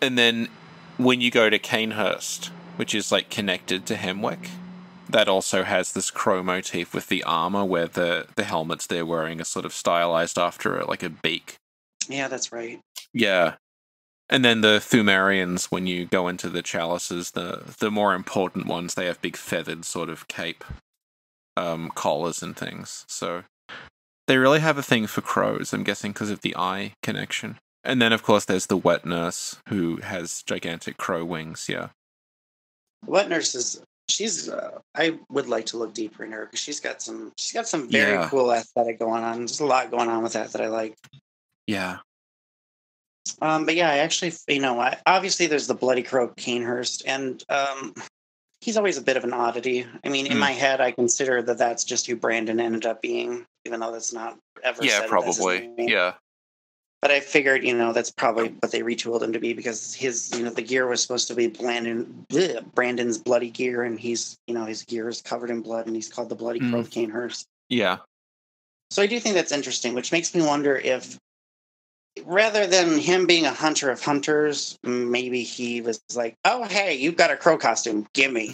And 0.00 0.16
then 0.16 0.48
when 0.96 1.20
you 1.20 1.30
go 1.30 1.50
to 1.50 1.58
Cainhurst, 1.58 2.50
which 2.76 2.94
is 2.94 3.12
like 3.12 3.30
connected 3.30 3.86
to 3.86 3.96
Hemwick, 3.96 4.50
that 5.08 5.28
also 5.28 5.62
has 5.62 5.92
this 5.92 6.10
crow 6.10 6.42
motif 6.42 6.94
with 6.94 7.08
the 7.08 7.22
armor 7.24 7.64
where 7.64 7.86
the, 7.86 8.26
the 8.36 8.44
helmets 8.44 8.86
they're 8.86 9.06
wearing 9.06 9.40
are 9.40 9.44
sort 9.44 9.64
of 9.64 9.72
stylized 9.72 10.38
after 10.38 10.82
like 10.84 11.02
a 11.02 11.10
beak. 11.10 11.56
Yeah, 12.08 12.28
that's 12.28 12.52
right. 12.52 12.80
Yeah. 13.12 13.54
And 14.28 14.44
then 14.44 14.60
the 14.60 14.78
Pthumerians, 14.78 15.66
when 15.66 15.86
you 15.86 16.04
go 16.04 16.26
into 16.26 16.48
the 16.48 16.62
chalices, 16.62 17.32
the 17.32 17.74
the 17.78 17.90
more 17.90 18.14
important 18.14 18.66
ones, 18.66 18.94
they 18.94 19.06
have 19.06 19.22
big 19.22 19.36
feathered 19.36 19.84
sort 19.84 20.08
of 20.08 20.26
cape 20.26 20.64
um, 21.56 21.90
collars 21.94 22.42
and 22.42 22.56
things. 22.56 23.04
So 23.08 23.44
they 24.26 24.36
really 24.36 24.60
have 24.60 24.78
a 24.78 24.82
thing 24.82 25.06
for 25.06 25.20
crows, 25.20 25.72
I'm 25.72 25.84
guessing, 25.84 26.12
because 26.12 26.30
of 26.30 26.40
the 26.40 26.56
eye 26.56 26.94
connection. 27.02 27.58
And 27.84 28.02
then, 28.02 28.12
of 28.12 28.24
course, 28.24 28.44
there's 28.44 28.66
the 28.66 28.76
wet 28.76 29.06
nurse 29.06 29.58
who 29.68 29.98
has 29.98 30.42
gigantic 30.42 30.96
crow 30.96 31.24
wings. 31.24 31.68
Yeah. 31.68 31.90
Wet 33.06 33.28
nurse 33.28 33.54
is 33.54 33.82
she's. 34.08 34.48
Uh, 34.48 34.78
I 34.94 35.18
would 35.30 35.48
like 35.48 35.66
to 35.66 35.76
look 35.78 35.94
deeper 35.94 36.24
in 36.24 36.32
her 36.32 36.46
because 36.46 36.60
she's 36.60 36.80
got 36.80 37.02
some. 37.02 37.32
She's 37.38 37.52
got 37.52 37.68
some 37.68 37.90
very 37.90 38.12
Yeah. 38.14 38.28
cool 38.28 38.50
aesthetic 38.52 38.98
going 38.98 39.24
on. 39.24 39.38
There's 39.38 39.60
a 39.60 39.66
lot 39.66 39.90
going 39.90 40.08
on 40.08 40.22
with 40.22 40.32
that 40.34 40.52
that 40.52 40.60
I 40.62 40.68
like. 40.68 40.96
Yeah. 41.66 41.98
Um, 43.42 43.66
but 43.66 43.74
yeah, 43.74 43.90
I 43.90 43.98
actually, 43.98 44.32
you 44.48 44.60
know, 44.60 44.78
I, 44.80 44.98
obviously 45.04 45.46
there's 45.46 45.66
the 45.66 45.74
Bloody 45.74 46.02
Crow 46.02 46.28
Cainhurst, 46.36 47.02
and 47.06 47.42
um, 47.48 47.92
he's 48.60 48.76
always 48.76 48.96
a 48.98 49.02
bit 49.02 49.16
of 49.16 49.24
an 49.24 49.32
oddity. 49.32 49.84
I 50.04 50.08
mean, 50.08 50.26
in 50.26 50.32
Hmm. 50.34 50.38
my 50.38 50.52
head, 50.52 50.80
I 50.80 50.92
consider 50.92 51.42
that 51.42 51.58
that's 51.58 51.82
just 51.84 52.06
who 52.06 52.14
Brandon 52.16 52.60
ended 52.60 52.86
up 52.86 53.02
being, 53.02 53.44
even 53.64 53.80
though 53.80 53.90
that's 53.92 54.12
not 54.12 54.38
ever. 54.62 54.84
Yeah, 54.84 55.06
probably. 55.08 55.68
Yeah. 55.76 56.14
But 57.06 57.14
I 57.14 57.20
figured, 57.20 57.62
you 57.62 57.72
know, 57.72 57.92
that's 57.92 58.10
probably 58.10 58.48
what 58.48 58.72
they 58.72 58.80
retooled 58.80 59.22
him 59.22 59.32
to 59.32 59.38
be 59.38 59.52
because 59.52 59.94
his, 59.94 60.36
you 60.36 60.42
know, 60.42 60.50
the 60.50 60.60
gear 60.60 60.88
was 60.88 61.00
supposed 61.00 61.28
to 61.28 61.36
be 61.36 61.46
Brandon, 61.46 62.26
bleh, 62.28 62.64
Brandon's 62.74 63.16
bloody 63.16 63.48
gear, 63.48 63.84
and 63.84 63.96
he's, 63.96 64.36
you 64.48 64.54
know, 64.54 64.64
his 64.64 64.82
gear 64.82 65.08
is 65.08 65.22
covered 65.22 65.50
in 65.50 65.60
blood, 65.60 65.86
and 65.86 65.94
he's 65.94 66.08
called 66.08 66.30
the 66.30 66.34
Bloody 66.34 66.58
Mm. 66.58 66.70
Crow 66.72 66.82
Cainhurst. 66.82 67.44
Yeah. 67.68 67.98
So 68.90 69.02
I 69.02 69.06
do 69.06 69.20
think 69.20 69.36
that's 69.36 69.52
interesting, 69.52 69.94
which 69.94 70.10
makes 70.10 70.34
me 70.34 70.42
wonder 70.42 70.74
if 70.74 71.16
rather 72.24 72.66
than 72.66 72.98
him 72.98 73.28
being 73.28 73.46
a 73.46 73.52
hunter 73.52 73.88
of 73.88 74.02
hunters, 74.02 74.76
maybe 74.82 75.44
he 75.44 75.82
was 75.82 76.02
like, 76.16 76.34
"Oh, 76.44 76.64
hey, 76.64 76.96
you've 76.96 77.16
got 77.16 77.30
a 77.30 77.36
crow 77.36 77.56
costume. 77.56 78.08
Give 78.14 78.32
me." 78.32 78.50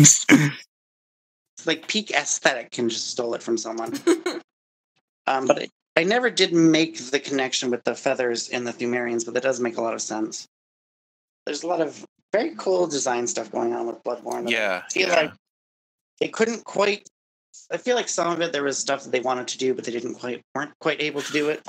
It's 0.00 0.26
like 1.64 1.86
peak 1.86 2.10
aesthetic 2.10 2.76
and 2.76 2.90
just 2.90 3.12
stole 3.12 3.34
it 3.34 3.42
from 3.44 3.56
someone. 3.56 3.92
um, 5.28 5.46
but 5.46 5.62
I, 5.62 5.68
I 5.96 6.02
never 6.02 6.30
did 6.30 6.52
make 6.52 6.98
the 6.98 7.20
connection 7.20 7.70
with 7.70 7.84
the 7.84 7.94
feathers 7.94 8.48
in 8.48 8.64
the 8.64 8.72
Pthumerians, 8.72 9.24
but 9.24 9.34
that 9.34 9.42
does 9.42 9.60
make 9.60 9.76
a 9.76 9.80
lot 9.80 9.94
of 9.94 10.02
sense. 10.02 10.46
There's 11.46 11.62
a 11.62 11.66
lot 11.66 11.80
of 11.80 12.04
very 12.32 12.54
cool 12.56 12.86
design 12.86 13.26
stuff 13.26 13.52
going 13.52 13.72
on 13.74 13.86
with 13.86 14.02
Bloodborne. 14.02 14.50
Yeah. 14.50 14.82
I 14.84 14.90
feel 14.90 15.08
yeah. 15.08 15.14
like 15.14 15.32
they 16.20 16.28
couldn't 16.28 16.64
quite. 16.64 17.08
I 17.70 17.76
feel 17.76 17.94
like 17.94 18.08
some 18.08 18.32
of 18.32 18.40
it 18.40 18.52
there 18.52 18.64
was 18.64 18.76
stuff 18.76 19.04
that 19.04 19.12
they 19.12 19.20
wanted 19.20 19.46
to 19.48 19.58
do, 19.58 19.74
but 19.74 19.84
they 19.84 19.92
didn't 19.92 20.14
quite 20.14 20.42
weren't 20.54 20.72
quite 20.80 21.00
able 21.00 21.22
to 21.22 21.32
do 21.32 21.48
it. 21.48 21.62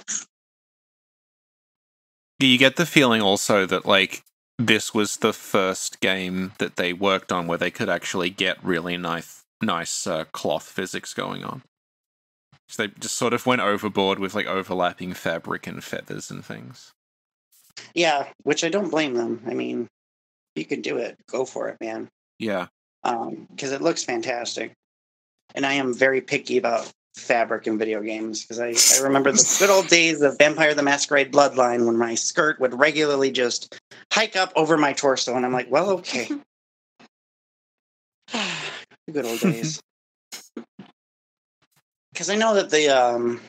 Do 2.40 2.48
you 2.48 2.58
get 2.58 2.76
the 2.76 2.86
feeling 2.86 3.22
also 3.22 3.66
that 3.68 3.86
like 3.86 4.24
this 4.58 4.94
was 4.94 5.18
the 5.18 5.34
first 5.34 6.00
game 6.00 6.54
that 6.60 6.78
they 6.78 6.94
worked 6.94 7.32
on 7.32 7.48
where 7.48 7.58
they 7.58 7.72
could 7.72 7.90
actually 7.90 8.30
get 8.30 8.64
really 8.64 8.98
nice, 8.98 9.44
nice 9.62 10.08
uh, 10.08 10.26
cloth 10.26 10.64
physics 10.64 11.14
going 11.14 11.44
on. 11.44 11.62
So 12.68 12.84
they 12.84 12.94
just 13.00 13.16
sort 13.16 13.34
of 13.34 13.46
went 13.46 13.62
overboard 13.62 14.20
with 14.20 14.34
like 14.34 14.48
overlapping 14.48 15.14
fabric 15.14 15.68
and 15.68 15.84
feathers 15.84 16.32
and 16.32 16.44
things. 16.44 16.94
Yeah, 17.94 18.28
which 18.44 18.64
I 18.64 18.70
don't 18.70 18.90
blame 18.90 19.16
them. 19.16 19.44
I 19.48 19.54
mean, 19.54 19.88
you 20.56 20.66
can 20.66 20.82
do 20.82 20.98
it. 20.98 21.18
Go 21.30 21.46
for 21.46 21.70
it, 21.70 21.78
man. 21.80 22.10
Yeah, 22.40 22.68
um, 23.06 23.48
Because 23.52 23.72
it 23.72 23.82
looks 23.82 24.04
fantastic. 24.04 24.74
And 25.54 25.66
I 25.66 25.74
am 25.74 25.94
very 25.94 26.22
picky 26.22 26.58
about 26.58 26.92
fabric 27.16 27.66
in 27.66 27.78
video 27.78 28.02
games 28.02 28.42
because 28.42 28.60
I, 28.60 28.74
I 28.98 29.04
remember 29.04 29.32
the 29.32 29.56
good 29.60 29.70
old 29.70 29.88
days 29.88 30.22
of 30.22 30.38
Vampire 30.38 30.74
the 30.74 30.84
Masquerade 30.84 31.32
Bloodline 31.32 31.86
when 31.86 31.98
my 31.98 32.16
skirt 32.16 32.60
would 32.60 32.78
regularly 32.78 33.32
just 33.32 33.80
hike 34.12 34.36
up 34.36 34.52
over 34.56 34.76
my 34.76 34.92
torso. 34.92 35.36
And 35.36 35.46
I'm 35.46 35.54
like, 35.54 35.72
well, 35.72 35.92
okay. 35.92 36.28
good 39.14 39.26
old 39.26 39.40
days. 39.40 39.80
Because 42.16 42.30
I 42.30 42.36
know 42.36 42.54
that 42.54 42.70
the 42.70 42.88
um, 42.88 43.42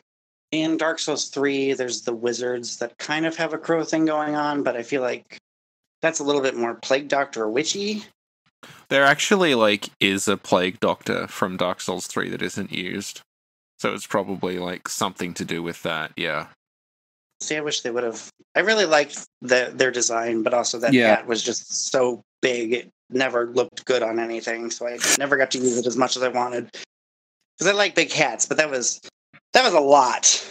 in 0.51 0.75
Dark 0.75 0.99
Souls 0.99 1.29
3, 1.29 1.71
there's 1.71 2.01
the 2.01 2.13
wizards 2.13 2.79
that 2.79 2.97
kind 2.97 3.25
of 3.25 3.37
have 3.37 3.53
a 3.53 3.57
crow 3.57 3.85
thing 3.85 4.03
going 4.05 4.35
on, 4.35 4.61
but 4.61 4.75
I 4.75 4.83
feel 4.83 5.01
like 5.01 5.37
that's 6.01 6.19
a 6.19 6.23
little 6.25 6.41
bit 6.41 6.53
more 6.57 6.75
plague 6.75 7.07
doctor 7.07 7.43
or 7.43 7.49
witchy. 7.49 8.03
there 8.89 9.05
actually 9.05 9.55
like 9.55 9.87
is 10.01 10.27
a 10.27 10.35
plague 10.35 10.81
doctor 10.81 11.27
from 11.27 11.55
Dark 11.55 11.79
Souls 11.79 12.07
three 12.07 12.29
that 12.29 12.41
isn't 12.41 12.73
used, 12.73 13.21
so 13.79 13.93
it's 13.93 14.05
probably 14.05 14.59
like 14.59 14.89
something 14.89 15.33
to 15.35 15.45
do 15.45 15.63
with 15.63 15.81
that. 15.83 16.11
Yeah, 16.17 16.47
See, 17.39 17.55
I 17.55 17.61
wish 17.61 17.81
they 17.81 17.91
would 17.91 18.03
have. 18.03 18.29
I 18.53 18.59
really 18.61 18.85
liked 18.85 19.25
the, 19.41 19.71
their 19.73 19.91
design, 19.91 20.43
but 20.43 20.53
also 20.53 20.77
that 20.79 20.91
Yeah. 20.93 21.15
hat 21.15 21.25
was 21.27 21.41
just 21.41 21.89
so 21.89 22.21
big. 22.41 22.73
It 22.73 22.89
never 23.11 23.45
looked 23.45 23.85
good 23.85 24.03
on 24.03 24.19
anything, 24.19 24.71
so 24.71 24.87
I 24.89 24.97
never 25.17 25.37
got 25.37 25.51
to 25.51 25.57
use 25.57 25.77
it 25.77 25.85
as 25.87 25.95
much 25.95 26.17
as 26.17 26.23
I 26.23 26.27
wanted. 26.27 26.75
Because 27.57 27.73
I 27.73 27.75
like 27.75 27.95
big 27.95 28.11
hats, 28.11 28.45
but 28.45 28.57
that 28.57 28.69
was 28.69 28.99
that 29.53 29.63
was 29.63 29.73
a 29.73 29.79
lot. 29.79 30.43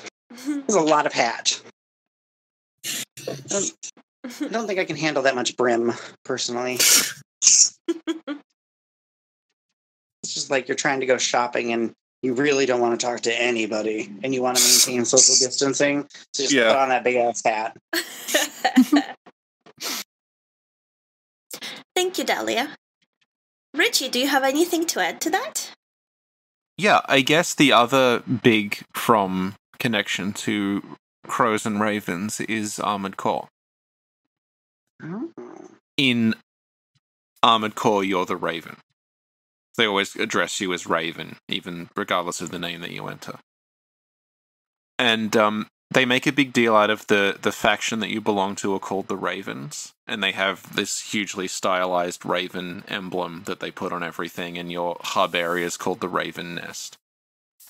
It 0.47 0.67
was 0.67 0.75
a 0.77 0.81
lot 0.81 1.07
of 1.07 1.13
hat. 1.13 1.61
I 3.27 3.37
don't, 3.49 3.73
I 4.43 4.49
don't 4.49 4.67
think 4.67 4.79
I 4.81 4.85
can 4.85 4.97
handle 4.97 5.23
that 5.25 5.35
much 5.35 5.57
brim 5.57 5.93
personally. 6.25 6.75
It's 10.23 10.35
just 10.35 10.51
like 10.51 10.69
you're 10.69 10.75
trying 10.77 11.01
to 11.01 11.07
go 11.07 11.17
shopping 11.19 11.73
and 11.73 11.93
you 12.23 12.35
really 12.35 12.67
don't 12.67 12.81
want 12.81 12.99
to 12.99 13.07
talk 13.07 13.21
to 13.23 13.33
anybody 13.41 14.13
and 14.25 14.35
you 14.35 14.43
want 14.43 14.57
to 14.59 14.65
maintain 14.65 15.05
social 15.05 15.35
distancing. 15.47 16.07
So 16.35 16.43
just 16.43 16.53
Yeah. 16.53 16.73
put 16.73 16.79
on 16.79 16.89
that 16.89 17.05
big 17.05 17.17
ass 17.17 17.43
hat. 17.45 17.77
Thank 21.95 22.19
you, 22.19 22.25
Dahlia. 22.25 22.75
Richie, 23.75 24.09
do 24.09 24.19
you 24.19 24.27
have 24.27 24.43
anything 24.43 24.87
to 24.87 25.01
add 25.01 25.21
to 25.23 25.31
that? 25.31 25.71
Yeah, 26.79 27.01
I 27.07 27.23
guess 27.23 27.55
the 27.55 27.73
other 27.73 28.21
big 28.21 28.83
from 28.93 29.55
connection 29.79 30.33
to 30.35 30.83
crows 31.27 31.65
and 31.65 31.81
ravens 31.81 32.41
is 32.41 32.79
Armored 32.79 33.17
Core. 33.17 33.49
Oh. 35.03 35.31
In 35.97 36.35
Armored 37.43 37.75
Core, 37.75 38.05
you're 38.05 38.27
the 38.27 38.37
Raven. 38.37 38.77
They 39.77 39.87
always 39.87 40.17
address 40.17 40.61
you 40.61 40.73
as 40.73 40.87
Raven, 40.87 41.37
even 41.49 41.89
regardless 41.97 42.41
of 42.41 42.51
the 42.51 42.59
name 42.59 42.81
that 42.81 42.91
you 42.91 43.07
enter. 43.09 43.39
And 44.99 45.37
um, 45.37 45.69
they 45.91 46.05
make 46.05 46.27
a 46.27 46.33
big 46.33 46.53
deal 46.53 46.75
out 46.75 46.91
of 46.91 47.07
the 47.07 47.39
the 47.41 47.53
faction 47.53 48.01
that 48.01 48.11
you 48.11 48.21
belong 48.21 48.57
to 48.57 48.75
are 48.75 48.81
called 48.81 49.09
the 49.09 49.17
Ravens, 49.17 49.93
and 50.07 50.23
they 50.23 50.33
have 50.33 50.75
this 50.75 51.13
hugely 51.13 51.49
stylized 51.49 52.27
Raven 52.27 52.85
emblem 52.89 53.45
that 53.47 53.61
they 53.61 53.71
put 53.71 53.93
on 53.93 54.03
everything. 54.03 54.59
And 54.59 54.71
your 54.71 54.97
hub 55.01 55.35
area 55.35 55.67
is 55.67 55.77
called 55.77 56.01
the 56.01 56.09
Raven 56.09 56.55
Nest. 56.57 56.97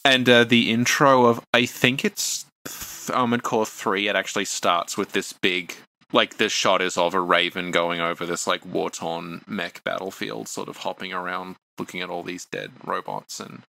And 0.04 0.28
uh, 0.28 0.44
the 0.44 0.70
intro 0.70 1.26
of 1.26 1.44
I 1.52 1.66
think 1.66 2.04
it's 2.04 2.46
th- 2.64 3.16
Armored 3.16 3.42
Core 3.42 3.66
three. 3.66 4.08
It 4.08 4.16
actually 4.16 4.46
starts 4.46 4.96
with 4.96 5.12
this 5.12 5.32
big 5.32 5.74
like 6.12 6.36
this 6.36 6.52
shot 6.52 6.80
is 6.80 6.96
of 6.96 7.14
a 7.14 7.20
raven 7.20 7.70
going 7.70 8.00
over 8.00 8.24
this 8.24 8.46
like 8.46 8.64
war 8.64 8.90
torn 8.90 9.42
mech 9.46 9.82
battlefield, 9.84 10.48
sort 10.48 10.68
of 10.68 10.78
hopping 10.78 11.12
around, 11.12 11.56
looking 11.78 12.00
at 12.00 12.10
all 12.10 12.22
these 12.22 12.46
dead 12.46 12.70
robots, 12.84 13.40
and 13.40 13.62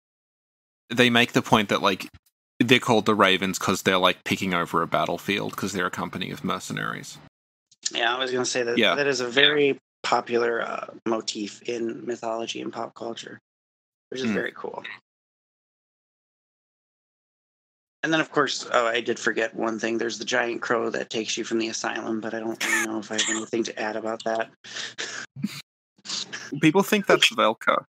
they 0.88 1.10
make 1.10 1.32
the 1.32 1.42
point 1.42 1.68
that 1.68 1.82
like 1.82 2.08
they're 2.60 2.78
called 2.78 3.06
the 3.06 3.14
ravens 3.14 3.58
because 3.58 3.82
they're 3.82 3.98
like 3.98 4.24
picking 4.24 4.54
over 4.54 4.82
a 4.82 4.86
battlefield 4.86 5.52
because 5.52 5.72
they're 5.72 5.86
a 5.86 5.90
company 5.90 6.30
of 6.30 6.44
mercenaries. 6.44 7.18
Yeah, 7.92 8.14
I 8.14 8.18
was 8.18 8.30
going 8.30 8.44
to 8.44 8.50
say 8.50 8.62
that 8.64 8.78
Yeah. 8.78 8.94
that 8.96 9.06
is 9.06 9.20
a 9.20 9.28
very 9.28 9.78
popular 10.02 10.62
uh, 10.62 10.86
motif 11.06 11.62
in 11.62 12.04
mythology 12.04 12.60
and 12.60 12.72
pop 12.72 12.94
culture, 12.94 13.38
which 14.10 14.20
is 14.20 14.26
Hmm. 14.28 14.34
very 14.34 14.52
cool. 14.54 14.82
And 18.04 18.12
then, 18.12 18.20
of 18.20 18.30
course, 18.30 18.66
oh, 18.72 18.86
I 18.86 19.00
did 19.00 19.18
forget 19.18 19.54
one 19.54 19.78
thing. 19.80 19.98
There's 19.98 20.18
the 20.18 20.24
giant 20.24 20.62
crow 20.62 20.88
that 20.90 21.10
takes 21.10 21.36
you 21.36 21.42
from 21.44 21.58
the 21.58 21.68
asylum, 21.68 22.20
but 22.20 22.32
I 22.32 22.38
don't 22.38 22.64
really 22.64 22.86
know 22.86 22.98
if 23.00 23.10
I 23.10 23.14
have 23.14 23.28
anything 23.28 23.64
to 23.64 23.78
add 23.78 23.96
about 23.96 24.22
that. 24.24 24.50
People 26.60 26.82
think 26.84 27.06
that's 27.06 27.28
Velka. 27.34 27.84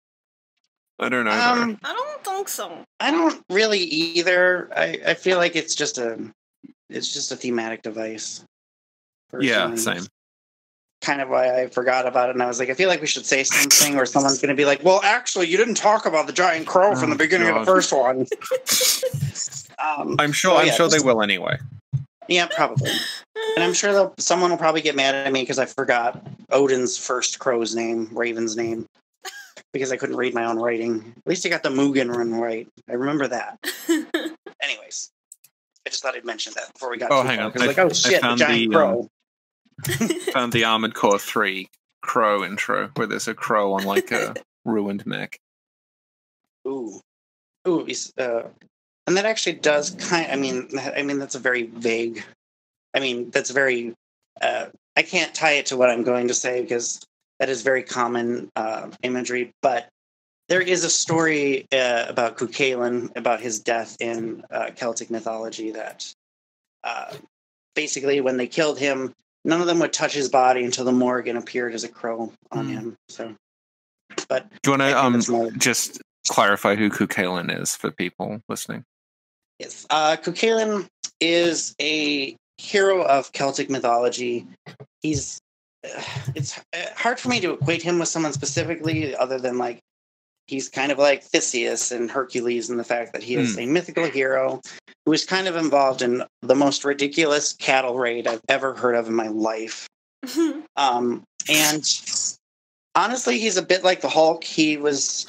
I 1.01 1.09
don't 1.09 1.24
know. 1.24 1.30
Um, 1.30 1.78
I 1.84 1.92
don't 1.92 2.24
think 2.24 2.49
so. 2.49 2.78
I 3.01 3.11
don't 3.11 3.42
really 3.51 3.78
either. 3.80 4.68
I, 4.76 4.99
I 5.09 5.14
feel 5.14 5.38
like 5.38 5.55
it's 5.57 5.74
just 5.74 5.99
a 5.99 6.18
it's 6.90 7.12
just 7.12 7.30
a 7.32 7.36
thematic 7.36 7.82
device. 7.82 8.42
yeah, 9.38 9.68
personally. 9.68 10.01
same. 10.01 10.09
kind 11.03 11.20
of 11.20 11.28
why 11.28 11.62
I 11.62 11.68
forgot 11.68 12.07
about 12.07 12.30
it. 12.30 12.34
And 12.34 12.42
I 12.42 12.46
was 12.46 12.59
like, 12.59 12.70
I 12.70 12.74
feel 12.74 12.88
like 12.88 13.01
we 13.01 13.07
should 13.07 13.26
say 13.26 13.44
something, 13.44 13.96
or 13.96 14.07
someone's 14.07 14.40
going 14.40 14.49
to 14.49 14.57
be 14.57 14.64
like, 14.64 14.82
"Well, 14.82 15.01
actually, 15.05 15.46
you 15.49 15.57
didn't 15.57 15.76
talk 15.76 16.07
about 16.07 16.26
the 16.26 16.32
giant 16.32 16.66
crow 16.66 16.96
from 16.96 17.11
the 17.11 17.14
Oh, 17.14 17.18
beginning 17.18 17.49
of 17.49 17.61
the 17.61 17.66
first 17.66 17.92
one." 17.92 18.26
um, 19.78 20.16
I'm 20.18 20.32
sure. 20.32 20.53
Oh, 20.53 20.57
I'm 20.59 20.66
yeah, 20.66 20.72
sure 20.72 20.88
they 20.88 20.99
will 21.01 21.22
anyway. 21.22 21.59
yeah, 22.28 22.49
probably. 22.55 22.90
And 23.55 23.62
I'm 23.64 23.72
sure 23.74 24.12
someone 24.18 24.51
will 24.51 24.59
probably 24.59 24.80
get 24.82 24.96
mad 24.96 25.14
at 25.14 25.32
me 25.32 25.42
because 25.42 25.59
I 25.61 25.66
forgot 25.66 26.20
Odin's 26.51 26.99
first 26.99 27.38
crow's 27.38 27.74
name, 27.74 28.09
Raven's 28.12 28.57
name, 28.57 28.86
because 29.73 29.93
I 29.93 29.97
couldn't 29.97 30.16
read 30.16 30.35
my 30.35 30.45
own 30.45 30.59
writing. 30.59 31.14
At 31.19 31.27
least 31.27 31.45
I 31.47 31.49
got 31.49 31.62
the 31.62 31.69
Muninn 31.71 32.39
right. 32.41 32.69
I 32.89 32.93
remember 32.95 33.29
that. 33.29 33.59
Anyways, 34.62 35.11
I 35.87 35.91
just 35.91 36.03
thought 36.03 36.14
I'd 36.16 36.25
mention 36.25 36.53
that 36.57 36.73
before 36.73 36.91
we 36.91 36.99
got. 36.99 37.11
Oh, 37.11 37.23
too 37.23 37.29
hang 37.29 37.37
far, 37.39 37.47
on. 37.47 37.53
'cause 37.53 37.62
I- 37.62 37.66
like, 37.66 37.79
oh 37.79 37.87
I 37.87 37.93
shit, 37.93 38.12
the 38.14 38.19
found 38.21 38.39
giant 38.39 38.73
the, 38.73 38.79
um. 38.79 39.09
Found 40.33 40.53
the 40.53 40.64
Armored 40.64 40.95
Core 40.95 41.19
three 41.19 41.69
crow 42.03 42.45
intro 42.45 42.91
where 42.97 43.07
there's 43.07 43.29
a 43.29 43.35
crow 43.35 43.75
on 43.75 43.85
like 43.85 44.11
a 44.11 44.35
ruined 44.64 45.07
mech. 45.07 45.39
Ooh, 46.66 47.01
ooh, 47.66 47.87
uh, 48.19 48.43
and 49.07 49.16
that 49.16 49.25
actually 49.25 49.55
does 49.55 49.91
kind. 49.91 50.31
I 50.31 50.37
mean, 50.37 50.69
I 50.97 51.03
mean 51.03 51.19
that's 51.19 51.35
a 51.37 51.39
very 51.39 51.64
vague. 51.64 52.25
I 52.95 53.01
mean, 53.01 53.31
that's 53.31 53.51
very. 53.51 53.95
Uh, 54.41 54.66
I 54.97 55.03
can't 55.03 55.35
tie 55.35 55.53
it 55.53 55.66
to 55.66 55.77
what 55.77 55.91
I'm 55.91 56.03
going 56.03 56.29
to 56.29 56.35
say 56.35 56.61
because 56.62 57.01
that 57.39 57.49
is 57.49 57.62
very 57.62 57.82
common 57.82 58.51
uh, 58.57 58.91
imagery. 59.03 59.53
But 59.62 59.89
there 60.49 60.61
is 60.61 60.84
a 60.84 60.91
story 60.91 61.66
uh, 61.72 62.07
about 62.09 62.36
Cuchulainn, 62.39 63.16
about 63.16 63.41
his 63.41 63.61
death 63.61 63.97
in 64.01 64.43
uh, 64.51 64.70
Celtic 64.74 65.11
mythology. 65.11 65.70
That 65.72 66.11
uh, 66.84 67.14
basically, 67.74 68.20
when 68.20 68.36
they 68.36 68.47
killed 68.47 68.78
him, 68.78 69.12
none 69.45 69.61
of 69.61 69.66
them 69.66 69.78
would 69.80 69.93
touch 69.93 70.14
his 70.14 70.28
body 70.28 70.64
until 70.64 70.84
the 70.84 70.93
Morrigan 70.93 71.36
appeared 71.36 71.74
as 71.74 71.84
a 71.84 71.89
crow 71.89 72.32
on 72.51 72.66
Hmm. 72.66 72.72
him. 72.72 72.97
So, 73.09 73.34
but 74.28 74.49
Do 74.62 74.70
you 74.72 74.78
want 74.78 74.82
to 74.82 74.99
um 74.99 75.22
more- 75.28 75.51
just 75.53 76.01
clarify 76.28 76.74
who 76.76 76.91
Cuchulainn 76.91 77.61
is 77.61 77.76
for 77.76 77.91
people 77.91 78.41
listening? 78.49 78.84
Yes. 79.59 79.86
Uh, 79.91 80.16
Cuchulainn 80.16 80.86
is 81.20 81.74
a 81.80 82.36
hero 82.59 83.03
of 83.03 83.32
Celtic 83.32 83.68
mythology. 83.70 84.47
He's. 85.03 85.41
Uh, 85.85 86.03
it's 86.35 86.59
uh, 86.59 86.87
hard 86.97 87.18
for 87.18 87.29
me 87.29 87.41
to 87.41 87.53
equate 87.53 87.83
him 87.83 87.99
with 87.99 88.09
someone 88.09 88.33
specifically, 88.33 89.14
other 89.16 89.39
than 89.39 89.59
like 89.59 89.81
he's 90.47 90.68
kind 90.68 90.91
of 90.91 90.99
like 90.99 91.22
Theseus 91.22 91.93
and 91.93 92.11
Hercules, 92.11 92.70
and 92.70 92.79
the 92.79 92.85
fact 92.85 93.12
that 93.12 93.22
he 93.22 93.37
is 93.37 93.59
a 93.59 93.66
mythical 93.66 94.07
hero 94.07 94.61
who 95.05 95.12
is 95.12 95.24
kind 95.24 95.47
of 95.47 95.57
involved 95.57 96.03
in 96.03 96.22
the 96.43 96.55
most 96.55 96.85
ridiculous 96.85 97.53
cattle 97.53 97.99
raid 97.99 98.26
I've 98.26 98.41
ever 98.49 98.74
heard 98.74 98.95
of 98.95 99.07
in 99.07 99.14
my 99.14 99.29
life. 99.29 99.87
Um, 100.76 101.24
and 101.49 101.85
honestly, 102.95 103.39
he's 103.39 103.57
a 103.57 103.62
bit 103.62 103.83
like 103.83 104.01
the 104.01 104.09
Hulk. 104.09 104.45
He 104.45 104.76
was, 104.76 105.26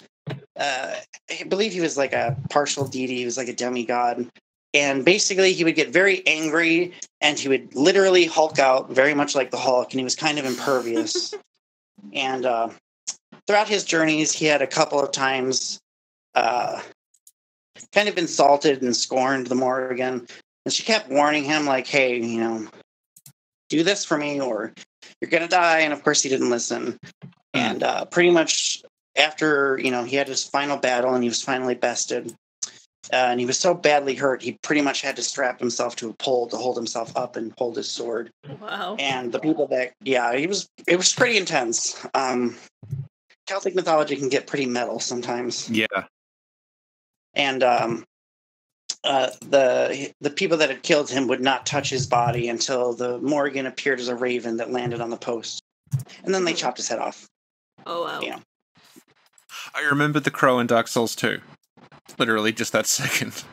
uh, 0.56 0.96
I 1.30 1.44
believe 1.46 1.74
he 1.74 1.82
was 1.82 1.98
like 1.98 2.14
a 2.14 2.38
partial 2.50 2.88
deity. 2.88 3.18
He 3.18 3.26
was 3.26 3.38
like 3.38 3.48
a 3.48 3.54
demigod. 3.54 4.28
And 4.74 5.04
basically, 5.04 5.54
he 5.54 5.64
would 5.64 5.76
get 5.76 5.90
very 5.90 6.26
angry 6.28 6.94
and 7.22 7.40
he 7.40 7.48
would 7.48 7.74
literally 7.76 8.26
Hulk 8.26 8.60
out, 8.60 8.92
very 8.92 9.14
much 9.14 9.36
like 9.36 9.52
the 9.52 9.58
Hulk. 9.58 9.92
And 9.92 10.00
he 10.00 10.04
was 10.04 10.16
kind 10.16 10.38
of 10.38 10.46
impervious. 10.46 11.34
and 12.14 12.46
uh, 12.46 12.70
throughout 13.48 13.68
his 13.68 13.84
journeys, 13.84 14.32
he 14.32 14.46
had 14.46 14.62
a 14.62 14.68
couple 14.68 15.02
of 15.02 15.12
times 15.12 15.80
uh, 16.36 16.82
kind 17.94 18.08
of 18.08 18.18
insulted 18.18 18.82
and 18.82 18.96
scorned 18.96 19.48
the 19.48 19.56
Morrigan. 19.56 20.28
And 20.66 20.74
she 20.74 20.84
kept 20.84 21.10
warning 21.10 21.44
him, 21.44 21.66
like, 21.66 21.88
hey, 21.88 22.18
you 22.18 22.40
know, 22.40 22.68
do 23.70 23.84
this 23.84 24.06
for 24.06 24.18
me 24.18 24.42
or 24.42 24.74
you're 25.22 25.32
going 25.32 25.44
to 25.44 25.50
die. 25.50 25.80
And 25.80 25.94
of 25.94 26.04
course, 26.04 26.22
he 26.22 26.30
didn't 26.30 26.50
listen. 26.50 27.00
And 27.54 27.82
uh, 27.82 28.06
pretty 28.06 28.32
much 28.32 28.84
after, 29.16 29.80
you 29.82 29.92
know, 29.92 30.04
he 30.04 30.16
had 30.16 30.28
his 30.28 30.44
final 30.44 30.78
battle 30.78 31.14
and 31.14 31.24
he 31.24 31.30
was 31.30 31.42
finally 31.42 31.76
bested. 31.76 32.36
Uh, 33.12 33.16
and 33.32 33.40
he 33.40 33.46
was 33.46 33.58
so 33.58 33.74
badly 33.74 34.14
hurt, 34.14 34.42
he 34.42 34.58
pretty 34.62 34.82
much 34.82 35.02
had 35.02 35.16
to 35.16 35.24
strap 35.24 35.60
himself 35.60 35.96
to 35.96 36.10
a 36.10 36.14
pole 36.14 36.48
to 36.48 36.58
hold 36.58 36.76
himself 36.76 37.16
up 37.16 37.36
and 37.38 37.54
hold 37.58 37.76
his 37.78 37.90
sword. 37.90 38.30
wow. 38.62 38.96
And 39.00 39.32
the 39.32 39.40
people 39.40 39.68
that, 39.68 39.94
yeah, 40.04 40.36
he 40.36 40.48
was, 40.48 40.68
it 40.88 40.98
was 40.98 41.14
pretty 41.14 41.38
intense. 41.38 42.06
Um, 42.14 42.56
Celtic 43.48 43.74
mythology 43.74 44.16
can 44.16 44.30
get 44.30 44.46
pretty 44.48 44.68
metal 44.68 45.00
sometimes 45.00 45.70
Yeah. 45.72 45.88
and 47.34 47.64
um, 47.64 48.04
uh, 49.04 49.30
the 49.42 50.12
the 50.22 50.30
people 50.30 50.58
that 50.58 50.70
had 50.70 50.84
killed 50.84 51.10
him 51.10 51.28
would 51.28 51.42
not 51.42 51.66
touch 51.66 51.90
his 51.90 52.06
body 52.06 52.50
until 52.50 52.94
the 52.94 53.18
Morrigan 53.20 53.66
appeared 53.66 54.00
as 54.00 54.08
a 54.10 54.16
raven 54.16 54.58
that 54.58 54.72
landed 54.72 55.00
on 55.02 55.10
the 55.10 55.18
post, 55.18 55.62
and 56.24 56.34
then 56.36 56.44
they 56.44 56.54
chopped 56.54 56.78
his 56.78 56.88
head 56.90 57.00
off. 57.00 57.26
Oh 57.88 58.04
wow. 58.04 58.20
Yeah. 58.22 58.40
I 59.74 59.82
remember 59.82 60.20
the 60.20 60.32
crow 60.32 60.60
in 60.60 60.68
Dark 60.68 60.88
Souls 60.90 61.16
2. 61.16 61.40
Literally 62.18 62.52
just 62.52 62.72
that 62.74 62.86
second. 62.88 63.44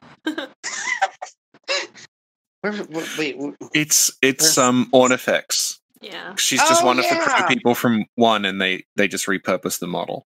Where, 2.62 2.72
where, 2.72 3.06
wait, 3.18 3.36
wh- 3.40 3.66
It's 3.74 4.10
it's 4.22 4.56
Where? 4.56 4.66
um 4.66 4.88
Ornifex. 4.92 5.78
Yeah. 6.00 6.34
She's 6.36 6.60
just 6.60 6.82
Oh, 6.82 6.86
one 6.86 6.98
of 6.98 7.04
the 7.08 7.14
yeah. 7.14 7.24
crow 7.24 7.46
people 7.48 7.74
from 7.74 8.06
one 8.16 8.44
and 8.44 8.60
they 8.60 8.84
they 8.96 9.08
just 9.08 9.26
repurposed 9.26 9.78
the 9.80 9.86
model. 9.86 10.26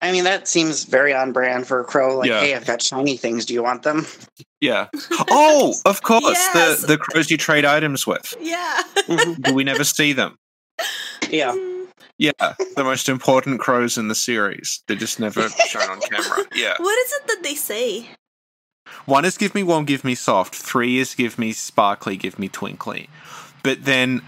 I 0.00 0.10
mean, 0.10 0.24
that 0.24 0.48
seems 0.48 0.82
very 0.84 1.14
on 1.14 1.30
brand 1.32 1.68
for 1.68 1.78
a 1.78 1.84
crow. 1.84 2.18
Like, 2.18 2.28
Yeah. 2.28 2.40
hey, 2.40 2.54
I've 2.54 2.66
got 2.66 2.82
shiny 2.82 3.16
things. 3.16 3.46
Do 3.46 3.54
you 3.54 3.62
want 3.62 3.82
them? 3.84 4.06
Yeah. 4.60 4.88
Oh, 5.30 5.74
of 5.84 6.02
course. 6.02 6.24
Yes. 6.54 6.80
The 6.80 6.86
the 6.88 6.98
crows 6.98 7.30
you 7.30 7.36
trade 7.36 7.64
items 7.64 8.06
with. 8.06 8.34
Yeah. 8.40 8.82
But 9.06 9.52
we 9.54 9.62
never 9.62 9.84
see 9.84 10.12
them. 10.12 10.36
Yeah. 11.30 11.54
Yeah. 12.22 12.54
The 12.76 12.84
most 12.84 13.08
important 13.08 13.58
crows 13.58 13.98
in 13.98 14.06
the 14.06 14.14
series. 14.14 14.82
They're 14.86 14.96
just 14.96 15.18
never 15.18 15.48
shown 15.68 15.90
on 15.90 16.00
camera. 16.00 16.44
Yeah. 16.54 16.74
What 16.78 16.96
is 17.04 17.12
it 17.14 17.26
that 17.26 17.42
they 17.42 17.56
say? 17.56 18.10
One 19.06 19.24
is 19.24 19.36
give 19.36 19.54
me 19.56 19.62
warm, 19.64 19.84
give 19.86 20.04
me 20.04 20.14
soft. 20.14 20.54
Three 20.54 20.98
is 20.98 21.14
give 21.16 21.36
me 21.38 21.52
sparkly, 21.52 22.16
give 22.16 22.38
me 22.38 22.48
twinkly. 22.48 23.08
But 23.64 23.84
then 23.86 24.22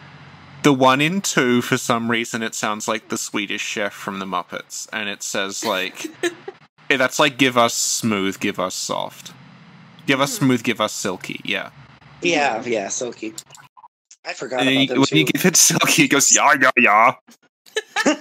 the 0.65 0.73
one 0.73 1.01
in 1.01 1.21
two, 1.21 1.63
for 1.63 1.77
some 1.77 2.11
reason, 2.11 2.43
it 2.43 2.55
sounds 2.55 2.89
like 2.89 3.09
the 3.11 3.19
Swedish 3.19 3.63
chef 3.63 3.93
from 3.93 4.19
the 4.19 4.27
Muppets, 4.27 4.89
and 4.93 5.09
it 5.09 5.23
says 5.23 5.65
like, 5.65 6.07
that's 6.89 7.19
like 7.21 7.37
give 7.39 7.57
us 7.57 7.75
smooth, 7.75 8.41
give 8.41 8.59
us 8.59 8.75
soft, 8.75 9.33
give 10.07 10.21
us 10.21 10.37
Hmm. 10.39 10.47
smooth, 10.47 10.63
give 10.65 10.81
us 10.81 10.93
silky. 10.93 11.41
Yeah. 11.45 11.71
Yeah, 12.23 12.63
yeah, 12.65 12.89
Silky. 12.89 13.35
I 14.25 14.33
forgot 14.33 14.61
And 14.61 14.69
about 14.71 14.81
you- 14.81 14.87
them 14.89 14.99
when 14.99 15.07
too. 15.07 15.19
you 15.19 15.25
give 15.27 15.45
it 15.45 15.57
silky, 15.57 16.03
he 16.03 16.09
goes, 16.09 16.35
yeah, 16.35 16.55
yeah, 16.61 16.71
yeah. 16.79 17.15
But 18.05 18.21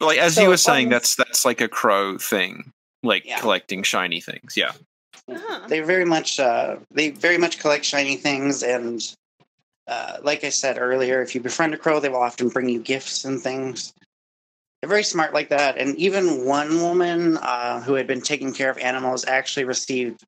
like 0.00 0.18
as 0.18 0.34
So, 0.34 0.42
you 0.42 0.48
were 0.48 0.56
saying, 0.56 0.88
that's 0.90 1.14
that's 1.16 1.44
like 1.44 1.60
a 1.60 1.68
crow 1.68 2.18
thing, 2.18 2.72
like 3.02 3.24
Yeah. 3.24 3.40
collecting 3.40 3.82
shiny 3.82 4.20
things. 4.20 4.56
Yeah. 4.56 4.72
Uh-huh. 5.28 5.66
they 5.66 5.80
very 5.80 6.04
much 6.04 6.38
uh, 6.38 6.76
they 6.92 7.10
very 7.10 7.36
much 7.38 7.58
collect 7.58 7.84
shiny 7.84 8.16
things 8.16 8.62
and 8.62 9.12
uh, 9.88 10.18
like 10.22 10.44
i 10.44 10.48
said 10.48 10.78
earlier 10.78 11.20
if 11.20 11.34
you 11.34 11.40
befriend 11.40 11.74
a 11.74 11.76
crow 11.76 11.98
they 11.98 12.08
will 12.08 12.22
often 12.22 12.48
bring 12.48 12.68
you 12.68 12.78
gifts 12.80 13.24
and 13.24 13.40
things 13.40 13.92
they're 14.80 14.88
very 14.88 15.02
smart 15.02 15.34
like 15.34 15.48
that 15.48 15.78
and 15.78 15.96
even 15.96 16.44
one 16.44 16.80
woman 16.80 17.38
uh, 17.38 17.80
who 17.80 17.94
had 17.94 18.06
been 18.06 18.20
taking 18.20 18.52
care 18.54 18.70
of 18.70 18.78
animals 18.78 19.24
actually 19.24 19.64
received 19.64 20.22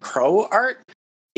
crow 0.00 0.46
art 0.52 0.82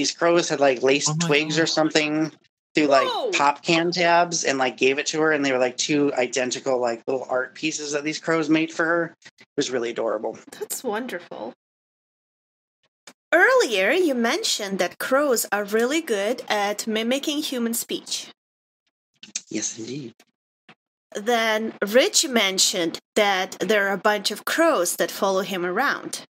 these 0.00 0.12
crows 0.12 0.48
had 0.48 0.60
like 0.60 0.82
laced 0.82 1.10
Oh 1.10 1.26
twigs 1.26 1.56
God. 1.56 1.62
or 1.62 1.66
something 1.66 2.32
through 2.74 2.86
like 2.86 3.06
Whoa. 3.06 3.30
pop 3.32 3.62
can 3.62 3.90
tabs 3.92 4.44
and 4.44 4.56
like 4.58 4.78
gave 4.78 4.98
it 4.98 5.06
to 5.12 5.20
her 5.20 5.32
and 5.32 5.44
they 5.44 5.52
were 5.52 5.58
like 5.58 5.76
two 5.76 6.10
identical 6.14 6.80
like 6.80 7.02
little 7.06 7.26
art 7.28 7.54
pieces 7.54 7.92
that 7.92 8.02
these 8.02 8.18
crows 8.18 8.48
made 8.48 8.72
for 8.72 8.84
her 8.86 9.14
it 9.40 9.46
was 9.58 9.70
really 9.70 9.90
adorable 9.90 10.38
That's 10.58 10.82
wonderful. 10.82 11.52
Earlier, 13.32 13.90
you 13.92 14.14
mentioned 14.14 14.78
that 14.80 14.98
crows 14.98 15.46
are 15.52 15.62
really 15.64 16.00
good 16.00 16.42
at 16.48 16.86
mimicking 16.86 17.42
human 17.42 17.74
speech. 17.74 18.28
yes 19.50 19.78
indeed 19.78 20.14
Then 21.14 21.74
Rich 21.86 22.26
mentioned 22.28 22.98
that 23.16 23.50
there 23.60 23.86
are 23.88 23.92
a 23.92 23.98
bunch 24.10 24.30
of 24.30 24.44
crows 24.46 24.96
that 24.96 25.10
follow 25.10 25.42
him 25.42 25.62
around. 25.66 26.24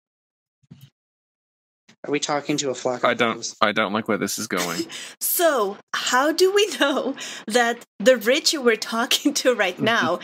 Are 2.07 2.11
we 2.11 2.19
talking 2.21 2.57
to 2.59 2.71
a 2.71 2.75
flock 2.75 3.03
of 3.05 3.11
I 3.11 3.15
don't 3.15 3.35
crows? 3.35 3.57
I 3.61 3.73
don't 3.73 3.93
like 3.93 4.09
where 4.09 4.19
this 4.19 4.39
is 4.39 4.47
going. 4.47 4.87
So, 5.21 5.77
how 5.95 6.33
do 6.33 6.53
we 6.53 6.67
know 6.81 7.15
that 7.47 7.85
the 7.99 8.17
Richie 8.17 8.59
we're 8.59 8.77
talking 8.77 9.33
to 9.35 9.55
right 9.55 9.79
now 9.79 10.19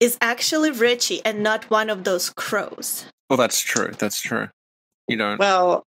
is 0.00 0.18
actually 0.20 0.70
Richie 0.70 1.22
and 1.24 1.42
not 1.42 1.68
one 1.70 1.88
of 1.90 2.04
those 2.04 2.28
crows? 2.30 3.06
Well 3.30 3.36
that's 3.38 3.60
true. 3.60 3.92
That's 3.98 4.20
true. 4.20 4.48
You 5.06 5.16
don't 5.16 5.38
Well, 5.38 5.84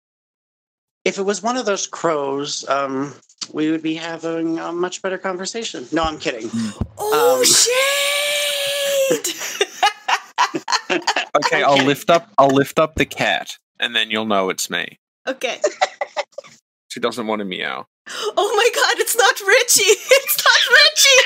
if 1.05 1.18
it 1.18 1.22
was 1.22 1.43
one 1.43 1.57
of 1.57 1.66
those 1.66 1.86
crows, 1.86 2.68
um, 2.68 3.14
we 3.53 3.70
would 3.70 3.82
be 3.82 3.95
having 3.95 4.59
a 4.59 4.72
much 4.72 5.03
better 5.03 5.18
conversation. 5.18 5.86
No, 5.93 6.03
I'm 6.05 6.18
kidding. 6.18 6.51
Oh, 6.99 7.39
Um, 7.39 7.45
shade! 7.45 9.34
Okay, 11.36 11.59
I'm 11.59 11.64
I'll 11.64 11.72
kidding. 11.74 11.86
lift 11.89 12.11
up 12.11 12.28
I'll 12.39 12.49
lift 12.49 12.78
up 12.78 12.95
the 12.97 13.05
cat 13.07 13.59
and 13.78 13.95
then 13.95 14.11
you'll 14.11 14.24
know 14.26 14.49
it's 14.51 14.68
me. 14.70 14.99
Okay. 15.29 15.61
She 16.91 17.01
doesn't 17.01 17.26
want 17.26 17.41
to 17.41 17.45
meow. 17.45 17.85
Oh 18.09 18.51
my 18.57 18.68
god, 18.74 18.95
it's 18.99 19.14
not 19.14 19.39
Richie! 19.47 19.93
It's 20.24 20.37
not 20.41 20.62
Richie! 20.81 21.20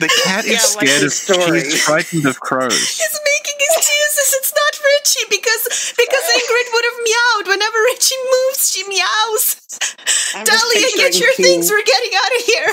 The 0.00 0.08
cat 0.24 0.44
is 0.46 0.50
Yeah, 0.50 0.80
like 0.80 0.88
scared 0.88 1.02
the 1.02 1.06
of 1.06 1.12
story. 1.12 1.60
She's 1.60 1.82
frightened 1.84 2.24
of 2.26 2.40
crows. 2.40 2.72
He's 2.96 3.20
making 3.20 3.58
excuses. 3.60 4.28
It's 4.40 4.52
not 4.56 4.80
Richie 4.80 5.26
because 5.28 5.92
because 5.92 6.24
Ingrid 6.40 6.68
would 6.72 6.86
have 6.88 6.98
meowed 7.04 7.46
whenever 7.52 7.78
Richie 7.92 8.16
moves. 8.32 8.72
She 8.72 8.88
meows. 8.88 9.60
I'm 10.34 10.44
Dahlia, 10.44 10.88
get 10.96 11.20
your 11.20 11.30
two- 11.36 11.42
things. 11.42 11.70
We're 11.70 11.84
getting 11.84 12.12
out 12.16 12.32
of 12.34 12.42
here. 12.48 12.68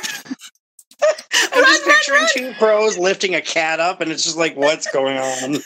I'm 1.52 1.64
just 1.68 1.82
Run, 1.86 1.90
run, 1.90 1.96
picturing 1.98 2.22
run. 2.22 2.30
two 2.34 2.54
crows 2.58 2.98
lifting 2.98 3.36
a 3.36 3.42
cat 3.42 3.82
up, 3.82 4.00
and 4.00 4.10
it's 4.10 4.24
just 4.24 4.38
like, 4.38 4.56
what's 4.56 4.90
going 4.92 5.18
on? 5.18 5.58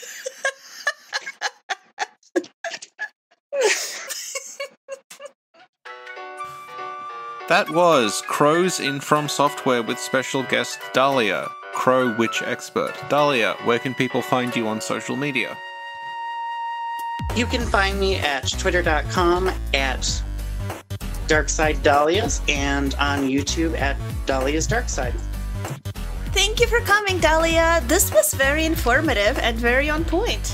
That 7.48 7.70
was 7.70 8.24
Crows 8.24 8.80
in 8.80 9.00
From 9.00 9.30
Software 9.30 9.84
with 9.84 10.00
special 10.00 10.42
guest 10.42 10.80
Dahlia, 10.94 11.48
Crow 11.74 12.12
Witch 12.18 12.42
Expert. 12.42 12.96
Dahlia, 13.08 13.54
where 13.66 13.78
can 13.78 13.94
people 13.94 14.24
find 14.24 14.56
you 14.56 14.68
on 14.68 14.82
social 14.82 15.16
media? 15.16 15.56
You 17.36 17.46
can 17.46 17.62
find 17.62 18.00
me 18.00 18.16
at 18.16 18.50
twitter.com 18.50 19.50
at 19.76 20.24
Darkside 21.28 21.84
Dahlias 21.84 22.42
and 22.50 22.96
on 22.96 23.30
YouTube 23.30 23.80
at 23.80 23.96
Dahlia's 24.26 24.68
Darkside. 24.68 25.14
Thank 26.34 26.60
you 26.60 26.66
for 26.66 26.80
coming, 26.80 27.20
Dahlia. 27.20 27.84
This 27.86 28.12
was 28.12 28.34
very 28.34 28.66
informative 28.66 29.38
and 29.38 29.56
very 29.56 29.88
on 29.88 30.04
point. 30.04 30.48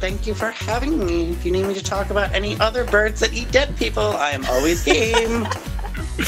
Thank 0.00 0.26
you 0.26 0.34
for 0.34 0.50
having 0.50 1.06
me. 1.06 1.30
If 1.30 1.46
you 1.46 1.52
need 1.52 1.66
me 1.66 1.74
to 1.74 1.82
talk 1.82 2.10
about 2.10 2.32
any 2.32 2.58
other 2.58 2.84
birds 2.84 3.20
that 3.20 3.32
eat 3.32 3.52
dead 3.52 3.76
people, 3.76 4.02
I 4.02 4.30
am 4.30 4.44
always 4.46 4.82
game. 4.82 5.46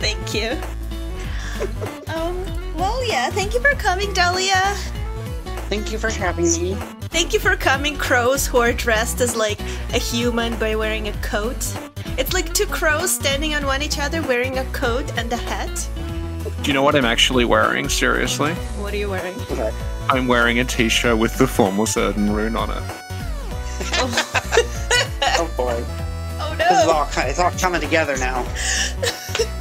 Thank 0.00 0.34
you. 0.34 0.58
um, 2.14 2.44
well, 2.74 3.04
yeah, 3.06 3.30
thank 3.30 3.54
you 3.54 3.60
for 3.60 3.70
coming, 3.72 4.12
Dahlia. 4.12 4.74
Thank 5.68 5.92
you 5.92 5.98
for 5.98 6.10
having 6.10 6.44
me. 6.44 6.74
Thank 7.12 7.32
you 7.32 7.38
for 7.38 7.56
coming, 7.56 7.96
crows 7.96 8.46
who 8.46 8.58
are 8.58 8.72
dressed 8.72 9.20
as 9.20 9.36
like 9.36 9.60
a 9.92 9.98
human 9.98 10.56
by 10.58 10.74
wearing 10.74 11.08
a 11.08 11.12
coat. 11.22 11.56
It's 12.18 12.32
like 12.32 12.52
two 12.52 12.66
crows 12.66 13.10
standing 13.10 13.54
on 13.54 13.64
one 13.64 13.82
each 13.82 13.98
other 13.98 14.22
wearing 14.22 14.58
a 14.58 14.64
coat 14.72 15.16
and 15.16 15.32
a 15.32 15.36
hat. 15.36 15.88
Do 16.62 16.68
you 16.68 16.74
know 16.74 16.82
what 16.82 16.94
I'm 16.94 17.04
actually 17.04 17.44
wearing? 17.44 17.88
Seriously? 17.88 18.54
What 18.80 18.92
are 18.92 18.96
you 18.96 19.10
wearing? 19.10 19.34
Okay. 19.50 19.72
I'm 20.08 20.26
wearing 20.26 20.58
a 20.58 20.64
t-shirt 20.64 21.16
with 21.16 21.36
the 21.38 21.46
formal 21.46 21.86
certain 21.86 22.32
rune 22.32 22.56
on 22.56 22.70
it. 22.70 22.82
Oh 25.24 25.48
boy. 25.56 25.84
This 26.68 26.82
is 26.82 26.88
all 26.88 27.08
it's 27.16 27.38
all 27.38 27.50
coming 27.52 27.80
together 27.80 28.16
now. 28.18 28.46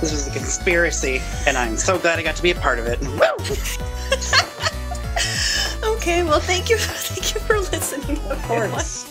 This 0.02 0.12
was 0.12 0.28
a 0.28 0.32
conspiracy, 0.32 1.22
and 1.47 1.56
I'm 1.58 1.78
so 1.78 1.97
glad 1.97 2.20
I 2.20 2.24
got 2.24 2.36
to 2.36 2.43
be 2.43 2.52
a 2.52 2.56
part 2.56 2.78
of 2.78 2.88
it. 2.88 2.99
Okay, 6.02 6.24
well, 6.24 6.39
thank 6.39 6.70
you, 6.70 6.78
thank 6.80 7.36
you 7.36 7.41
for 7.41 7.60
listening. 7.60 8.18
Of 8.32 8.41
course. 8.43 9.11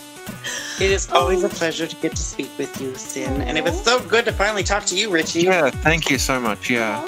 It 0.79 0.89
is 0.91 1.09
always 1.11 1.43
a 1.43 1.49
pleasure 1.49 1.85
to 1.85 1.95
get 1.97 2.15
to 2.15 2.21
speak 2.23 2.49
with 2.57 2.79
you, 2.81 2.95
Sin, 2.95 3.41
and 3.41 3.57
it 3.57 3.63
was 3.63 3.79
so 3.83 3.99
good 3.99 4.25
to 4.25 4.31
finally 4.31 4.63
talk 4.63 4.85
to 4.85 4.95
you, 4.97 5.11
Richie. 5.11 5.41
Yeah, 5.43 5.69
thank 5.69 6.09
you 6.09 6.17
so 6.17 6.39
much. 6.39 6.69
Yeah. 6.69 7.07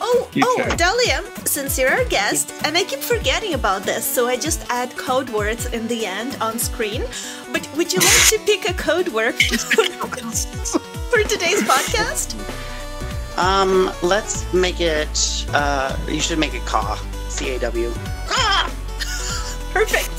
Oh, 0.00 0.28
You 0.34 0.42
oh, 0.46 0.68
too. 0.68 0.76
Dahlia, 0.76 1.22
since 1.46 1.78
you're 1.78 1.90
our 1.90 2.04
guest, 2.04 2.52
and 2.64 2.76
I 2.76 2.84
keep 2.84 2.98
forgetting 3.00 3.54
about 3.54 3.84
this, 3.84 4.04
so 4.04 4.26
I 4.26 4.36
just 4.36 4.66
add 4.68 4.94
code 4.96 5.30
words 5.30 5.66
in 5.66 5.86
the 5.88 6.04
end 6.04 6.36
on 6.40 6.58
screen. 6.58 7.04
But 7.52 7.66
would 7.76 7.92
you 7.92 8.00
like 8.00 8.26
to 8.28 8.38
pick 8.44 8.68
a 8.68 8.74
code 8.74 9.08
word 9.08 9.34
for 9.42 11.22
today's 11.22 11.62
podcast? 11.62 12.34
Um, 13.38 13.90
let's 14.02 14.52
make 14.52 14.80
it. 14.80 15.46
Uh, 15.52 15.96
you 16.08 16.20
should 16.20 16.38
make 16.38 16.52
it 16.54 16.64
caw. 16.66 16.96
C 17.28 17.50
A 17.54 17.58
W. 17.60 17.90
Caw. 18.28 18.70
Perfect. 19.72 20.10